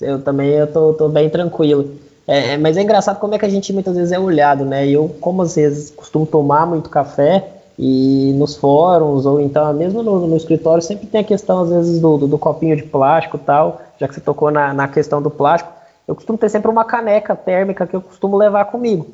eu 0.00 0.22
também 0.22 0.50
eu 0.50 0.72
tô, 0.72 0.92
tô 0.94 1.08
bem 1.08 1.28
tranquilo. 1.28 1.96
É, 2.26 2.54
é, 2.54 2.56
mas 2.58 2.76
é 2.76 2.82
engraçado 2.82 3.18
como 3.18 3.34
é 3.34 3.38
que 3.38 3.44
a 3.44 3.48
gente 3.48 3.72
muitas 3.72 3.96
vezes 3.96 4.12
é 4.12 4.18
olhado, 4.18 4.64
né? 4.64 4.88
Eu, 4.88 5.08
como 5.20 5.42
às 5.42 5.54
vezes 5.56 5.90
costumo 5.90 6.26
tomar 6.26 6.66
muito 6.66 6.88
café, 6.88 7.50
e 7.78 8.32
nos 8.36 8.56
fóruns, 8.56 9.26
ou 9.26 9.40
então 9.40 9.72
mesmo 9.74 10.00
no, 10.00 10.28
no 10.28 10.36
escritório, 10.36 10.80
sempre 10.80 11.08
tem 11.08 11.20
a 11.20 11.24
questão, 11.24 11.62
às 11.62 11.70
vezes, 11.70 12.00
do, 12.00 12.18
do, 12.18 12.28
do 12.28 12.38
copinho 12.38 12.76
de 12.76 12.84
plástico 12.84 13.36
tal, 13.36 13.80
já 13.98 14.06
que 14.06 14.14
você 14.14 14.20
tocou 14.20 14.50
na, 14.50 14.72
na 14.72 14.86
questão 14.86 15.20
do 15.20 15.28
plástico 15.28 15.74
eu 16.06 16.14
costumo 16.14 16.38
ter 16.38 16.50
sempre 16.50 16.70
uma 16.70 16.84
caneca 16.84 17.34
térmica 17.34 17.86
que 17.86 17.96
eu 17.96 18.02
costumo 18.02 18.36
levar 18.36 18.66
comigo. 18.66 19.06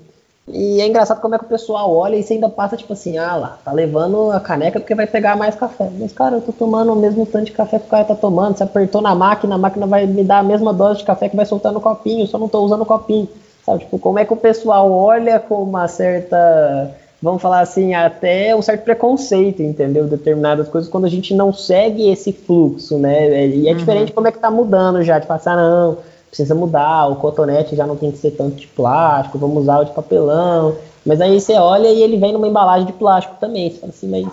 E 0.52 0.80
é 0.80 0.86
engraçado 0.86 1.20
como 1.20 1.34
é 1.34 1.38
que 1.38 1.44
o 1.44 1.48
pessoal 1.48 1.94
olha 1.94 2.16
e 2.16 2.22
você 2.22 2.34
ainda 2.34 2.48
passa 2.48 2.76
tipo 2.76 2.92
assim, 2.92 3.18
ah 3.18 3.36
lá, 3.36 3.58
tá 3.64 3.72
levando 3.72 4.30
a 4.30 4.40
caneca 4.40 4.80
porque 4.80 4.94
vai 4.94 5.06
pegar 5.06 5.36
mais 5.36 5.54
café. 5.54 5.88
Mas, 5.98 6.12
cara, 6.12 6.36
eu 6.36 6.40
tô 6.40 6.52
tomando 6.52 6.92
o 6.92 6.96
mesmo 6.96 7.24
tanto 7.24 7.46
de 7.46 7.52
café 7.52 7.78
que 7.78 7.86
o 7.86 7.90
cara 7.90 8.04
tá 8.04 8.14
tomando. 8.14 8.56
Você 8.56 8.64
apertou 8.64 9.00
na 9.00 9.14
máquina, 9.14 9.54
a 9.54 9.58
máquina 9.58 9.86
vai 9.86 10.06
me 10.06 10.24
dar 10.24 10.38
a 10.38 10.42
mesma 10.42 10.72
dose 10.72 11.00
de 11.00 11.04
café 11.04 11.28
que 11.28 11.36
vai 11.36 11.46
soltar 11.46 11.72
no 11.72 11.80
copinho, 11.80 12.26
só 12.26 12.38
não 12.38 12.48
tô 12.48 12.60
usando 12.60 12.82
o 12.82 12.86
copinho. 12.86 13.28
Sabe, 13.64 13.80
tipo, 13.80 13.98
como 13.98 14.18
é 14.18 14.24
que 14.24 14.32
o 14.32 14.36
pessoal 14.36 14.90
olha 14.90 15.38
com 15.38 15.62
uma 15.62 15.86
certa, 15.86 16.90
vamos 17.22 17.42
falar 17.42 17.60
assim, 17.60 17.94
até 17.94 18.56
um 18.56 18.62
certo 18.62 18.82
preconceito, 18.82 19.62
entendeu? 19.62 20.06
Determinadas 20.06 20.68
coisas 20.68 20.90
quando 20.90 21.04
a 21.04 21.10
gente 21.10 21.34
não 21.34 21.52
segue 21.52 22.10
esse 22.10 22.32
fluxo, 22.32 22.98
né? 22.98 23.46
E 23.46 23.68
é 23.68 23.72
uhum. 23.72 23.76
diferente 23.76 24.12
como 24.12 24.26
é 24.26 24.32
que 24.32 24.38
tá 24.38 24.50
mudando 24.50 25.02
já, 25.02 25.18
de 25.18 25.26
passar, 25.26 25.56
não 25.56 25.98
precisa 26.30 26.54
mudar, 26.54 27.08
o 27.08 27.16
cotonete 27.16 27.76
já 27.76 27.86
não 27.86 27.96
tem 27.96 28.10
que 28.10 28.18
ser 28.18 28.30
tanto 28.30 28.56
de 28.56 28.66
plástico, 28.68 29.38
vamos 29.38 29.64
usar 29.64 29.80
o 29.80 29.84
de 29.84 29.90
papelão. 29.90 30.76
Mas 31.04 31.20
aí 31.20 31.40
você 31.40 31.54
olha 31.54 31.88
e 31.88 32.02
ele 32.02 32.16
vem 32.16 32.32
numa 32.32 32.48
embalagem 32.48 32.86
de 32.86 32.92
plástico 32.92 33.36
também. 33.40 33.70
Você 33.70 33.78
fala 33.78 33.92
assim, 33.92 34.08
mas 34.08 34.26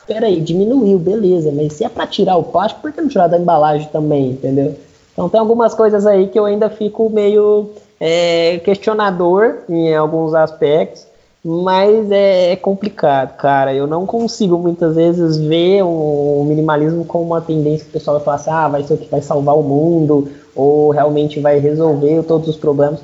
espera 0.00 0.26
aí, 0.26 0.40
diminuiu, 0.40 0.98
beleza, 0.98 1.52
mas 1.52 1.72
se 1.72 1.84
é 1.84 1.88
para 1.88 2.06
tirar 2.06 2.36
o 2.36 2.44
plástico, 2.44 2.80
por 2.80 2.92
que 2.92 3.00
não 3.00 3.08
tirar 3.08 3.28
da 3.28 3.38
embalagem 3.38 3.88
também, 3.88 4.30
entendeu? 4.30 4.76
Então 5.12 5.28
tem 5.28 5.40
algumas 5.40 5.74
coisas 5.74 6.06
aí 6.06 6.28
que 6.28 6.38
eu 6.38 6.44
ainda 6.44 6.68
fico 6.68 7.08
meio 7.08 7.70
é, 7.98 8.58
questionador 8.58 9.60
em 9.68 9.94
alguns 9.94 10.34
aspectos, 10.34 11.06
mas 11.44 12.10
é, 12.10 12.52
é, 12.52 12.56
complicado, 12.56 13.36
cara. 13.36 13.72
Eu 13.72 13.86
não 13.86 14.04
consigo 14.04 14.58
muitas 14.58 14.96
vezes 14.96 15.36
ver 15.36 15.82
o, 15.82 16.44
minimalismo 16.46 17.04
como 17.04 17.24
uma 17.24 17.40
tendência 17.40 17.84
que 17.84 17.90
o 17.90 17.92
pessoal 17.92 18.16
vai 18.16 18.24
falar 18.24 18.36
assim, 18.36 18.50
ah, 18.50 18.68
vai 18.68 18.82
ser 18.82 18.94
o 18.94 18.98
que 18.98 19.08
vai 19.08 19.22
salvar 19.22 19.56
o 19.56 19.62
mundo, 19.62 20.28
ou 20.56 20.90
realmente 20.90 21.38
vai 21.38 21.58
resolver 21.58 22.22
todos 22.24 22.48
os 22.48 22.56
problemas. 22.56 23.00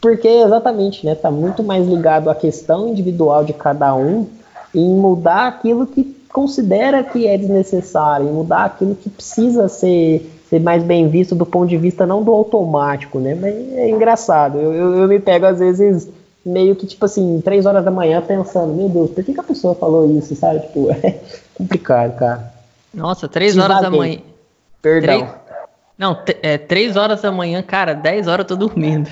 Porque 0.00 0.28
exatamente, 0.28 1.06
né, 1.06 1.14
tá 1.14 1.30
muito 1.30 1.62
mais 1.62 1.86
ligado 1.86 2.28
à 2.28 2.34
questão 2.34 2.88
individual 2.88 3.44
de 3.44 3.52
cada 3.52 3.94
um 3.94 4.26
em 4.74 4.94
mudar 4.94 5.46
aquilo 5.46 5.86
que 5.86 6.16
considera 6.32 7.02
que 7.02 7.26
é 7.26 7.36
desnecessário, 7.36 8.28
em 8.28 8.32
mudar 8.32 8.64
aquilo 8.66 8.94
que 8.94 9.08
precisa 9.08 9.68
ser, 9.68 10.30
ser 10.48 10.60
mais 10.60 10.82
bem 10.82 11.08
visto 11.08 11.34
do 11.34 11.46
ponto 11.46 11.68
de 11.68 11.76
vista 11.76 12.06
não 12.06 12.22
do 12.22 12.32
automático, 12.32 13.18
né? 13.18 13.34
Mas 13.34 13.54
é 13.76 13.88
engraçado. 13.88 14.58
Eu, 14.58 14.74
eu, 14.74 14.96
eu 14.98 15.08
me 15.08 15.18
pego 15.18 15.46
às 15.46 15.58
vezes 15.58 16.08
meio 16.44 16.76
que 16.76 16.86
tipo 16.86 17.04
assim, 17.04 17.40
três 17.44 17.66
horas 17.66 17.84
da 17.84 17.90
manhã 17.90 18.22
pensando, 18.22 18.72
meu 18.74 18.88
Deus, 18.88 19.10
por 19.10 19.24
que, 19.24 19.34
que 19.34 19.40
a 19.40 19.44
pessoa 19.44 19.74
falou 19.74 20.08
isso, 20.18 20.34
sabe? 20.36 20.60
Tipo, 20.60 20.90
é 21.02 21.18
complicado, 21.54 22.16
cara. 22.16 22.52
Nossa, 22.94 23.28
três 23.28 23.56
horas 23.56 23.80
da 23.80 23.90
manhã. 23.90 24.18
Perdão. 24.80 25.18
Três... 25.18 25.47
Não, 25.98 26.16
é, 26.42 26.56
três 26.56 26.96
horas 26.96 27.22
da 27.22 27.32
manhã, 27.32 27.60
cara, 27.60 27.92
dez 27.92 28.28
horas 28.28 28.44
eu 28.44 28.56
tô 28.56 28.56
dormindo. 28.56 29.10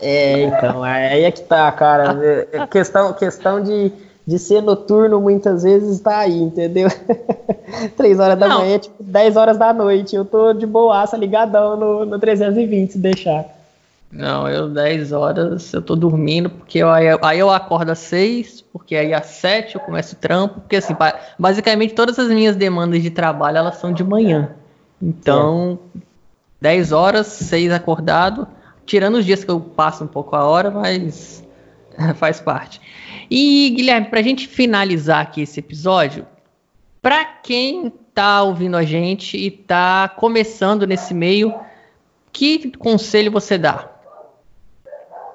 É, 0.00 0.42
então, 0.42 0.82
aí 0.84 1.24
é 1.24 1.30
que 1.30 1.42
tá, 1.42 1.70
cara. 1.72 2.16
É 2.52 2.66
questão, 2.68 3.12
questão 3.12 3.60
de, 3.60 3.90
de 4.24 4.38
ser 4.38 4.62
noturno 4.62 5.20
muitas 5.20 5.64
vezes 5.64 6.00
tá 6.00 6.18
aí, 6.18 6.40
entendeu? 6.40 6.88
Três 7.96 8.20
horas 8.20 8.38
da 8.38 8.46
Não. 8.46 8.60
manhã, 8.60 8.78
tipo, 8.78 9.02
dez 9.02 9.36
horas 9.36 9.58
da 9.58 9.72
noite. 9.72 10.14
Eu 10.14 10.24
tô 10.24 10.52
de 10.52 10.66
boaça, 10.66 11.16
ligadão 11.16 11.76
no, 11.76 12.04
no 12.06 12.18
320, 12.18 12.92
se 12.92 12.98
deixar. 12.98 13.44
Não, 14.14 14.48
eu 14.48 14.68
10 14.68 15.10
horas 15.10 15.74
eu 15.74 15.82
tô 15.82 15.96
dormindo, 15.96 16.48
porque 16.48 16.78
eu, 16.78 16.88
aí, 16.88 17.06
aí 17.20 17.38
eu 17.40 17.50
acordo 17.50 17.90
às 17.90 17.98
6, 17.98 18.62
porque 18.72 18.94
aí 18.94 19.12
às 19.12 19.26
7 19.26 19.74
eu 19.74 19.80
começo 19.80 20.14
o 20.14 20.18
trampo, 20.18 20.60
porque 20.60 20.76
assim, 20.76 20.94
basicamente 21.36 21.94
todas 21.94 22.16
as 22.16 22.28
minhas 22.28 22.54
demandas 22.54 23.02
de 23.02 23.10
trabalho 23.10 23.58
elas 23.58 23.78
são 23.78 23.92
de 23.92 24.04
manhã. 24.04 24.50
Então, 25.04 25.78
é. 25.94 25.98
10 26.62 26.92
horas, 26.92 27.26
6 27.26 27.70
acordado, 27.72 28.48
tirando 28.86 29.16
os 29.16 29.26
dias 29.26 29.44
que 29.44 29.50
eu 29.50 29.60
passo 29.60 30.02
um 30.02 30.06
pouco 30.06 30.34
a 30.34 30.44
hora, 30.44 30.70
mas 30.70 31.44
faz 32.16 32.40
parte. 32.40 32.80
E, 33.30 33.70
Guilherme, 33.76 34.08
para 34.08 34.20
a 34.20 34.22
gente 34.22 34.48
finalizar 34.48 35.20
aqui 35.20 35.42
esse 35.42 35.60
episódio, 35.60 36.26
para 37.02 37.22
quem 37.22 37.92
está 38.08 38.42
ouvindo 38.42 38.78
a 38.78 38.82
gente 38.82 39.36
e 39.36 39.48
está 39.48 40.08
começando 40.08 40.86
nesse 40.86 41.12
meio, 41.12 41.54
que 42.32 42.74
conselho 42.78 43.30
você 43.30 43.58
dá? 43.58 43.90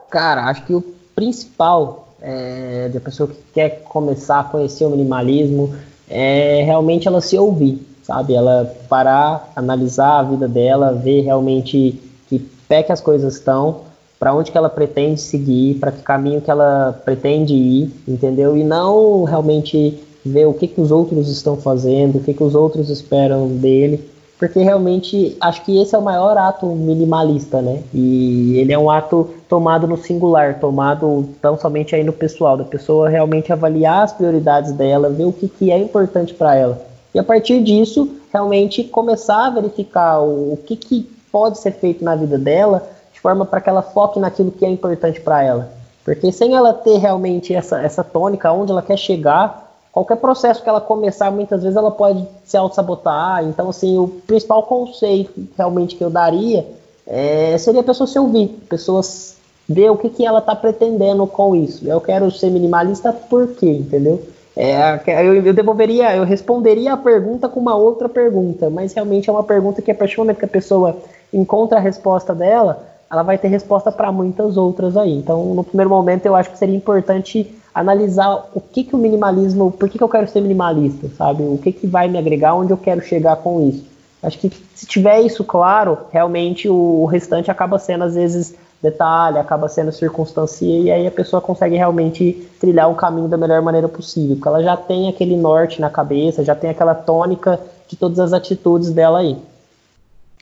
Cara, 0.09 0.45
acho 0.45 0.65
que 0.65 0.73
o 0.73 0.81
principal 1.13 2.07
é, 2.19 2.89
da 2.89 2.99
pessoa 2.99 3.29
que 3.29 3.39
quer 3.53 3.83
começar 3.83 4.39
a 4.39 4.43
conhecer 4.45 4.83
o 4.85 4.89
minimalismo 4.89 5.75
é 6.09 6.63
realmente 6.63 7.07
ela 7.07 7.21
se 7.21 7.37
ouvir 7.37 7.88
sabe? 8.09 8.33
Ela 8.33 8.75
parar, 8.89 9.51
analisar 9.55 10.19
a 10.19 10.23
vida 10.23 10.47
dela, 10.47 10.93
ver 10.93 11.21
realmente 11.21 12.01
que 12.27 12.39
pé 12.67 12.81
que 12.81 12.91
as 12.91 12.99
coisas 12.99 13.35
estão, 13.35 13.81
para 14.19 14.33
onde 14.33 14.51
que 14.51 14.57
ela 14.57 14.69
pretende 14.69 15.21
seguir, 15.21 15.75
para 15.75 15.91
que 15.91 16.01
caminho 16.01 16.41
que 16.41 16.49
ela 16.49 16.99
pretende 17.05 17.53
ir, 17.53 17.91
entendeu? 18.07 18.57
E 18.57 18.63
não 18.63 19.23
realmente 19.23 19.99
ver 20.25 20.47
o 20.47 20.53
que, 20.53 20.67
que 20.67 20.81
os 20.81 20.91
outros 20.91 21.29
estão 21.29 21.55
fazendo, 21.55 22.17
o 22.17 22.21
que, 22.21 22.33
que 22.33 22.43
os 22.43 22.55
outros 22.55 22.89
esperam 22.89 23.47
dele, 23.47 24.09
porque 24.39 24.59
realmente 24.59 25.37
acho 25.39 25.63
que 25.63 25.79
esse 25.81 25.93
é 25.93 25.97
o 25.97 26.01
maior 26.01 26.37
ato 26.37 26.65
minimalista, 26.65 27.61
né? 27.61 27.83
E 27.93 28.57
ele 28.57 28.73
é 28.73 28.79
um 28.79 28.89
ato 28.89 29.29
tomado 29.47 29.85
no 29.85 29.97
singular, 29.97 30.59
tomado 30.59 31.29
tão 31.41 31.57
somente 31.57 31.95
aí 31.95 32.03
no 32.03 32.13
pessoal, 32.13 32.57
da 32.57 32.63
pessoa 32.63 33.07
realmente 33.07 33.53
avaliar 33.53 34.03
as 34.03 34.13
prioridades 34.13 34.71
dela, 34.71 35.09
ver 35.09 35.25
o 35.25 35.33
que, 35.33 35.47
que 35.47 35.71
é 35.71 35.77
importante 35.77 36.33
para 36.33 36.55
ela. 36.55 36.88
E 37.13 37.19
a 37.19 37.23
partir 37.23 37.63
disso, 37.63 38.09
realmente 38.31 38.83
começar 38.83 39.47
a 39.47 39.49
verificar 39.49 40.19
o, 40.19 40.53
o 40.53 40.57
que, 40.57 40.75
que 40.75 41.09
pode 41.31 41.59
ser 41.59 41.71
feito 41.71 42.03
na 42.03 42.15
vida 42.15 42.37
dela, 42.37 42.87
de 43.13 43.19
forma 43.19 43.45
para 43.45 43.61
que 43.61 43.69
ela 43.69 43.81
foque 43.81 44.19
naquilo 44.19 44.51
que 44.51 44.65
é 44.65 44.69
importante 44.69 45.19
para 45.19 45.43
ela. 45.43 45.71
Porque 46.03 46.31
sem 46.31 46.55
ela 46.55 46.73
ter 46.73 46.97
realmente 46.97 47.53
essa, 47.53 47.81
essa 47.81 48.03
tônica, 48.03 48.51
onde 48.51 48.71
ela 48.71 48.81
quer 48.81 48.97
chegar, 48.97 49.69
qualquer 49.91 50.17
processo 50.17 50.63
que 50.63 50.69
ela 50.69 50.81
começar, 50.81 51.29
muitas 51.31 51.61
vezes 51.61 51.75
ela 51.75 51.91
pode 51.91 52.25
se 52.43 52.57
auto-sabotar. 52.57 53.43
Então, 53.43 53.69
assim, 53.69 53.97
o 53.97 54.07
principal 54.07 54.63
conceito 54.63 55.47
realmente 55.57 55.95
que 55.95 56.03
eu 56.03 56.09
daria 56.09 56.65
é, 57.05 57.57
seria 57.57 57.81
a 57.81 57.83
pessoa 57.83 58.07
se 58.07 58.17
ouvir, 58.17 58.47
pessoas 58.69 59.37
ver 59.67 59.91
o 59.91 59.97
que, 59.97 60.09
que 60.09 60.25
ela 60.25 60.39
está 60.39 60.55
pretendendo 60.55 61.27
com 61.27 61.55
isso. 61.55 61.87
Eu 61.87 62.01
quero 62.01 62.31
ser 62.31 62.49
minimalista 62.49 63.13
por 63.13 63.47
quê, 63.49 63.69
entendeu? 63.69 64.21
É, 64.61 65.25
eu, 65.25 65.35
eu, 65.35 65.53
devolveria, 65.53 66.13
eu 66.17 66.25
responderia 66.25 66.91
a 66.91 66.97
pergunta 66.97 67.47
com 67.47 67.61
uma 67.61 67.75
outra 67.75 68.09
pergunta, 68.09 68.69
mas 68.69 68.91
realmente 68.91 69.29
é 69.29 69.31
uma 69.31 69.41
pergunta 69.41 69.81
que 69.81 69.89
a 69.89 69.95
partir 69.95 70.17
do 70.17 70.19
momento 70.19 70.39
que 70.39 70.43
a 70.43 70.49
pessoa 70.49 70.97
encontra 71.31 71.77
a 71.77 71.81
resposta 71.81 72.35
dela, 72.35 72.85
ela 73.09 73.23
vai 73.23 73.37
ter 73.37 73.47
resposta 73.47 73.89
para 73.89 74.11
muitas 74.11 74.57
outras 74.57 74.97
aí. 74.97 75.13
Então, 75.13 75.55
no 75.55 75.63
primeiro 75.63 75.89
momento, 75.89 76.25
eu 76.25 76.35
acho 76.35 76.51
que 76.51 76.57
seria 76.57 76.75
importante 76.75 77.55
analisar 77.73 78.49
o 78.53 78.59
que, 78.59 78.83
que 78.83 78.93
o 78.93 78.97
minimalismo, 78.97 79.71
por 79.71 79.87
que, 79.87 79.97
que 79.97 80.03
eu 80.03 80.09
quero 80.09 80.27
ser 80.27 80.41
minimalista, 80.41 81.07
sabe? 81.17 81.41
O 81.41 81.57
que, 81.57 81.71
que 81.71 81.87
vai 81.87 82.09
me 82.09 82.17
agregar, 82.17 82.53
onde 82.53 82.73
eu 82.73 82.77
quero 82.77 82.99
chegar 82.99 83.37
com 83.37 83.65
isso. 83.65 83.85
Acho 84.21 84.37
que 84.39 84.51
se 84.75 84.85
tiver 84.85 85.21
isso 85.21 85.41
claro, 85.41 85.99
realmente 86.11 86.67
o 86.67 87.05
restante 87.05 87.49
acaba 87.49 87.79
sendo, 87.79 88.03
às 88.03 88.15
vezes, 88.15 88.53
detalhe, 88.81 89.37
acaba 89.37 89.67
sendo 89.67 89.91
circunstância, 89.91 90.65
e 90.65 90.89
aí 90.89 91.05
a 91.05 91.11
pessoa 91.11 91.41
consegue 91.41 91.75
realmente 91.75 92.49
trilhar 92.59 92.89
o 92.89 92.95
caminho 92.95 93.27
da 93.27 93.37
melhor 93.37 93.61
maneira 93.61 93.89
possível, 93.89 94.35
porque 94.35 94.47
ela 94.47 94.63
já 94.63 94.77
tem 94.77 95.09
aquele 95.09 95.35
norte 95.35 95.81
na 95.81 95.89
cabeça, 95.89 96.43
já 96.43 96.55
tem 96.55 96.69
aquela 96.69 96.95
tônica 96.95 97.59
de 97.87 97.95
todas 97.95 98.19
as 98.19 98.31
atitudes 98.31 98.91
dela 98.91 99.19
aí. 99.19 99.37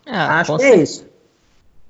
Ah, 0.06 0.40
Acho 0.40 0.58
que 0.58 0.64
é 0.64 0.76
isso. 0.76 1.06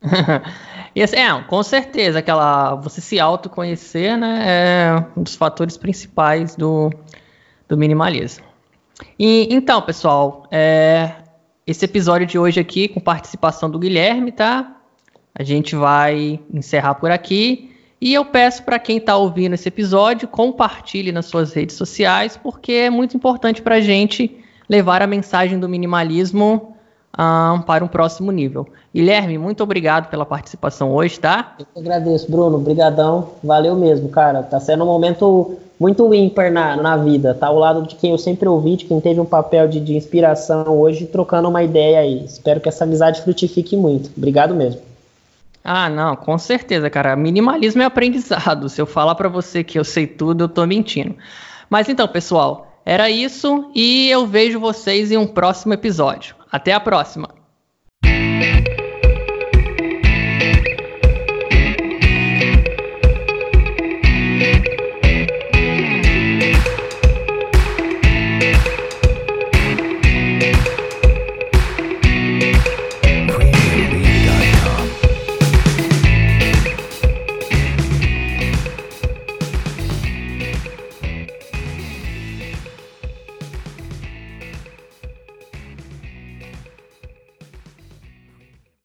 e 0.96 1.04
assim, 1.04 1.18
é, 1.18 1.44
com 1.44 1.62
certeza, 1.64 2.20
aquela 2.20 2.76
você 2.76 3.02
se 3.02 3.20
autoconhecer, 3.20 4.18
né, 4.18 4.44
é 4.46 5.20
um 5.20 5.24
dos 5.24 5.36
fatores 5.36 5.76
principais 5.76 6.56
do, 6.56 6.92
do 7.68 7.76
minimalismo. 7.76 8.46
E, 9.20 9.54
então, 9.54 9.82
pessoal, 9.82 10.48
é, 10.50 11.12
esse 11.66 11.84
episódio 11.84 12.26
de 12.26 12.40
hoje 12.40 12.60
aqui, 12.60 12.88
com 12.88 13.00
participação 13.00 13.70
do 13.70 13.78
Guilherme, 13.78 14.32
tá? 14.32 14.77
A 15.38 15.44
gente 15.44 15.76
vai 15.76 16.40
encerrar 16.52 16.96
por 16.96 17.12
aqui. 17.12 17.72
E 18.02 18.14
eu 18.14 18.26
peço 18.26 18.64
para 18.64 18.80
quem 18.80 18.98
está 18.98 19.16
ouvindo 19.16 19.54
esse 19.54 19.68
episódio, 19.68 20.28
compartilhe 20.28 21.12
nas 21.12 21.26
suas 21.28 21.54
redes 21.54 21.76
sociais, 21.76 22.38
porque 22.38 22.72
é 22.72 22.90
muito 22.90 23.16
importante 23.16 23.62
para 23.62 23.76
a 23.76 23.82
gente 23.82 24.36
levar 24.70 25.02
a 25.02 25.08
mensagem 25.08 25.60
do 25.60 25.70
minimalismo 25.70 26.76
um, 27.18 27.62
para 27.62 27.84
um 27.84 27.88
próximo 27.88 28.32
nível. 28.32 28.68
Guilherme, 28.94 29.38
muito 29.38 29.64
obrigado 29.64 30.10
pela 30.10 30.26
participação 30.26 30.94
hoje, 30.94 31.20
tá? 31.20 31.56
Eu 31.60 31.66
que 31.66 31.80
agradeço, 31.80 32.30
Bruno. 32.32 32.58
Obrigadão. 32.58 33.30
Valeu 33.44 33.76
mesmo, 33.76 34.10
cara. 34.10 34.44
Tá 34.44 34.60
sendo 34.60 34.84
um 34.84 34.88
momento 34.88 35.56
muito 35.80 36.12
ímpar 36.14 36.52
na, 36.52 36.76
na 36.76 36.98
vida. 36.98 37.34
Tá 37.34 37.48
ao 37.48 37.58
lado 37.58 37.84
de 37.84 37.96
quem 37.96 38.12
eu 38.12 38.18
sempre 38.18 38.48
ouvi, 38.48 38.76
de 38.76 38.86
quem 38.86 39.00
teve 39.00 39.20
um 39.20 39.26
papel 39.26 39.68
de, 39.68 39.80
de 39.80 39.96
inspiração 39.96 40.80
hoje, 40.80 41.06
trocando 41.06 41.50
uma 41.50 41.64
ideia 41.64 42.00
aí. 42.00 42.26
Espero 42.26 42.60
que 42.60 42.70
essa 42.70 42.84
amizade 42.84 43.22
frutifique 43.22 43.76
muito. 43.76 44.12
Obrigado 44.16 44.54
mesmo. 44.54 44.87
Ah, 45.70 45.90
não, 45.90 46.16
com 46.16 46.38
certeza, 46.38 46.90
cara. 46.90 47.14
Minimalismo 47.14 47.82
é 47.82 47.86
aprendizado. 47.86 48.70
Se 48.70 48.80
eu 48.80 48.86
falar 48.86 49.16
para 49.16 49.28
você 49.28 49.66
que 49.66 49.78
eu 49.78 49.84
sei 49.84 50.08
tudo, 50.08 50.46
eu 50.46 50.48
tô 50.48 50.66
mentindo. 50.66 51.14
Mas 51.70 51.90
então, 51.90 52.08
pessoal, 52.08 52.82
era 52.86 53.10
isso 53.10 53.70
e 53.76 54.10
eu 54.10 54.26
vejo 54.26 54.62
vocês 54.62 55.12
em 55.12 55.18
um 55.18 55.28
próximo 55.28 55.74
episódio. 55.74 56.38
Até 56.50 56.72
a 56.72 56.80
próxima. 56.80 57.28